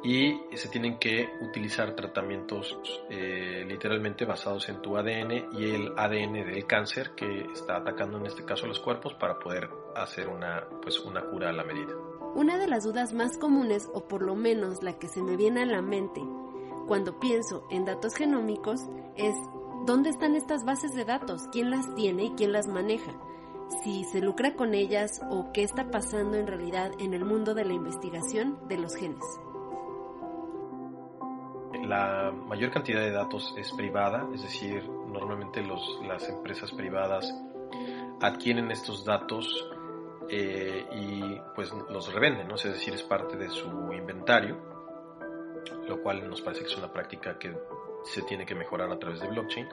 y 0.03 0.33
se 0.55 0.69
tienen 0.69 0.97
que 0.97 1.29
utilizar 1.41 1.95
tratamientos 1.95 2.77
eh, 3.09 3.63
literalmente 3.67 4.25
basados 4.25 4.67
en 4.69 4.81
tu 4.81 4.97
ADN 4.97 5.49
y 5.53 5.75
el 5.75 5.93
ADN 5.95 6.33
del 6.45 6.65
cáncer 6.65 7.11
que 7.15 7.45
está 7.53 7.77
atacando 7.77 8.17
en 8.17 8.25
este 8.25 8.43
caso 8.43 8.65
los 8.65 8.79
cuerpos 8.79 9.13
para 9.13 9.37
poder 9.37 9.69
hacer 9.95 10.27
una, 10.27 10.67
pues, 10.81 10.99
una 10.99 11.21
cura 11.21 11.49
a 11.49 11.53
la 11.53 11.63
medida. 11.63 11.93
Una 12.35 12.57
de 12.57 12.67
las 12.67 12.83
dudas 12.83 13.13
más 13.13 13.37
comunes, 13.37 13.89
o 13.93 14.07
por 14.07 14.21
lo 14.21 14.35
menos 14.35 14.83
la 14.83 14.97
que 14.97 15.07
se 15.07 15.21
me 15.21 15.35
viene 15.35 15.63
a 15.63 15.65
la 15.65 15.81
mente 15.81 16.21
cuando 16.87 17.19
pienso 17.19 17.65
en 17.69 17.85
datos 17.85 18.15
genómicos, 18.15 18.81
es 19.15 19.35
¿dónde 19.85 20.09
están 20.09 20.35
estas 20.35 20.65
bases 20.65 20.93
de 20.93 21.05
datos? 21.05 21.43
¿Quién 21.51 21.69
las 21.69 21.93
tiene 21.95 22.25
y 22.25 22.31
quién 22.31 22.51
las 22.51 22.67
maneja? 22.67 23.13
si 23.85 24.03
se 24.03 24.19
lucra 24.19 24.55
con 24.55 24.73
ellas 24.73 25.21
o 25.29 25.53
qué 25.53 25.63
está 25.63 25.89
pasando 25.89 26.35
en 26.35 26.45
realidad 26.45 26.91
en 26.99 27.13
el 27.13 27.23
mundo 27.23 27.53
de 27.53 27.63
la 27.63 27.71
investigación 27.71 28.59
de 28.67 28.77
los 28.77 28.97
genes 28.97 29.23
la 31.91 32.31
mayor 32.47 32.71
cantidad 32.71 33.01
de 33.01 33.11
datos 33.11 33.53
es 33.57 33.71
privada, 33.73 34.27
es 34.33 34.43
decir, 34.43 34.87
normalmente 35.07 35.61
las 35.61 36.27
empresas 36.29 36.71
privadas 36.71 37.33
adquieren 38.21 38.71
estos 38.71 39.03
datos 39.03 39.45
eh, 40.33 40.85
y 40.93 41.41
pues 41.53 41.73
los 41.89 42.13
revenden, 42.13 42.47
¿no? 42.47 42.55
es 42.55 42.63
decir, 42.63 42.93
es 42.93 43.03
parte 43.03 43.35
de 43.35 43.49
su 43.49 43.91
inventario, 43.91 44.57
lo 45.89 46.01
cual 46.01 46.29
nos 46.29 46.41
parece 46.41 46.63
que 46.63 46.71
es 46.71 46.77
una 46.77 46.91
práctica 46.91 47.37
que 47.37 47.53
se 48.05 48.21
tiene 48.21 48.45
que 48.45 48.55
mejorar 48.55 48.89
a 48.89 48.97
través 48.97 49.19
de 49.19 49.27
blockchain. 49.27 49.67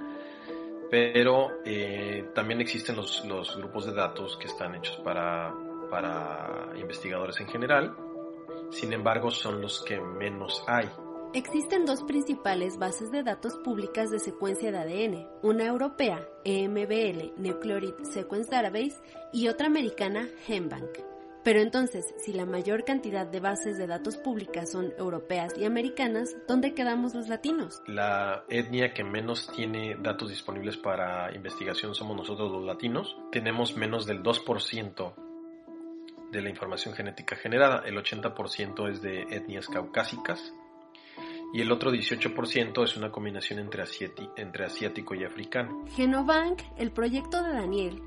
Pero 0.90 1.61
eh, 1.64 2.30
también 2.34 2.61
existen 2.61 2.96
los, 2.96 3.24
los, 3.24 3.56
grupos 3.56 3.86
de 3.86 3.92
datos 3.92 4.36
que 4.36 4.48
están 4.48 4.74
hechos 4.74 4.96
para, 5.04 5.54
para 5.88 6.72
investigadores 6.74 7.38
en 7.38 7.46
general, 7.46 7.94
sin 8.70 8.92
embargo 8.92 9.30
son 9.30 9.61
los 9.61 9.80
que 9.84 10.00
menos 10.00 10.64
hay. 10.66 10.90
Existen 11.35 11.85
dos 11.85 12.05
principales 12.05 12.79
bases 12.79 13.11
de 13.11 13.22
datos 13.22 13.55
públicas 13.57 14.11
de 14.11 14.18
secuencia 14.18 14.72
de 14.72 14.79
ADN, 14.79 15.29
una 15.43 15.66
europea, 15.66 16.26
EMBL, 16.45 17.35
Nucleotide 17.37 18.07
Sequence 18.07 18.51
Database, 18.51 18.97
y 19.31 19.49
otra 19.49 19.66
americana, 19.66 20.26
GenBank. 20.47 20.89
Pero 21.45 21.61
entonces, 21.61 22.07
si 22.16 22.33
la 22.33 22.47
mayor 22.47 22.85
cantidad 22.85 23.26
de 23.26 23.41
bases 23.41 23.76
de 23.76 23.87
datos 23.87 24.16
públicas 24.16 24.72
son 24.72 24.95
europeas 24.99 25.53
y 25.59 25.66
americanas, 25.66 26.35
¿dónde 26.49 26.72
quedamos 26.72 27.14
los 27.14 27.29
latinos? 27.29 27.83
La 27.87 28.45
etnia 28.49 28.95
que 28.95 29.05
menos 29.05 29.53
tiene 29.55 29.97
datos 30.01 30.31
disponibles 30.31 30.79
para 30.79 31.35
investigación 31.35 31.95
somos 31.95 32.16
nosotros 32.16 32.51
los 32.51 32.64
latinos. 32.64 33.18
Tenemos 33.31 33.76
menos 33.76 34.07
del 34.07 34.22
2% 34.22 35.12
de 36.33 36.43
la 36.43 36.49
información 36.49 36.95
genética 36.95 37.37
generada. 37.37 37.83
El 37.87 37.97
80% 37.99 38.91
es 38.91 39.03
de 39.03 39.22
etnias 39.31 39.68
caucásicas 39.68 40.55
y 41.53 41.61
el 41.62 41.72
otro 41.72 41.90
18% 41.90 42.84
es 42.84 42.96
una 42.96 43.11
combinación 43.11 43.59
entre, 43.59 43.84
entre 44.36 44.64
asiático 44.64 45.14
y 45.14 45.24
africano. 45.24 45.84
Genobank, 45.94 46.61
el 46.76 46.90
proyecto 46.90 47.42
de 47.42 47.53
Daniel, 47.53 48.03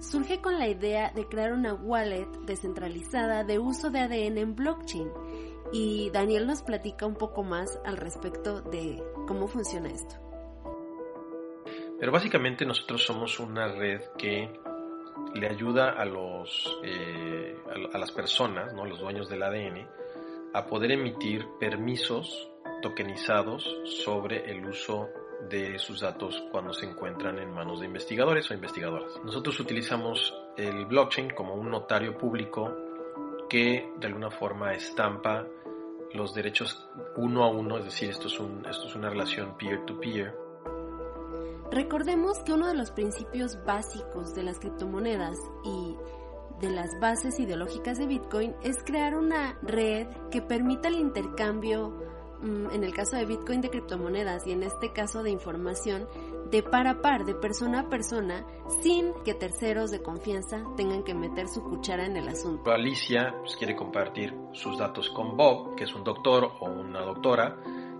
surge 0.00 0.40
con 0.40 0.58
la 0.58 0.68
idea 0.68 1.10
de 1.14 1.26
crear 1.26 1.52
una 1.52 1.74
wallet 1.74 2.28
descentralizada 2.46 3.44
de 3.44 3.58
uso 3.58 3.90
de 3.90 4.00
ADN 4.00 4.38
en 4.38 4.54
blockchain 4.54 5.10
y 5.72 6.10
Daniel 6.10 6.46
nos 6.46 6.62
platica 6.62 7.06
un 7.06 7.16
poco 7.16 7.42
más 7.42 7.78
al 7.84 7.96
respecto 7.96 8.60
de 8.62 9.02
cómo 9.26 9.48
funciona 9.48 9.88
esto. 9.88 10.16
Pero 11.98 12.12
básicamente 12.12 12.66
nosotros 12.66 13.04
somos 13.04 13.40
una 13.40 13.68
red 13.68 14.02
que 14.18 14.50
le 15.34 15.48
ayuda 15.48 15.90
a 15.90 16.04
los 16.04 16.78
eh, 16.84 17.56
a, 17.92 17.98
las 17.98 18.12
personas, 18.12 18.74
¿no? 18.74 18.84
los 18.84 19.00
dueños 19.00 19.28
del 19.28 19.42
ADN, 19.42 19.88
a 20.52 20.66
poder 20.66 20.92
emitir 20.92 21.46
permisos 21.58 22.50
tokenizados 22.86 23.66
sobre 23.84 24.48
el 24.48 24.64
uso 24.64 25.08
de 25.50 25.76
sus 25.80 26.00
datos 26.00 26.40
cuando 26.52 26.72
se 26.72 26.86
encuentran 26.86 27.36
en 27.40 27.52
manos 27.52 27.80
de 27.80 27.86
investigadores 27.86 28.48
o 28.48 28.54
investigadoras. 28.54 29.10
Nosotros 29.24 29.58
utilizamos 29.58 30.32
el 30.56 30.86
blockchain 30.86 31.30
como 31.30 31.54
un 31.54 31.68
notario 31.68 32.16
público 32.16 32.72
que 33.48 33.92
de 33.98 34.06
alguna 34.06 34.30
forma 34.30 34.72
estampa 34.72 35.44
los 36.14 36.32
derechos 36.32 36.88
uno 37.16 37.42
a 37.42 37.50
uno, 37.50 37.78
es 37.78 37.86
decir, 37.86 38.10
esto 38.10 38.28
es, 38.28 38.38
una 38.94 39.10
relación 39.10 39.56
peer-to-peer. 39.58 40.32
Recordemos 41.72 42.38
que 42.44 42.52
uno 42.52 42.68
de 42.68 42.74
los 42.74 42.92
principios 42.92 43.58
básicos 43.64 44.32
de 44.36 44.44
las 44.44 44.60
criptomonedas 44.60 45.36
y 45.64 45.96
de 46.60 46.70
las 46.70 46.90
bases 47.00 47.40
ideológicas 47.40 47.98
de 47.98 48.06
Bitcoin 48.06 48.54
es 48.62 48.76
crear 48.84 49.16
una 49.16 49.58
red 49.62 50.06
que 50.30 50.40
permita 50.40 50.88
el 50.88 50.94
intercambio, 50.94 52.15
en 52.46 52.84
el 52.84 52.94
caso 52.94 53.16
de 53.16 53.26
Bitcoin, 53.26 53.60
de 53.60 53.70
criptomonedas 53.70 54.46
y 54.46 54.52
en 54.52 54.62
este 54.62 54.92
caso 54.92 55.22
de 55.22 55.30
información, 55.30 56.08
de 56.50 56.62
par 56.62 56.86
a 56.86 57.02
par, 57.02 57.24
de 57.24 57.34
persona 57.34 57.80
a 57.80 57.88
persona, 57.88 58.46
sin 58.82 59.12
que 59.24 59.34
terceros 59.34 59.90
de 59.90 60.00
confianza 60.00 60.62
tengan 60.76 61.02
que 61.02 61.14
meter 61.14 61.48
su 61.48 61.62
cuchara 61.62 62.06
en 62.06 62.16
el 62.16 62.28
asunto. 62.28 62.70
Alicia 62.70 63.34
pues, 63.40 63.56
quiere 63.56 63.74
compartir 63.74 64.34
sus 64.52 64.78
datos 64.78 65.10
con 65.10 65.36
Bob, 65.36 65.74
que 65.74 65.84
es 65.84 65.94
un 65.94 66.04
doctor 66.04 66.52
o 66.60 66.66
una 66.66 67.00
doctora 67.00 67.56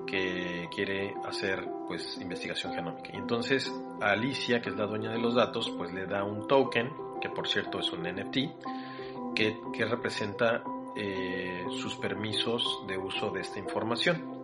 que 0.07 0.69
quiere 0.73 1.15
hacer 1.25 1.69
pues 1.89 2.19
investigación 2.21 2.73
genómica. 2.73 3.11
Y 3.13 3.17
entonces 3.17 3.73
Alicia, 4.01 4.63
que 4.63 4.71
es 4.71 4.77
la 4.77 4.87
dueña 4.87 5.11
de 5.11 5.19
los 5.19 5.35
datos, 5.35 5.69
pues 5.77 5.93
le 5.93 6.07
da 6.07 6.23
un 6.23 6.47
token 6.47 6.91
que 7.21 7.29
por 7.31 7.49
cierto 7.49 7.81
es 7.81 7.93
un 7.93 8.03
NFT, 8.03 9.35
que, 9.35 9.61
que 9.73 9.85
representa 9.85 10.63
eh, 10.95 11.67
sus 11.71 11.97
permisos 11.97 12.85
de 12.87 12.97
uso 12.97 13.31
de 13.31 13.41
esta 13.41 13.59
información. 13.59 14.36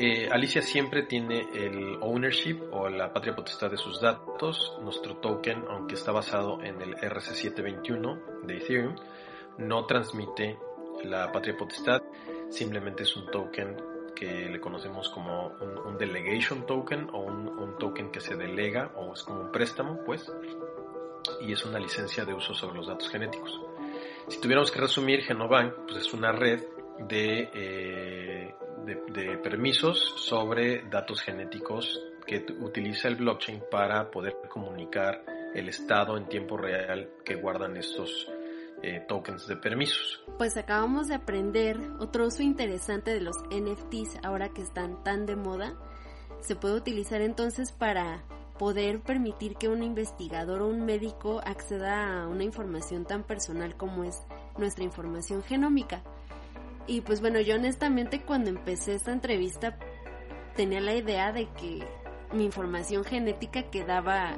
Eh, 0.00 0.28
Alicia 0.30 0.62
siempre 0.62 1.02
tiene 1.02 1.48
el 1.52 1.98
ownership 2.00 2.60
o 2.70 2.88
la 2.88 3.12
patria 3.12 3.34
potestad 3.34 3.68
de 3.68 3.76
sus 3.76 4.00
datos. 4.00 4.78
Nuestro 4.80 5.16
token, 5.16 5.64
aunque 5.68 5.96
está 5.96 6.12
basado 6.12 6.62
en 6.62 6.80
el 6.80 6.94
RC721 6.94 8.44
de 8.44 8.58
Ethereum, 8.58 8.94
no 9.58 9.86
transmite 9.86 10.56
la 11.02 11.32
patria 11.32 11.56
potestad, 11.56 12.00
simplemente 12.48 13.02
es 13.02 13.16
un 13.16 13.28
token 13.28 13.76
que 14.14 14.48
le 14.48 14.60
conocemos 14.60 15.08
como 15.08 15.48
un, 15.84 15.98
delegation 15.98 16.64
token 16.64 17.08
o 17.12 17.18
un, 17.18 17.76
token 17.80 18.12
que 18.12 18.20
se 18.20 18.36
delega 18.36 18.92
o 18.94 19.14
es 19.14 19.24
como 19.24 19.40
un 19.40 19.50
préstamo, 19.50 19.98
pues, 20.06 20.32
y 21.40 21.52
es 21.52 21.64
una 21.64 21.80
licencia 21.80 22.24
de 22.24 22.34
uso 22.34 22.54
sobre 22.54 22.76
los 22.76 22.86
datos 22.86 23.08
genéticos. 23.10 23.60
Si 24.28 24.40
tuviéramos 24.40 24.70
que 24.70 24.80
resumir, 24.80 25.22
Genobank 25.24 25.74
pues 25.86 25.96
es 25.96 26.14
una 26.14 26.30
red 26.30 26.62
de, 27.06 27.50
eh, 27.54 28.54
de, 28.84 29.38
permisos 29.38 30.14
sobre 30.16 30.82
datos 30.88 31.20
genéticos 31.20 32.00
que 32.26 32.44
utiliza 32.60 33.08
el 33.08 33.16
blockchain 33.16 33.62
para 33.70 34.10
poder 34.10 34.36
comunicar 34.48 35.24
el 35.54 35.68
estado 35.68 36.16
en 36.16 36.28
tiempo 36.28 36.56
real 36.56 37.10
que 37.24 37.36
guardan 37.36 37.76
estos 37.76 38.30
eh, 38.82 39.04
tokens 39.08 39.46
de 39.46 39.56
permisos. 39.56 40.22
Pues 40.36 40.56
acabamos 40.56 41.08
de 41.08 41.14
aprender 41.14 41.78
otro 41.98 42.26
uso 42.26 42.42
interesante 42.42 43.12
de 43.12 43.20
los 43.20 43.36
NFTs 43.50 44.18
ahora 44.22 44.50
que 44.50 44.62
están 44.62 45.02
tan 45.02 45.26
de 45.26 45.36
moda. 45.36 45.74
Se 46.40 46.54
puede 46.54 46.74
utilizar 46.74 47.20
entonces 47.22 47.72
para 47.72 48.22
poder 48.58 49.00
permitir 49.00 49.56
que 49.56 49.68
un 49.68 49.82
investigador 49.82 50.62
o 50.62 50.68
un 50.68 50.84
médico 50.84 51.40
acceda 51.44 52.22
a 52.22 52.28
una 52.28 52.44
información 52.44 53.04
tan 53.04 53.22
personal 53.22 53.76
como 53.76 54.04
es 54.04 54.20
nuestra 54.58 54.84
información 54.84 55.42
genómica. 55.42 56.02
Y 56.88 57.02
pues 57.02 57.20
bueno, 57.20 57.38
yo 57.40 57.54
honestamente 57.54 58.22
cuando 58.22 58.50
empecé 58.50 58.94
esta 58.94 59.12
entrevista 59.12 59.78
tenía 60.56 60.80
la 60.80 60.94
idea 60.94 61.32
de 61.32 61.46
que 61.52 61.86
mi 62.32 62.44
información 62.44 63.04
genética 63.04 63.70
quedaba 63.70 64.34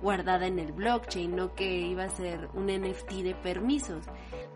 guardada 0.00 0.46
en 0.46 0.58
el 0.58 0.72
blockchain, 0.72 1.36
no 1.36 1.54
que 1.54 1.68
iba 1.68 2.04
a 2.04 2.08
ser 2.08 2.48
un 2.54 2.66
NFT 2.66 3.10
de 3.22 3.34
permisos. 3.34 4.06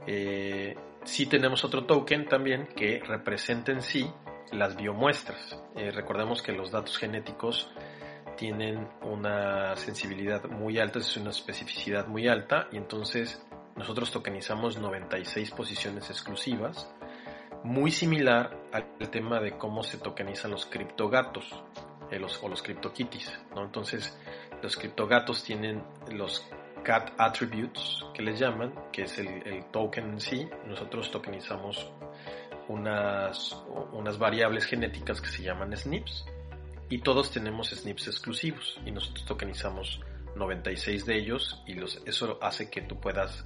Eh, 0.06 0.76
sí 1.04 1.26
tenemos 1.26 1.64
otro 1.64 1.84
token 1.84 2.26
también 2.26 2.68
que 2.74 3.00
representa 3.00 3.72
en 3.72 3.82
sí 3.82 4.10
las 4.52 4.76
biomuestras. 4.76 5.60
Eh, 5.76 5.90
recordemos 5.90 6.40
que 6.40 6.52
los 6.52 6.70
datos 6.70 6.96
genéticos 6.96 7.70
tienen 8.36 8.88
una 9.02 9.76
sensibilidad 9.76 10.44
muy 10.44 10.78
alta, 10.78 11.00
es 11.00 11.16
una 11.16 11.30
especificidad 11.30 12.06
muy 12.06 12.28
alta 12.28 12.68
y 12.72 12.76
entonces 12.76 13.44
nosotros 13.76 14.10
tokenizamos 14.10 14.78
96 14.78 15.50
posiciones 15.50 16.08
exclusivas, 16.10 16.88
muy 17.64 17.90
similar 17.90 18.56
al 18.72 19.10
tema 19.10 19.40
de 19.40 19.56
cómo 19.56 19.82
se 19.82 19.98
tokenizan 19.98 20.50
los 20.50 20.66
criptogatos 20.66 21.44
eh, 22.10 22.20
o 22.42 22.48
los 22.48 22.62
criptokitties. 22.62 23.32
¿no? 23.54 23.64
Entonces 23.64 24.16
los 24.62 24.76
criptogatos 24.76 25.42
tienen 25.42 25.82
los 26.12 26.46
cat 26.84 27.12
attributes 27.18 28.04
que 28.12 28.22
les 28.22 28.38
llaman, 28.38 28.74
que 28.92 29.02
es 29.02 29.18
el, 29.18 29.28
el 29.46 29.64
token 29.70 30.10
en 30.10 30.20
sí. 30.20 30.48
Nosotros 30.66 31.10
tokenizamos 31.10 31.90
unas, 32.68 33.56
unas 33.92 34.18
variables 34.18 34.66
genéticas 34.66 35.20
que 35.20 35.28
se 35.28 35.42
llaman 35.42 35.76
SNPs 35.76 36.26
y 36.90 36.98
todos 36.98 37.30
tenemos 37.30 37.70
SNPs 37.70 38.08
exclusivos 38.08 38.78
y 38.84 38.90
nosotros 38.90 39.24
tokenizamos 39.24 40.00
96 40.36 41.06
de 41.06 41.16
ellos 41.18 41.62
y 41.66 41.74
los, 41.74 42.02
eso 42.04 42.38
hace 42.42 42.70
que 42.70 42.82
tú 42.82 43.00
puedas 43.00 43.44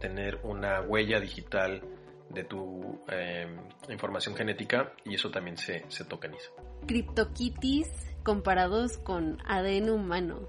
tener 0.00 0.40
una 0.42 0.80
huella 0.80 1.20
digital 1.20 1.82
de 2.30 2.44
tu 2.44 3.00
em, 3.08 3.58
información 3.88 4.34
genética 4.34 4.92
y 5.04 5.14
eso 5.14 5.30
también 5.30 5.56
se, 5.56 5.84
se 5.88 6.04
tokeniza. 6.04 6.50
CryptoKitties 6.86 7.88
comparados 8.22 8.98
con 8.98 9.38
ADN 9.46 9.90
humano. 9.90 10.48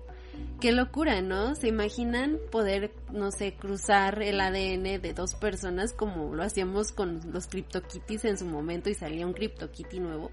Qué 0.59 0.71
locura, 0.71 1.21
¿no? 1.21 1.55
¿Se 1.55 1.67
imaginan 1.67 2.37
poder, 2.51 2.91
no 3.11 3.31
sé, 3.31 3.55
cruzar 3.55 4.21
el 4.21 4.39
ADN 4.39 5.01
de 5.01 5.13
dos 5.13 5.35
personas 5.35 5.93
como 5.93 6.33
lo 6.35 6.43
hacíamos 6.43 6.91
con 6.91 7.19
los 7.31 7.47
CryptoKitties 7.47 8.25
en 8.25 8.37
su 8.37 8.45
momento 8.45 8.89
y 8.89 8.93
salía 8.93 9.25
un 9.25 9.33
CryptoKitty 9.33 9.99
nuevo? 9.99 10.31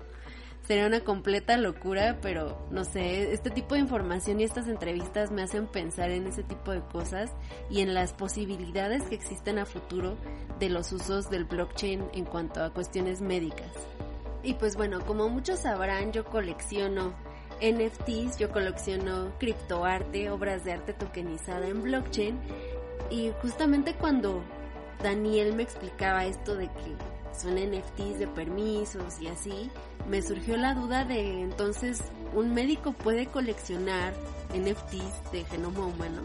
Sería 0.69 0.87
una 0.87 1.01
completa 1.01 1.57
locura, 1.57 2.19
pero 2.21 2.59
no 2.71 2.85
sé, 2.85 3.33
este 3.33 3.49
tipo 3.49 3.75
de 3.75 3.81
información 3.81 4.39
y 4.39 4.45
estas 4.45 4.69
entrevistas 4.69 5.31
me 5.31 5.41
hacen 5.41 5.67
pensar 5.67 6.11
en 6.11 6.27
ese 6.27 6.43
tipo 6.43 6.73
de 6.73 6.83
cosas 6.83 7.33
y 7.71 7.81
en 7.81 7.95
las 7.95 8.13
posibilidades 8.13 9.03
que 9.05 9.15
existen 9.15 9.59
a 9.59 9.65
futuro 9.65 10.19
de 10.59 10.69
los 10.69 10.93
usos 10.93 11.31
del 11.31 11.47
blockchain 11.47 12.05
en 12.13 12.27
cuanto 12.27 12.63
a 12.63 12.69
cuestiones 12.75 13.23
médicas. 13.23 13.73
Y 14.43 14.55
pues 14.55 14.77
bueno, 14.77 15.01
como 15.07 15.31
muchos 15.31 15.61
sabrán, 15.61 16.13
yo 16.13 16.27
colecciono 16.27 17.15
NFTs, 17.63 18.37
yo 18.37 18.53
colecciono 18.53 19.33
criptoarte, 19.39 20.29
obras 20.29 20.67
de 20.67 20.75
arte 20.75 20.93
tokenizada 20.93 21.67
en 21.67 21.83
blockchain 21.83 22.39
y 23.11 23.33
justamente 23.41 23.95
cuando 23.95 24.43
Daniel 25.03 25.55
me 25.55 25.63
explicaba 25.63 26.27
esto 26.27 26.57
de 26.57 26.67
que 26.67 26.95
son 27.33 27.55
NFTs 27.55 28.19
de 28.19 28.27
permisos 28.27 29.19
y 29.23 29.29
así, 29.29 29.71
me 30.07 30.23
surgió 30.23 30.57
la 30.57 30.75
duda 30.75 31.05
de 31.05 31.43
entonces, 31.43 32.03
¿un 32.33 32.55
médico 32.55 32.93
puede 32.93 33.27
coleccionar 33.27 34.15
NFTs 34.55 35.33
de 35.33 35.45
genoma 35.45 35.87
humano? 35.87 36.23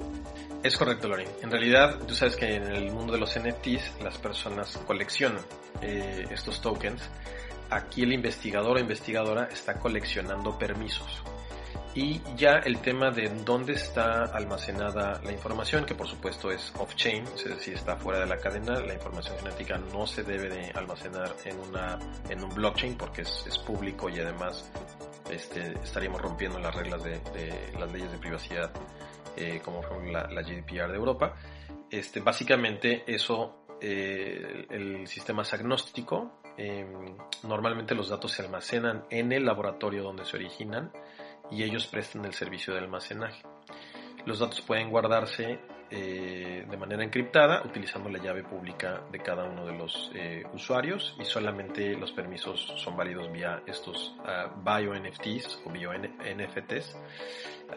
Es 0.63 0.77
correcto, 0.77 1.09
Lori. 1.09 1.25
En 1.41 1.51
realidad, 1.51 1.99
tú 2.07 2.15
sabes 2.15 2.35
que 2.35 2.55
en 2.55 2.63
el 2.63 2.91
mundo 2.91 3.13
de 3.13 3.19
los 3.19 3.37
NFTs 3.37 4.01
las 4.01 4.17
personas 4.17 4.77
coleccionan 4.87 5.41
eh, 5.81 6.25
estos 6.31 6.61
tokens. 6.61 7.01
Aquí 7.69 8.03
el 8.03 8.13
investigador 8.13 8.77
o 8.77 8.79
investigadora 8.79 9.49
está 9.51 9.79
coleccionando 9.79 10.57
permisos. 10.57 11.23
Y 11.95 12.21
ya 12.35 12.57
el 12.57 12.79
tema 12.79 13.11
de 13.11 13.29
dónde 13.45 13.73
está 13.73 14.23
almacenada 14.23 15.21
la 15.23 15.31
información, 15.31 15.85
que 15.85 15.93
por 15.93 16.07
supuesto 16.07 16.51
es 16.51 16.73
off-chain, 16.79 17.23
es 17.35 17.43
decir, 17.45 17.75
está 17.75 17.95
fuera 17.97 18.19
de 18.19 18.25
la 18.25 18.37
cadena, 18.37 18.79
la 18.79 18.95
información 18.95 19.37
genética 19.37 19.77
no 19.77 20.07
se 20.07 20.23
debe 20.23 20.49
de 20.49 20.71
almacenar 20.71 21.35
en, 21.45 21.59
una, 21.59 21.99
en 22.29 22.43
un 22.43 22.49
blockchain 22.49 22.95
porque 22.97 23.21
es, 23.21 23.45
es 23.47 23.59
público 23.59 24.09
y 24.09 24.19
además 24.19 24.71
este, 25.29 25.73
estaríamos 25.83 26.19
rompiendo 26.19 26.59
las 26.59 26.75
reglas 26.75 27.03
de, 27.03 27.21
las 27.79 27.91
leyes 27.91 28.11
de 28.11 28.17
privacidad 28.17 28.71
eh, 29.35 29.61
como 29.63 29.81
la, 30.11 30.27
la, 30.27 30.41
GDPR 30.41 30.89
de 30.91 30.95
Europa. 30.95 31.35
Este, 31.89 32.21
básicamente 32.21 33.03
eso, 33.05 33.65
eh, 33.79 34.65
el, 34.69 35.07
sistema 35.07 35.43
es 35.43 35.53
agnóstico, 35.53 36.39
em, 36.57 37.15
normalmente 37.43 37.93
los 37.93 38.09
datos 38.09 38.31
se 38.31 38.41
almacenan 38.41 39.05
en 39.11 39.31
el 39.31 39.45
laboratorio 39.45 40.01
donde 40.01 40.25
se 40.25 40.37
originan, 40.37 40.91
y 41.53 41.63
ellos 41.63 41.87
prestan 41.87 42.25
el 42.25 42.33
servicio 42.33 42.73
de 42.73 42.79
almacenaje. 42.79 43.41
Los 44.25 44.39
datos 44.39 44.61
pueden 44.61 44.89
guardarse 44.89 45.59
eh, 45.91 46.65
de 46.67 46.77
manera 46.77 47.03
encriptada 47.03 47.61
utilizando 47.63 48.09
la 48.09 48.17
llave 48.17 48.43
pública 48.43 49.03
de 49.11 49.19
cada 49.19 49.43
uno 49.43 49.65
de 49.65 49.73
los 49.77 50.11
eh, 50.15 50.43
usuarios 50.53 51.15
y 51.19 51.25
solamente 51.25 51.95
los 51.95 52.11
permisos 52.11 52.73
son 52.77 52.97
válidos 52.97 53.31
vía 53.31 53.61
estos 53.67 54.15
uh, 54.19 54.59
bio 54.63 54.95
NFTs 54.95 55.61
o 55.65 55.69
bio 55.69 55.91
NFTs 55.93 56.97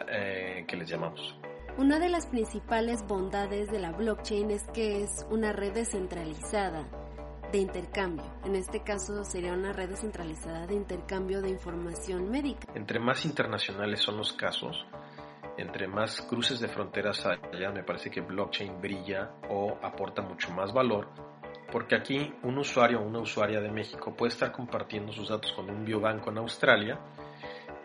eh, 0.09 0.65
que 0.67 0.77
les 0.77 0.89
llamamos. 0.89 1.37
Una 1.77 1.99
de 1.99 2.09
las 2.09 2.25
principales 2.25 3.05
bondades 3.05 3.69
de 3.69 3.79
la 3.79 3.91
blockchain 3.91 4.49
es 4.49 4.63
que 4.73 5.03
es 5.03 5.27
una 5.29 5.53
red 5.53 5.73
descentralizada 5.73 6.87
de 7.51 7.59
intercambio. 7.59 8.25
En 8.43 8.55
este 8.55 8.81
caso 8.81 9.23
sería 9.23 9.53
una 9.53 9.73
red 9.73 9.89
descentralizada 9.89 10.67
de 10.67 10.75
intercambio 10.75 11.41
de 11.41 11.49
información 11.49 12.29
médica. 12.29 12.67
Entre 12.75 12.99
más 12.99 13.25
internacionales 13.25 14.01
son 14.01 14.17
los 14.17 14.33
casos, 14.33 14.85
entre 15.57 15.87
más 15.87 16.21
cruces 16.21 16.59
de 16.59 16.67
fronteras 16.67 17.25
haya, 17.25 17.71
me 17.71 17.83
parece 17.83 18.09
que 18.09 18.21
blockchain 18.21 18.79
brilla 18.81 19.31
o 19.49 19.77
aporta 19.81 20.21
mucho 20.21 20.51
más 20.51 20.73
valor, 20.73 21.09
porque 21.71 21.95
aquí 21.95 22.33
un 22.43 22.57
usuario 22.57 22.99
o 22.99 23.03
una 23.03 23.19
usuaria 23.19 23.59
de 23.59 23.71
México 23.71 24.13
puede 24.15 24.33
estar 24.33 24.51
compartiendo 24.51 25.11
sus 25.11 25.29
datos 25.29 25.51
con 25.53 25.69
un 25.69 25.83
biobanco 25.83 26.29
en 26.29 26.37
Australia 26.39 26.99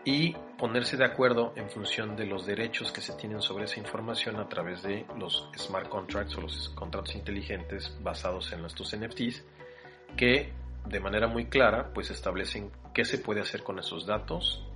y 0.05 0.33
ponerse 0.57 0.97
de 0.97 1.05
acuerdo 1.05 1.53
en 1.55 1.69
función 1.69 2.15
de 2.15 2.25
los 2.25 2.45
derechos 2.45 2.91
que 2.91 3.01
se 3.01 3.13
tienen 3.13 3.41
sobre 3.41 3.65
esa 3.65 3.79
información 3.79 4.37
a 4.37 4.49
través 4.49 4.83
de 4.83 5.05
los 5.17 5.49
smart 5.57 5.87
contracts 5.89 6.37
o 6.37 6.41
los 6.41 6.69
contratos 6.69 7.15
inteligentes 7.15 7.97
basados 8.01 8.51
en 8.51 8.65
estos 8.65 8.95
NFTs 8.95 9.43
que 10.17 10.51
de 10.85 10.99
manera 10.99 11.27
muy 11.27 11.45
clara 11.45 11.91
pues 11.93 12.11
establecen 12.11 12.71
qué 12.93 13.05
se 13.05 13.17
puede 13.17 13.41
hacer 13.41 13.63
con 13.63 13.79
esos 13.79 14.05
datos 14.05 14.67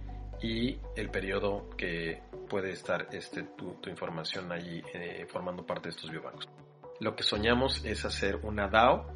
y 0.41 0.78
el 0.95 1.09
periodo 1.09 1.69
que 1.78 2.21
puede 2.49 2.71
estar 2.71 3.07
este, 3.11 3.43
tu, 3.43 3.78
información 3.89 4.51
ahí 4.51 4.82
eh, 4.93 5.25
formando 5.30 5.65
parte 5.65 5.89
de 5.89 5.89
estos 5.89 6.11
biobancos. 6.11 6.47
Lo 6.99 7.15
que 7.15 7.23
soñamos 7.23 7.84
es 7.86 8.05
hacer 8.05 8.38
una 8.43 8.67
DAO 8.67 9.07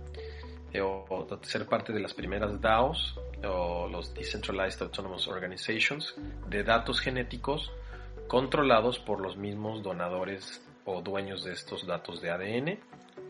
eh, 0.73 0.81
o, 0.81 1.27
ser 1.43 1.65
parte 1.67 1.93
de 1.93 1.99
las 1.99 2.13
primeras 2.13 2.59
DAOs 2.59 3.19
o 3.43 3.87
los 3.87 4.13
Decentralized 4.13 4.81
Autonomous 4.81 5.27
Organizations 5.27 6.15
de 6.47 6.63
datos 6.63 6.99
genéticos 6.99 7.71
controlados 8.27 8.99
por 8.99 9.19
los 9.19 9.37
mismos 9.37 9.83
donadores 9.83 10.61
o 10.85 11.01
dueños 11.01 11.43
de 11.43 11.53
estos 11.53 11.85
datos 11.85 12.21
de 12.21 12.31
ADN 12.31 12.79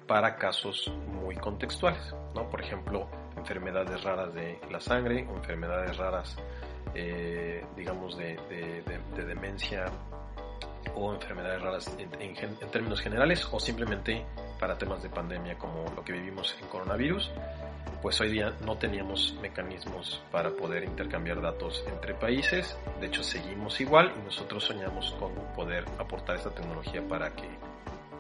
para 0.08 0.36
casos 0.36 0.92
muy 1.08 1.36
contextuales, 1.36 2.14
¿no? 2.36 2.50
Por 2.50 2.62
ejemplo, 2.62 3.10
enfermedades 3.38 4.04
raras 4.04 4.34
de 4.34 4.60
la 4.70 4.80
sangre 4.80 5.28
o 5.30 5.38
enfermedades 5.38 5.98
raras, 5.98 6.38
eh, 6.94 7.66
digamos, 7.76 8.18
de, 8.18 8.38
demencia 9.16 9.86
o 10.96 11.14
enfermedades 11.14 11.62
raras 11.62 11.98
en, 11.98 12.70
términos 12.72 13.02
generales 13.02 13.48
o 13.52 13.60
simplemente 13.60 14.26
para 14.60 14.78
temas 14.78 15.02
de 15.04 15.10
pandemia 15.10 15.58
como 15.58 15.86
lo 15.96 16.04
que 16.04 16.14
vivimos 16.14 16.56
en 16.62 16.68
coronavirus, 16.68 17.32
pues 18.02 18.20
hoy 18.22 18.32
día 18.32 18.54
no 18.66 18.78
teníamos 18.78 19.36
mecanismos 19.42 20.22
para 20.32 20.52
poder 20.52 20.84
intercambiar 20.84 21.42
datos 21.42 21.84
entre 21.88 22.14
países, 22.14 22.78
de 23.00 23.08
hecho 23.08 23.24
seguimos 23.24 23.80
igual 23.82 24.14
y 24.20 24.26
nosotros 24.26 24.64
soñamos 24.64 25.12
con 25.20 25.34
poder 25.56 25.86
aportar 26.00 26.38
esta 26.38 26.52
tecnología 26.52 27.02
para 27.08 27.36
que 27.36 27.48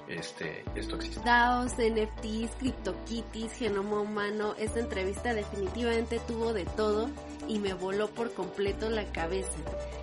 este, 0.07 0.63
esto 0.75 0.97
existe. 0.97 1.21
DAOs, 1.23 1.73
NFTs, 1.73 2.55
CryptoKitties, 2.59 3.53
genoma 3.53 4.01
humano, 4.01 4.55
esta 4.57 4.79
entrevista 4.79 5.33
definitivamente 5.33 6.19
tuvo 6.27 6.53
de 6.53 6.65
todo 6.65 7.09
y 7.47 7.59
me 7.59 7.73
voló 7.73 8.09
por 8.09 8.33
completo 8.33 8.89
la 8.89 9.05
cabeza. 9.05 9.57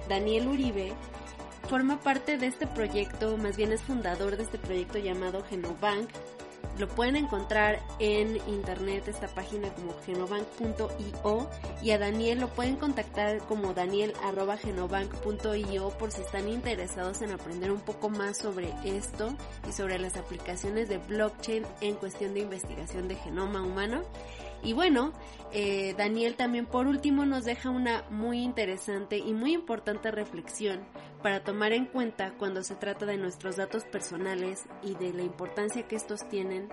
Daniel 0.08 0.48
Uribe 0.48 0.94
forma 1.68 2.00
parte 2.00 2.38
de 2.38 2.46
este 2.46 2.66
proyecto, 2.66 3.36
más 3.36 3.56
bien 3.56 3.72
es 3.72 3.82
fundador 3.82 4.36
de 4.36 4.44
este 4.44 4.58
proyecto 4.58 4.98
llamado 4.98 5.44
Genobank, 5.44 6.08
lo 6.78 6.88
pueden 6.88 7.16
encontrar 7.16 7.80
en 7.98 8.36
internet 8.48 9.08
esta 9.08 9.26
página 9.28 9.68
como 9.74 9.94
genobank.io 10.06 11.50
y 11.82 11.90
a 11.90 11.98
Daniel 11.98 12.40
lo 12.40 12.48
pueden 12.48 12.76
contactar 12.76 13.38
como 13.46 13.74
daniel@genobank.io 13.74 15.90
por 15.98 16.12
si 16.12 16.20
están 16.20 16.48
interesados 16.48 17.20
en 17.22 17.32
aprender 17.32 17.72
un 17.72 17.80
poco 17.80 18.10
más 18.10 18.38
sobre 18.38 18.72
esto 18.84 19.34
y 19.68 19.72
sobre 19.72 19.98
las 19.98 20.16
aplicaciones 20.16 20.88
de 20.88 20.98
blockchain 20.98 21.66
en 21.80 21.96
cuestión 21.96 22.34
de 22.34 22.40
investigación 22.40 23.08
de 23.08 23.16
genoma 23.16 23.62
humano. 23.62 24.02
Y 24.62 24.72
bueno, 24.72 25.12
eh, 25.52 25.96
Daniel 25.98 26.36
también 26.36 26.66
por 26.66 26.86
último 26.86 27.24
nos 27.24 27.44
deja 27.44 27.70
una 27.70 28.04
muy 28.10 28.42
interesante 28.42 29.18
y 29.18 29.32
muy 29.32 29.52
importante 29.52 30.12
reflexión 30.12 30.86
para 31.22 31.42
tomar 31.44 31.72
en 31.72 31.86
cuenta 31.86 32.32
cuando 32.38 32.62
se 32.62 32.74
trata 32.74 33.06
de 33.06 33.16
nuestros 33.16 33.56
datos 33.56 33.84
personales 33.84 34.66
y 34.82 34.94
de 34.94 35.12
la 35.12 35.22
importancia 35.22 35.86
que 35.86 35.96
estos 35.96 36.28
tienen 36.28 36.68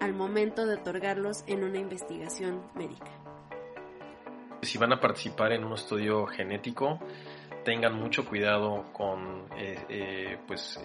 al 0.00 0.14
momento 0.14 0.66
de 0.66 0.74
otorgarlos 0.74 1.44
en 1.46 1.64
una 1.64 1.78
investigación 1.78 2.62
médica. 2.74 3.10
Si 4.62 4.78
van 4.78 4.92
a 4.92 5.00
participar 5.00 5.52
en 5.52 5.64
un 5.64 5.74
estudio 5.74 6.26
genético, 6.26 6.98
tengan 7.64 7.94
mucho 7.94 8.24
cuidado 8.24 8.92
con 8.92 9.46
eh, 9.56 9.84
eh, 9.88 10.38
pues, 10.46 10.80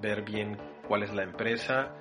ver 0.00 0.22
bien 0.22 0.58
cuál 0.86 1.02
es 1.02 1.12
la 1.12 1.22
empresa, 1.22 1.94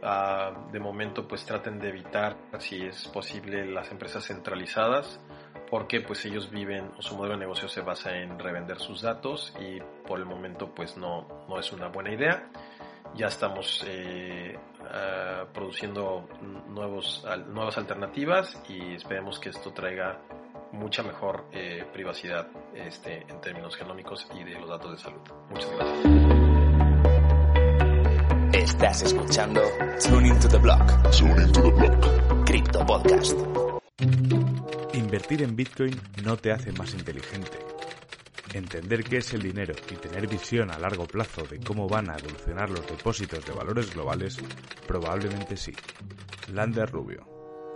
Ah, 0.00 0.52
de 0.70 0.78
momento 0.78 1.26
pues 1.26 1.44
traten 1.44 1.80
de 1.80 1.88
evitar 1.88 2.36
si 2.60 2.82
es 2.82 3.08
posible 3.08 3.66
las 3.66 3.90
empresas 3.90 4.24
centralizadas 4.24 5.18
porque 5.70 6.00
pues 6.00 6.24
ellos 6.24 6.50
viven 6.50 6.90
o 6.98 7.02
su 7.02 7.16
modelo 7.16 7.34
de 7.34 7.40
negocio 7.40 7.68
se 7.68 7.80
basa 7.80 8.16
en 8.16 8.38
revender 8.38 8.78
sus 8.78 9.02
datos 9.02 9.52
y 9.60 9.80
por 10.06 10.18
el 10.18 10.24
momento 10.24 10.74
pues 10.74 10.96
no, 10.96 11.26
no 11.48 11.58
es 11.58 11.72
una 11.72 11.88
buena 11.88 12.12
idea. 12.12 12.48
Ya 13.14 13.26
estamos 13.26 13.84
eh, 13.86 14.58
ah, 14.92 15.46
produciendo 15.52 16.28
nuevos, 16.68 17.24
nuevas 17.48 17.78
alternativas 17.78 18.60
y 18.68 18.94
esperemos 18.94 19.38
que 19.38 19.50
esto 19.50 19.72
traiga 19.72 20.20
mucha 20.72 21.02
mejor 21.02 21.46
eh, 21.52 21.86
privacidad 21.92 22.48
este, 22.74 23.22
en 23.28 23.40
términos 23.40 23.76
genómicos 23.76 24.28
y 24.34 24.44
de 24.44 24.58
los 24.58 24.68
datos 24.68 24.92
de 24.92 24.98
salud. 24.98 25.20
Muchas 25.50 25.70
gracias. 25.72 26.48
Estás 28.52 29.02
escuchando 29.02 29.62
Tune 30.06 30.28
into 30.28 30.48
the 30.48 30.58
Block. 30.58 31.10
Tune 31.10 31.42
into 31.42 31.62
the 31.62 31.70
Block. 31.70 32.44
Crypto 32.44 32.84
Podcast. 32.84 33.36
Invertir 34.98 35.42
en 35.42 35.54
Bitcoin 35.54 35.94
no 36.24 36.36
te 36.36 36.50
hace 36.50 36.72
más 36.72 36.92
inteligente. 36.92 37.56
Entender 38.52 39.04
qué 39.04 39.18
es 39.18 39.32
el 39.32 39.42
dinero 39.42 39.72
y 39.92 39.94
tener 39.94 40.26
visión 40.26 40.72
a 40.72 40.78
largo 40.78 41.06
plazo 41.06 41.44
de 41.44 41.60
cómo 41.60 41.86
van 41.88 42.10
a 42.10 42.16
evolucionar 42.16 42.68
los 42.68 42.84
depósitos 42.84 43.46
de 43.46 43.52
valores 43.52 43.94
globales, 43.94 44.38
probablemente 44.88 45.56
sí. 45.56 45.72
Lander 46.52 46.90
Rubio. 46.90 47.24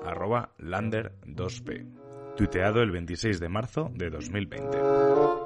Arroba 0.05 0.53
Lander2P. 0.59 2.35
Tuiteado 2.37 2.83
el 2.83 2.91
26 2.91 3.39
de 3.39 3.49
marzo 3.49 3.89
de 3.95 4.11
2020. 4.11 5.41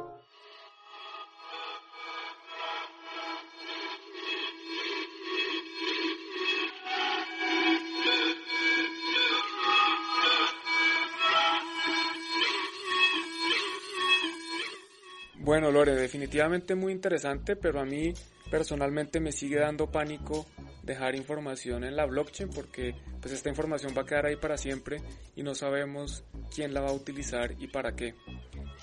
Bueno, 15.57 15.71
Lore, 15.71 15.95
definitivamente 15.95 16.75
muy 16.75 16.93
interesante, 16.93 17.57
pero 17.57 17.81
a 17.81 17.87
mí 17.87 18.13
personalmente 18.51 19.21
me 19.21 19.33
sigue 19.33 19.59
dando 19.59 19.91
pánico 19.91 20.45
dejar 20.83 21.15
información 21.15 21.83
en 21.85 21.97
la 21.97 22.05
blockchain 22.05 22.51
porque 22.51 22.95
pues 23.23 23.33
esta 23.33 23.49
información 23.49 23.95
va 23.97 24.03
a 24.03 24.05
quedar 24.05 24.27
ahí 24.27 24.37
para 24.37 24.59
siempre 24.59 25.01
y 25.35 25.43
no 25.43 25.55
sabemos 25.55 26.25
quién 26.55 26.75
la 26.75 26.83
va 26.83 26.91
a 26.91 26.93
utilizar 26.93 27.55
y 27.59 27.69
para 27.69 27.97
qué. 27.97 28.15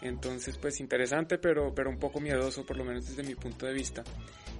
Entonces, 0.01 0.57
pues 0.57 0.79
interesante, 0.79 1.37
pero, 1.37 1.75
pero 1.75 1.91
un 1.91 1.99
poco 1.99 2.19
miedoso, 2.19 2.65
por 2.65 2.75
lo 2.75 2.85
menos 2.85 3.07
desde 3.07 3.21
mi 3.21 3.35
punto 3.35 3.67
de 3.67 3.73
vista. 3.73 4.03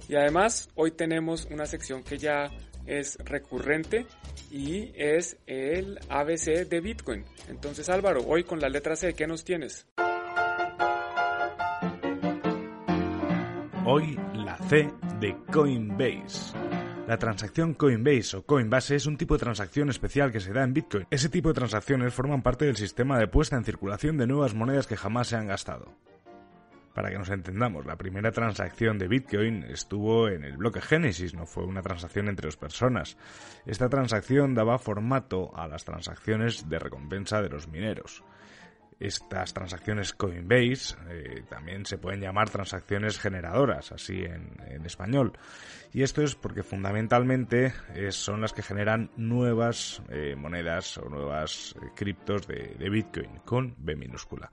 Y 0.08 0.14
además, 0.14 0.68
hoy 0.76 0.92
tenemos 0.92 1.48
una 1.50 1.66
sección 1.66 2.04
que 2.04 2.16
ya 2.16 2.48
es 2.86 3.18
recurrente 3.24 4.06
y 4.52 4.92
es 4.94 5.36
el 5.48 5.98
ABC 6.08 6.68
de 6.68 6.80
Bitcoin. 6.80 7.24
Entonces, 7.48 7.88
Álvaro, 7.88 8.20
hoy 8.24 8.44
con 8.44 8.60
la 8.60 8.68
letra 8.68 8.94
C, 8.94 9.14
¿qué 9.14 9.26
nos 9.26 9.42
tienes? 9.42 9.88
Hoy 13.86 14.18
la 14.32 14.56
C 14.56 14.90
de 15.20 15.36
Coinbase. 15.52 16.56
La 17.06 17.18
transacción 17.18 17.74
Coinbase 17.74 18.38
o 18.38 18.46
Coinbase 18.46 18.96
es 18.96 19.04
un 19.04 19.18
tipo 19.18 19.34
de 19.34 19.40
transacción 19.40 19.90
especial 19.90 20.32
que 20.32 20.40
se 20.40 20.54
da 20.54 20.64
en 20.64 20.72
Bitcoin. 20.72 21.06
Ese 21.10 21.28
tipo 21.28 21.50
de 21.50 21.54
transacciones 21.54 22.14
forman 22.14 22.40
parte 22.40 22.64
del 22.64 22.76
sistema 22.76 23.18
de 23.18 23.28
puesta 23.28 23.56
en 23.56 23.64
circulación 23.64 24.16
de 24.16 24.26
nuevas 24.26 24.54
monedas 24.54 24.86
que 24.86 24.96
jamás 24.96 25.28
se 25.28 25.36
han 25.36 25.48
gastado. 25.48 25.92
Para 26.94 27.10
que 27.10 27.18
nos 27.18 27.28
entendamos, 27.28 27.84
la 27.84 27.96
primera 27.96 28.32
transacción 28.32 28.98
de 28.98 29.08
Bitcoin 29.08 29.64
estuvo 29.64 30.28
en 30.28 30.44
el 30.44 30.56
bloque 30.56 30.80
Genesis, 30.80 31.34
no 31.34 31.44
fue 31.44 31.64
una 31.64 31.82
transacción 31.82 32.28
entre 32.28 32.46
dos 32.46 32.56
personas. 32.56 33.18
Esta 33.66 33.90
transacción 33.90 34.54
daba 34.54 34.78
formato 34.78 35.54
a 35.54 35.68
las 35.68 35.84
transacciones 35.84 36.70
de 36.70 36.78
recompensa 36.78 37.42
de 37.42 37.50
los 37.50 37.68
mineros. 37.68 38.24
Estas 39.04 39.52
transacciones 39.52 40.14
Coinbase 40.14 40.96
eh, 41.10 41.44
también 41.46 41.84
se 41.84 41.98
pueden 41.98 42.22
llamar 42.22 42.48
transacciones 42.48 43.18
generadoras, 43.18 43.92
así 43.92 44.22
en, 44.24 44.82
español. 44.86 45.34
Y 45.92 46.02
esto 46.02 46.22
es 46.22 46.34
porque 46.34 46.62
fundamentalmente 46.62 47.74
eh, 47.94 48.10
son 48.12 48.40
las 48.40 48.54
que 48.54 48.62
generan 48.62 49.10
nuevas 49.18 50.00
eh, 50.08 50.34
monedas 50.36 50.96
o 50.96 51.10
nuevas 51.10 51.74
criptos 51.94 52.46
de, 52.46 52.76
de 52.78 52.88
Bitcoin 52.88 53.40
con 53.44 53.74
B 53.76 53.94
minúscula. 53.94 54.50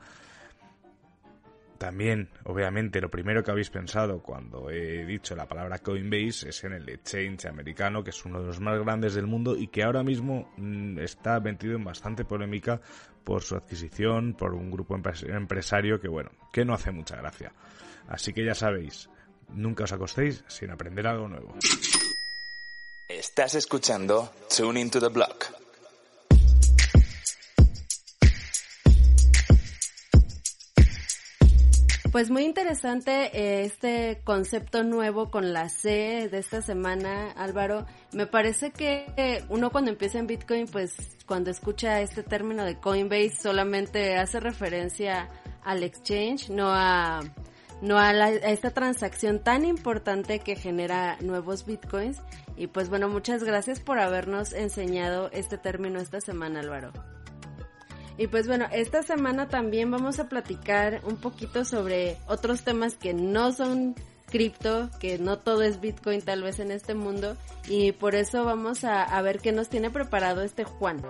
También, 1.81 2.29
obviamente, 2.43 3.01
lo 3.01 3.09
primero 3.09 3.43
que 3.43 3.49
habéis 3.49 3.71
pensado 3.71 4.21
cuando 4.21 4.69
he 4.69 5.03
dicho 5.03 5.35
la 5.35 5.47
palabra 5.47 5.79
Coinbase 5.79 6.49
es 6.49 6.63
en 6.63 6.73
el 6.73 6.87
exchange 6.87 7.47
americano, 7.47 8.03
que 8.03 8.11
es 8.11 8.23
uno 8.23 8.39
de 8.39 8.45
los 8.45 8.59
más 8.59 8.79
grandes 8.79 9.15
del 9.15 9.25
mundo 9.25 9.57
y 9.57 9.67
que 9.69 9.81
ahora 9.81 10.03
mismo 10.03 10.53
mm, 10.57 10.99
está 10.99 11.39
metido 11.39 11.75
en 11.75 11.83
bastante 11.83 12.23
polémica 12.23 12.79
por 13.23 13.41
su 13.41 13.55
adquisición 13.55 14.35
por 14.35 14.53
un 14.53 14.69
grupo 14.69 14.95
empresario 14.95 15.99
que, 15.99 16.07
bueno, 16.07 16.29
que 16.53 16.65
no 16.65 16.75
hace 16.75 16.91
mucha 16.91 17.15
gracia. 17.15 17.51
Así 18.07 18.31
que 18.31 18.45
ya 18.45 18.53
sabéis, 18.53 19.09
nunca 19.49 19.85
os 19.85 19.91
acostéis 19.91 20.43
sin 20.49 20.69
aprender 20.69 21.07
algo 21.07 21.27
nuevo. 21.29 21.55
Estás 23.07 23.55
escuchando 23.55 24.31
Tune 24.55 24.87
the 24.91 25.07
Block. 25.07 25.60
Pues 32.11 32.29
muy 32.29 32.43
interesante 32.43 33.31
eh, 33.33 33.63
este 33.63 34.19
concepto 34.25 34.83
nuevo 34.83 35.31
con 35.31 35.53
la 35.53 35.69
C 35.69 36.27
de 36.29 36.39
esta 36.39 36.61
semana, 36.61 37.31
Álvaro. 37.31 37.85
Me 38.11 38.27
parece 38.27 38.71
que 38.71 39.45
uno 39.47 39.69
cuando 39.71 39.91
empieza 39.91 40.19
en 40.19 40.27
Bitcoin, 40.27 40.67
pues 40.67 40.93
cuando 41.25 41.51
escucha 41.51 42.01
este 42.01 42.21
término 42.21 42.65
de 42.65 42.75
Coinbase 42.75 43.37
solamente 43.41 44.17
hace 44.17 44.41
referencia 44.41 45.29
al 45.63 45.83
exchange, 45.83 46.49
no 46.49 46.71
a 46.73 47.21
no 47.81 47.97
a, 47.97 48.09
a, 48.09 48.29
esta 48.29 48.71
transacción 48.71 49.39
tan 49.39 49.63
importante 49.63 50.39
que 50.39 50.57
genera 50.57 51.17
nuevos 51.21 51.65
bitcoins. 51.65 52.21
Y 52.57 52.67
pues 52.67 52.89
bueno, 52.89 53.07
muchas 53.07 53.45
gracias 53.45 53.79
por 53.79 53.99
habernos 53.99 54.51
enseñado 54.51 55.29
este 55.31 55.57
término 55.57 56.01
esta 56.01 56.19
semana, 56.19 56.59
Álvaro. 56.59 56.91
Y 58.17 58.27
pues 58.27 58.47
bueno, 58.47 58.67
esta 58.71 59.03
semana 59.03 59.47
también 59.47 59.89
vamos 59.89 60.19
a 60.19 60.29
platicar 60.29 61.01
un 61.03 61.17
poquito 61.17 61.65
sobre 61.65 62.17
otros 62.27 62.63
temas 62.63 62.95
que 62.95 63.13
no 63.13 63.51
son 63.51 63.95
cripto, 64.31 64.89
que 64.99 65.19
no 65.19 65.37
todo 65.37 65.61
es 65.61 65.79
Bitcoin 65.79 66.21
tal 66.21 66.41
vez 66.41 66.59
en 66.59 66.71
este 66.71 66.95
mundo. 66.95 67.37
Y 67.67 67.91
por 67.91 68.15
eso 68.15 68.43
vamos 68.43 68.83
a, 68.83 69.21
ver 69.21 69.39
qué 69.39 69.51
nos 69.51 69.69
tiene 69.69 69.91
preparado 69.91 70.41
este 70.41 70.63
Juan. 70.63 71.01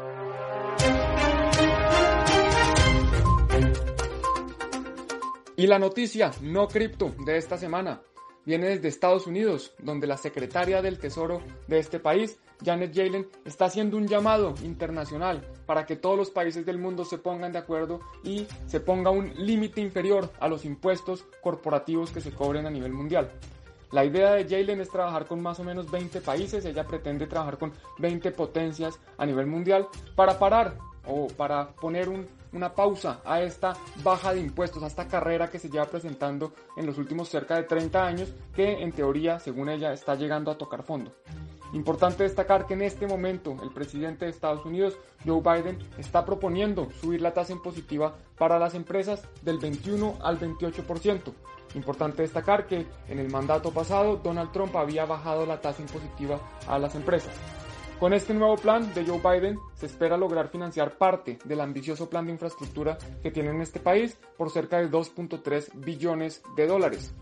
Y 5.56 5.68
la 5.68 5.80
noticia 5.80 6.32
no 6.42 6.68
cripto 6.68 7.14
de 7.26 7.38
esta 7.38 7.58
semana 7.58 8.02
viene 8.46 8.70
desde 8.70 8.88
Estados 8.88 9.28
Unidos, 9.28 9.74
donde 9.78 10.08
la 10.08 10.18
secretaria 10.18 10.82
del 10.82 10.98
Tesoro 10.98 11.44
de 11.68 11.78
este 11.78 12.00
país, 12.00 12.40
Janet 12.64 12.92
Yellen, 12.92 13.28
está 13.46 13.66
haciendo 13.66 13.98
un 13.98 14.08
llamado 14.08 14.54
internacional 14.64 15.46
para 15.66 15.86
que 15.86 15.96
todos 15.96 16.18
los 16.18 16.32
países 16.32 16.66
del 16.66 16.78
mundo 16.78 17.06
se 17.06 17.18
pongan 17.18 17.52
de 17.52 17.60
acuerdo 17.60 18.00
y 18.24 18.48
se 18.68 18.80
ponga 18.80 19.10
un 19.10 19.34
límite 19.36 19.82
inferior 19.82 20.32
a 20.40 20.48
los 20.48 20.66
impuestos 20.66 21.26
corporativos 21.42 22.12
que 22.12 22.22
se 22.22 22.32
cobren 22.32 22.66
a 22.66 22.70
nivel 22.70 22.94
mundial. 22.94 23.32
La 23.92 24.06
idea 24.06 24.34
de 24.34 24.46
Yellen 24.46 24.80
es 24.80 24.90
trabajar 24.90 25.26
con 25.26 25.42
más 25.42 25.60
o 25.60 25.64
menos 25.64 25.92
20 25.92 26.22
países, 26.22 26.64
ella 26.64 26.88
pretende 26.88 27.28
trabajar 27.28 27.58
con 27.58 27.74
20 28.00 28.32
potencias 28.32 28.98
a 29.18 29.26
nivel 29.26 29.48
mundial 29.48 29.88
para 30.16 30.40
parar 30.40 30.78
o 31.06 31.28
para 31.28 31.72
poner 31.72 32.08
una 32.54 32.74
pausa 32.74 33.22
a 33.26 33.42
esta 33.42 33.74
baja 34.04 34.34
de 34.34 34.40
impuestos, 34.40 34.84
a 34.84 34.88
esta 34.88 35.08
carrera 35.08 35.50
que 35.50 35.60
se 35.60 35.70
lleva 35.70 35.86
presentando 35.86 36.54
en 36.78 36.86
los 36.86 36.98
últimos 36.98 37.28
cerca 37.28 37.56
de 37.56 37.64
30 37.64 38.06
años, 38.06 38.34
que 38.56 38.82
en 38.82 38.92
teoría, 38.94 39.40
según 39.40 39.68
ella, 39.68 39.92
está 39.92 40.16
llegando 40.16 40.52
a 40.52 40.58
tocar 40.58 40.84
fondo. 40.84 41.14
Importante 41.74 42.24
destacar 42.24 42.68
que 42.68 42.74
en 42.74 42.82
este 42.82 43.08
momento 43.08 43.56
el 43.64 43.72
presidente 43.72 44.26
de 44.26 44.32
Estados 44.32 44.66
Unidos, 44.66 44.98
Joe 45.26 45.42
Biden, 45.42 45.78
está 45.98 46.26
proponiendo 46.26 46.90
subir 47.00 47.22
la 47.22 47.34
tasa 47.34 47.54
impositiva 47.54 48.16
para 48.38 48.60
las 48.60 48.76
empresas 48.76 49.28
del 49.42 49.58
21 49.58 50.18
al 50.22 50.38
28%. 50.40 51.34
Importante 51.76 52.24
destacar 52.24 52.68
que 52.68 52.86
en 53.08 53.20
el 53.20 53.30
mandato 53.30 53.72
pasado 53.72 54.18
Donald 54.18 54.52
Trump 54.52 54.76
había 54.76 55.06
bajado 55.06 55.46
la 55.46 55.62
tasa 55.62 55.82
impositiva 55.82 56.40
a 56.68 56.78
las 56.78 56.96
empresas. 56.96 57.34
Con 58.02 58.14
este 58.14 58.34
nuevo 58.34 58.56
plan 58.56 58.94
de 58.94 59.06
Joe 59.06 59.20
Biden 59.20 59.60
se 59.76 59.86
espera 59.86 60.18
lograr 60.18 60.50
financiar 60.50 60.98
parte 60.98 61.38
del 61.46 61.62
ambicioso 61.62 62.10
plan 62.10 62.26
de 62.26 62.32
infraestructura 62.32 62.98
que 63.22 63.32
tiene 63.32 63.52
en 63.52 63.62
este 63.62 63.80
país 63.80 64.18
por 64.38 64.50
cerca 64.50 64.80
de 64.80 64.90
2.3 64.90 65.70
billones 65.76 66.42
de 66.58 66.68
dólares. 66.68 67.14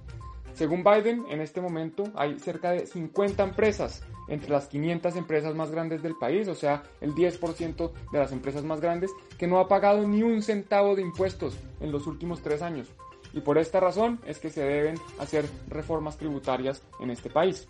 Según 0.60 0.84
Biden, 0.84 1.24
en 1.30 1.39
este 1.39 1.62
momento 1.62 2.03
hay 2.16 2.38
cerca 2.38 2.72
de 2.72 2.86
50 2.86 3.43
empresas 3.43 4.03
entre 4.28 4.49
las 4.49 4.68
500 4.68 5.16
empresas 5.16 5.55
más 5.55 5.72
grandes 5.72 6.03
del 6.03 6.18
país, 6.18 6.49
o 6.49 6.53
sea, 6.53 6.84
el 6.99 7.16
10% 7.16 7.91
de 8.12 8.20
las 8.20 8.34
empresas 8.34 8.66
más 8.66 8.82
grandes, 8.82 9.10
que 9.38 9.47
no 9.47 9.62
ha 9.62 9.70
pagado 9.70 10.05
ni 10.05 10.22
un 10.22 10.41
centavo 10.41 10.97
de 10.97 11.01
impuestos 11.01 11.57
en 11.80 11.93
los 11.93 12.07
últimos 12.07 12.41
tres 12.41 12.62
años. 12.62 12.89
Y 13.32 13.39
por 13.39 13.57
esta 13.57 13.80
razón 13.80 14.20
es 14.26 14.38
que 14.39 14.49
se 14.49 14.62
deben 14.62 14.95
hacer 15.18 15.45
reformas 15.70 16.18
tributarias 16.18 16.84
en 16.99 17.12
este 17.12 17.30
país. 17.30 17.70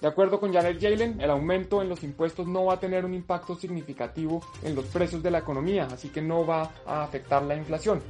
De 0.00 0.08
acuerdo 0.08 0.40
con 0.40 0.52
Janet 0.52 0.80
Yellen, 0.80 1.20
el 1.20 1.30
aumento 1.30 1.82
en 1.82 1.88
los 1.88 2.02
impuestos 2.02 2.48
no 2.48 2.64
va 2.64 2.74
a 2.74 2.80
tener 2.80 3.04
un 3.04 3.14
impacto 3.14 3.54
significativo 3.54 4.42
en 4.64 4.74
los 4.74 4.86
precios 4.86 5.22
de 5.22 5.30
la 5.30 5.38
economía, 5.38 5.86
así 5.92 6.08
que 6.08 6.20
no 6.20 6.44
va 6.44 6.72
a 6.84 7.04
afectar 7.04 7.44
la 7.44 7.54
inflación. 7.54 8.02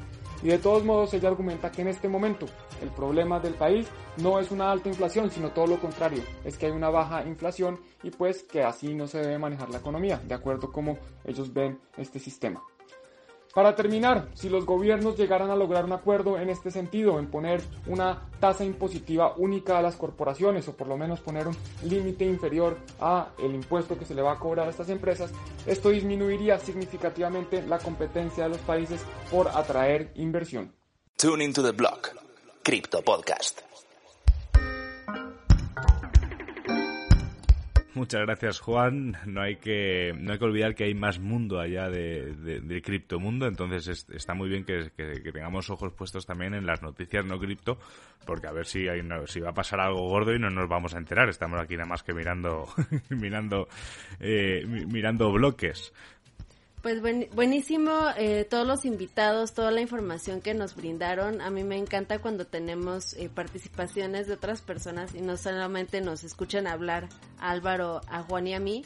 Y 0.42 0.48
de 0.48 0.58
todos 0.58 0.84
modos, 0.84 1.12
ella 1.14 1.28
argumenta 1.28 1.70
que 1.70 1.82
en 1.82 1.88
este 1.88 2.08
momento 2.08 2.46
el 2.80 2.90
problema 2.90 3.40
del 3.40 3.54
país 3.54 3.88
no 4.18 4.38
es 4.38 4.50
una 4.50 4.70
alta 4.70 4.88
inflación, 4.88 5.30
sino 5.30 5.50
todo 5.50 5.66
lo 5.66 5.80
contrario, 5.80 6.22
es 6.44 6.56
que 6.56 6.66
hay 6.66 6.72
una 6.72 6.90
baja 6.90 7.24
inflación 7.26 7.80
y 8.02 8.10
pues 8.10 8.44
que 8.44 8.62
así 8.62 8.94
no 8.94 9.06
se 9.06 9.18
debe 9.18 9.38
manejar 9.38 9.70
la 9.70 9.78
economía, 9.78 10.20
de 10.24 10.34
acuerdo 10.34 10.70
como 10.70 10.98
ellos 11.24 11.52
ven 11.52 11.78
este 11.96 12.18
sistema. 12.18 12.62
Para 13.54 13.74
terminar, 13.74 14.28
si 14.34 14.48
los 14.48 14.66
gobiernos 14.66 15.16
llegaran 15.16 15.50
a 15.50 15.56
lograr 15.56 15.84
un 15.84 15.92
acuerdo 15.92 16.38
en 16.38 16.50
este 16.50 16.70
sentido, 16.70 17.18
en 17.18 17.30
poner 17.30 17.62
una 17.86 18.28
tasa 18.40 18.64
impositiva 18.64 19.34
única 19.36 19.78
a 19.78 19.82
las 19.82 19.96
corporaciones 19.96 20.68
o 20.68 20.76
por 20.76 20.86
lo 20.86 20.96
menos 20.96 21.20
poner 21.20 21.48
un 21.48 21.56
límite 21.82 22.24
inferior 22.24 22.76
a 23.00 23.30
el 23.38 23.54
impuesto 23.54 23.98
que 23.98 24.04
se 24.04 24.14
le 24.14 24.22
va 24.22 24.32
a 24.32 24.38
cobrar 24.38 24.66
a 24.66 24.70
estas 24.70 24.90
empresas, 24.90 25.32
esto 25.66 25.90
disminuiría 25.90 26.58
significativamente 26.58 27.62
la 27.62 27.78
competencia 27.78 28.44
de 28.44 28.50
los 28.50 28.58
países 28.58 29.00
por 29.30 29.48
atraer 29.48 30.12
inversión. 30.16 30.72
Tune 31.16 31.42
into 31.42 31.62
the 31.62 31.72
block. 31.72 32.14
Crypto 32.62 33.02
Podcast. 33.02 33.60
Muchas 37.98 38.20
gracias, 38.20 38.60
Juan. 38.60 39.16
No 39.26 39.42
hay 39.42 39.56
que, 39.56 40.14
no 40.16 40.30
hay 40.30 40.38
que 40.38 40.44
olvidar 40.44 40.76
que 40.76 40.84
hay 40.84 40.94
más 40.94 41.18
mundo 41.18 41.58
allá 41.58 41.90
de, 41.90 42.32
de, 42.32 42.80
criptomundo, 42.80 43.48
entonces 43.48 44.06
está 44.08 44.34
muy 44.34 44.48
bien 44.48 44.64
que, 44.64 44.92
tengamos 45.32 45.68
ojos 45.68 45.92
puestos 45.94 46.24
también 46.24 46.54
en 46.54 46.64
las 46.64 46.80
noticias 46.80 47.24
no 47.24 47.40
cripto, 47.40 47.76
porque 48.24 48.46
a 48.46 48.52
ver 48.52 48.66
si, 48.66 48.86
hay 48.86 49.00
si 49.26 49.40
va 49.40 49.50
a 49.50 49.52
pasar 49.52 49.80
algo 49.80 50.08
gordo 50.08 50.32
y 50.32 50.38
no 50.38 50.48
nos 50.48 50.68
vamos 50.68 50.94
a 50.94 50.98
enterar. 50.98 51.28
Estamos 51.28 51.60
aquí 51.60 51.74
nada 51.74 51.88
más 51.88 52.04
que 52.04 52.14
mirando, 52.14 52.68
mirando, 53.10 53.66
eh, 54.20 54.64
mirando 54.64 55.32
bloques. 55.32 55.92
Pues 56.82 57.02
buenísimo 57.02 57.90
eh, 58.16 58.46
todos 58.48 58.66
los 58.66 58.84
invitados, 58.84 59.52
toda 59.52 59.72
la 59.72 59.80
información 59.80 60.40
que 60.40 60.54
nos 60.54 60.76
brindaron. 60.76 61.40
A 61.40 61.50
mí 61.50 61.64
me 61.64 61.76
encanta 61.76 62.20
cuando 62.20 62.46
tenemos 62.46 63.14
eh, 63.14 63.28
participaciones 63.28 64.28
de 64.28 64.34
otras 64.34 64.62
personas 64.62 65.12
y 65.14 65.20
no 65.20 65.36
solamente 65.36 66.00
nos 66.00 66.22
escuchan 66.22 66.68
hablar 66.68 67.08
a 67.38 67.50
Álvaro, 67.50 68.00
a 68.06 68.22
Juan 68.22 68.46
y 68.46 68.54
a 68.54 68.60
mí. 68.60 68.84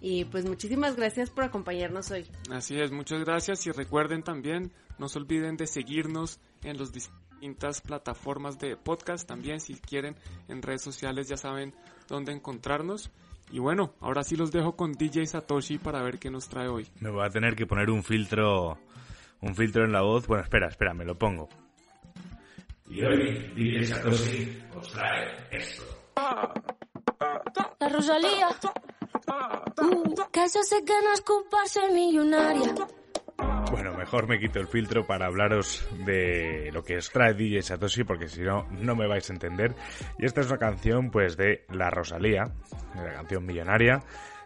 Y 0.00 0.26
pues 0.26 0.44
muchísimas 0.44 0.94
gracias 0.94 1.30
por 1.30 1.44
acompañarnos 1.44 2.10
hoy. 2.12 2.26
Así 2.50 2.78
es, 2.78 2.92
muchas 2.92 3.24
gracias 3.24 3.66
y 3.66 3.72
recuerden 3.72 4.22
también, 4.22 4.70
no 4.98 5.08
se 5.08 5.18
olviden 5.18 5.56
de 5.56 5.66
seguirnos 5.66 6.38
en 6.62 6.78
las 6.78 6.92
distintas 6.92 7.80
plataformas 7.80 8.58
de 8.58 8.76
podcast, 8.76 9.26
también 9.26 9.60
si 9.60 9.74
quieren 9.74 10.14
en 10.48 10.62
redes 10.62 10.82
sociales 10.82 11.28
ya 11.28 11.36
saben 11.36 11.74
dónde 12.06 12.32
encontrarnos. 12.32 13.10
Y 13.50 13.58
bueno, 13.58 13.94
ahora 14.00 14.24
sí 14.24 14.36
los 14.36 14.50
dejo 14.50 14.74
con 14.76 14.92
DJ 14.92 15.26
Satoshi 15.26 15.78
para 15.78 16.02
ver 16.02 16.18
qué 16.18 16.30
nos 16.30 16.48
trae 16.48 16.68
hoy. 16.68 16.88
Me 17.00 17.10
voy 17.10 17.24
a 17.24 17.30
tener 17.30 17.54
que 17.54 17.66
poner 17.66 17.90
un 17.90 18.02
filtro, 18.02 18.78
un 19.40 19.54
filtro 19.54 19.84
en 19.84 19.92
la 19.92 20.02
voz. 20.02 20.26
Bueno, 20.26 20.42
espera, 20.42 20.68
espera, 20.68 20.94
me 20.94 21.04
lo 21.04 21.16
pongo. 21.16 21.48
Y 22.88 23.02
hoy 23.02 23.52
DJ 23.54 23.84
Satoshi 23.84 24.62
os 24.76 24.92
trae 24.92 25.48
esto. 25.50 25.84
La 27.80 27.88
Rosalía. 27.88 28.48
Uh, 29.76 30.14
que 30.30 30.48
se 30.48 30.62
sé 30.62 30.84
que 30.84 30.92
no 31.02 31.12
es 31.12 31.92
millonaria. 31.92 32.74
Bueno, 33.70 33.94
mejor 33.94 34.28
me 34.28 34.38
quito 34.38 34.60
el 34.60 34.68
filtro 34.68 35.06
para 35.06 35.26
hablaros 35.26 35.86
de 36.04 36.70
lo 36.72 36.84
que 36.84 36.98
os 36.98 37.10
trae 37.10 37.34
DJ 37.34 37.62
Satoshi, 37.62 38.04
porque 38.04 38.28
si 38.28 38.42
no, 38.42 38.66
no 38.70 38.94
me 38.94 39.08
vais 39.08 39.28
a 39.28 39.32
entender. 39.32 39.74
Y 40.18 40.26
esta 40.26 40.42
es 40.42 40.46
una 40.48 40.58
canción, 40.58 41.10
pues, 41.10 41.36
de 41.36 41.64
La 41.72 41.90
Rosalía, 41.90 42.44
la 42.94 43.12
canción 43.14 43.44
millonaria. 43.44 44.02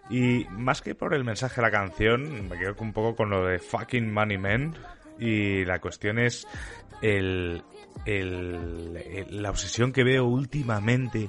Y 0.09 0.47
más 0.51 0.81
que 0.81 0.95
por 0.95 1.13
el 1.13 1.25
mensaje 1.25 1.57
de 1.57 1.63
la 1.63 1.71
canción, 1.71 2.49
me 2.49 2.59
quedo 2.59 2.75
un 2.81 2.93
poco 2.93 3.15
con 3.17 3.31
lo 3.31 3.45
de 3.45 3.59
fucking 3.59 4.11
money 4.13 4.39
man. 4.39 4.75
Y 5.19 5.65
la 5.65 5.81
cuestión 5.81 6.19
es 6.19 6.47
el, 7.03 7.63
el, 8.07 9.33
la 9.43 9.51
obsesión 9.51 9.93
que 9.93 10.05
veo 10.05 10.25
últimamente 10.25 11.29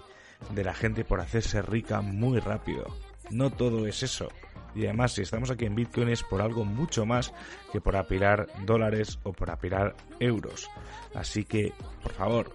de 0.51 0.63
la 0.63 0.73
gente 0.73 1.03
por 1.03 1.19
hacerse 1.19 1.61
rica 1.61 2.01
muy 2.01 2.39
rápido. 2.39 2.85
No 3.31 3.51
todo 3.51 3.85
es 3.85 4.03
eso. 4.03 4.29
Y 4.75 4.85
además, 4.85 5.13
si 5.13 5.21
estamos 5.21 5.49
aquí 5.51 5.65
en 5.65 5.75
Bitcoin 5.75 6.09
es 6.09 6.23
por 6.23 6.41
algo 6.41 6.65
mucho 6.65 7.05
más 7.05 7.33
que 7.71 7.81
por 7.81 7.95
apilar 7.95 8.47
dólares 8.65 9.19
o 9.23 9.33
por 9.33 9.49
apilar 9.49 9.95
euros. 10.19 10.69
Así 11.13 11.43
que, 11.43 11.73
por 12.03 12.13
favor, 12.13 12.51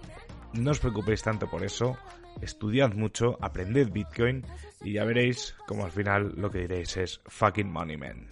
no 0.53 0.71
os 0.71 0.79
preocupéis 0.79 1.21
tanto 1.23 1.49
por 1.49 1.63
eso. 1.63 1.97
Estudiad 2.41 2.93
mucho, 2.93 3.37
aprended 3.41 3.91
Bitcoin 3.91 4.45
y 4.81 4.93
ya 4.93 5.05
veréis 5.05 5.55
como 5.67 5.85
al 5.85 5.91
final 5.91 6.33
lo 6.35 6.49
que 6.49 6.59
diréis 6.59 6.97
es 6.97 7.21
fucking 7.27 7.71
money 7.71 7.97
man. 7.97 8.27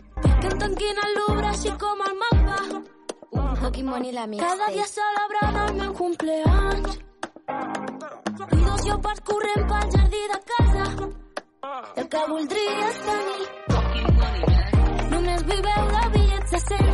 Només 15.43 15.49
vull 15.49 15.61
veure 15.63 16.09
bitllets 16.13 16.51
de 16.51 16.59
cent 16.59 16.87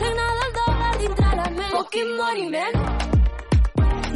signar 0.00 0.30
del 0.38 0.52
dòlar 0.58 0.92
dintre 1.00 1.30
la 1.38 1.46
ment 1.56 1.72
fucking 1.76 2.10
money 2.18 2.48
man. 2.54 2.74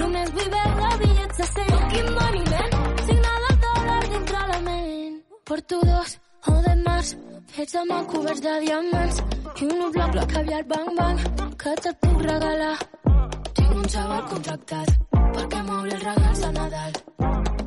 Només 0.01 0.33
vull 0.37 0.51
veure 0.55 0.91
bitllets 1.03 1.39
de 1.39 1.47
cent 1.53 1.71
fucking 1.73 2.11
money 2.19 2.45
man. 2.51 2.71
Signar 3.07 3.39
del 3.45 3.57
dòlar 3.65 4.03
dintre 4.13 4.43
la 4.53 4.61
ment 4.69 5.17
porto 5.49 5.81
dos 5.93 6.19
o 6.53 6.55
de 6.67 6.75
març 6.83 7.17
fets 7.57 7.75
amb 7.83 7.97
coberts 8.13 8.45
de 8.47 8.55
diamants 8.67 9.23
i 9.63 9.65
un 9.65 9.91
bloc 9.97 10.13
bloc 10.13 10.33
caviar 10.37 10.63
bang 10.75 10.95
bang. 11.01 11.19
Que 11.65 11.75
te'l 11.83 11.99
puc 12.05 12.23
regalar 12.29 12.79
tinc 13.55 13.75
un 13.81 13.89
xaval 13.97 14.25
contractat. 14.33 14.97
Perquè 15.35 15.61
moure 15.69 15.95
els 15.95 16.05
regals 16.05 16.41
de 16.45 16.51
Nadal? 16.59 16.93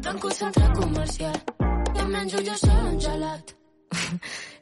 Tanco 0.03 0.27
el 0.27 0.33
centre 0.41 0.73
comercial. 0.81 1.39
I 1.95 2.03
em 2.03 2.11
menjo 2.13 2.43
jo 2.49 2.55
sol 2.65 2.99
gelat 3.07 3.57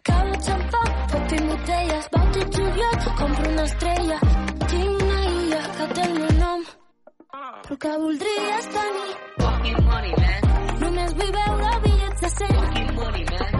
cada 0.07 0.33
xampà 0.47 0.81
tot 1.11 1.27
tinc 1.29 1.45
botelles 1.51 2.09
tot 2.15 2.41
juliol 2.57 2.95
compro 3.19 3.49
una 3.49 3.63
estrella 3.63 4.19
tinc 4.69 5.01
una 5.03 5.19
illa 5.35 5.61
que 5.77 5.93
té 5.93 6.01
el 6.09 6.13
meu 6.19 6.33
nom 6.39 6.65
però 7.65 7.77
que 7.83 7.93
voldries 8.01 8.65
tenir 8.75 9.13
Fucking 9.37 9.79
money, 9.85 10.13
man. 10.21 10.41
Només 10.81 11.13
vull 11.17 11.31
veure 11.37 11.71
bitllets 11.85 12.21
de 12.25 12.29
cent 12.35 12.53
Fucking 12.59 12.91
money, 12.99 13.23
man. 13.31 13.51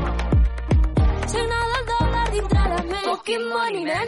Signar 1.34 1.63
del 1.72 1.88
dòlar 1.91 2.28
dintre 2.36 2.68
la 2.74 2.82
ment 2.91 3.07
Fucking 3.09 3.47
money, 3.53 3.84
man. 3.89 4.07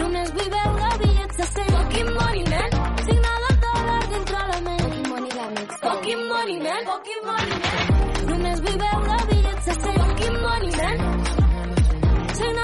Només 0.00 0.32
vull 0.38 0.50
veure 0.56 0.90
bitllets 1.04 1.42
de 1.42 1.50
cent 1.52 1.70
Fucking 1.76 2.12
money, 2.20 2.44
man. 2.54 2.78
Signar 3.10 3.36
del 3.44 3.60
dòlar 3.66 4.00
dintre 4.14 4.46
la 4.52 4.60
ment 4.70 4.82
Fucking 4.86 5.10
money, 5.12 5.30
la 5.40 5.50
mix. 5.58 5.80
Fucking 5.84 6.26
money, 6.32 6.58
man. 6.64 6.90
Fucking 6.92 7.26
money. 7.32 7.56
Turn 10.86 12.58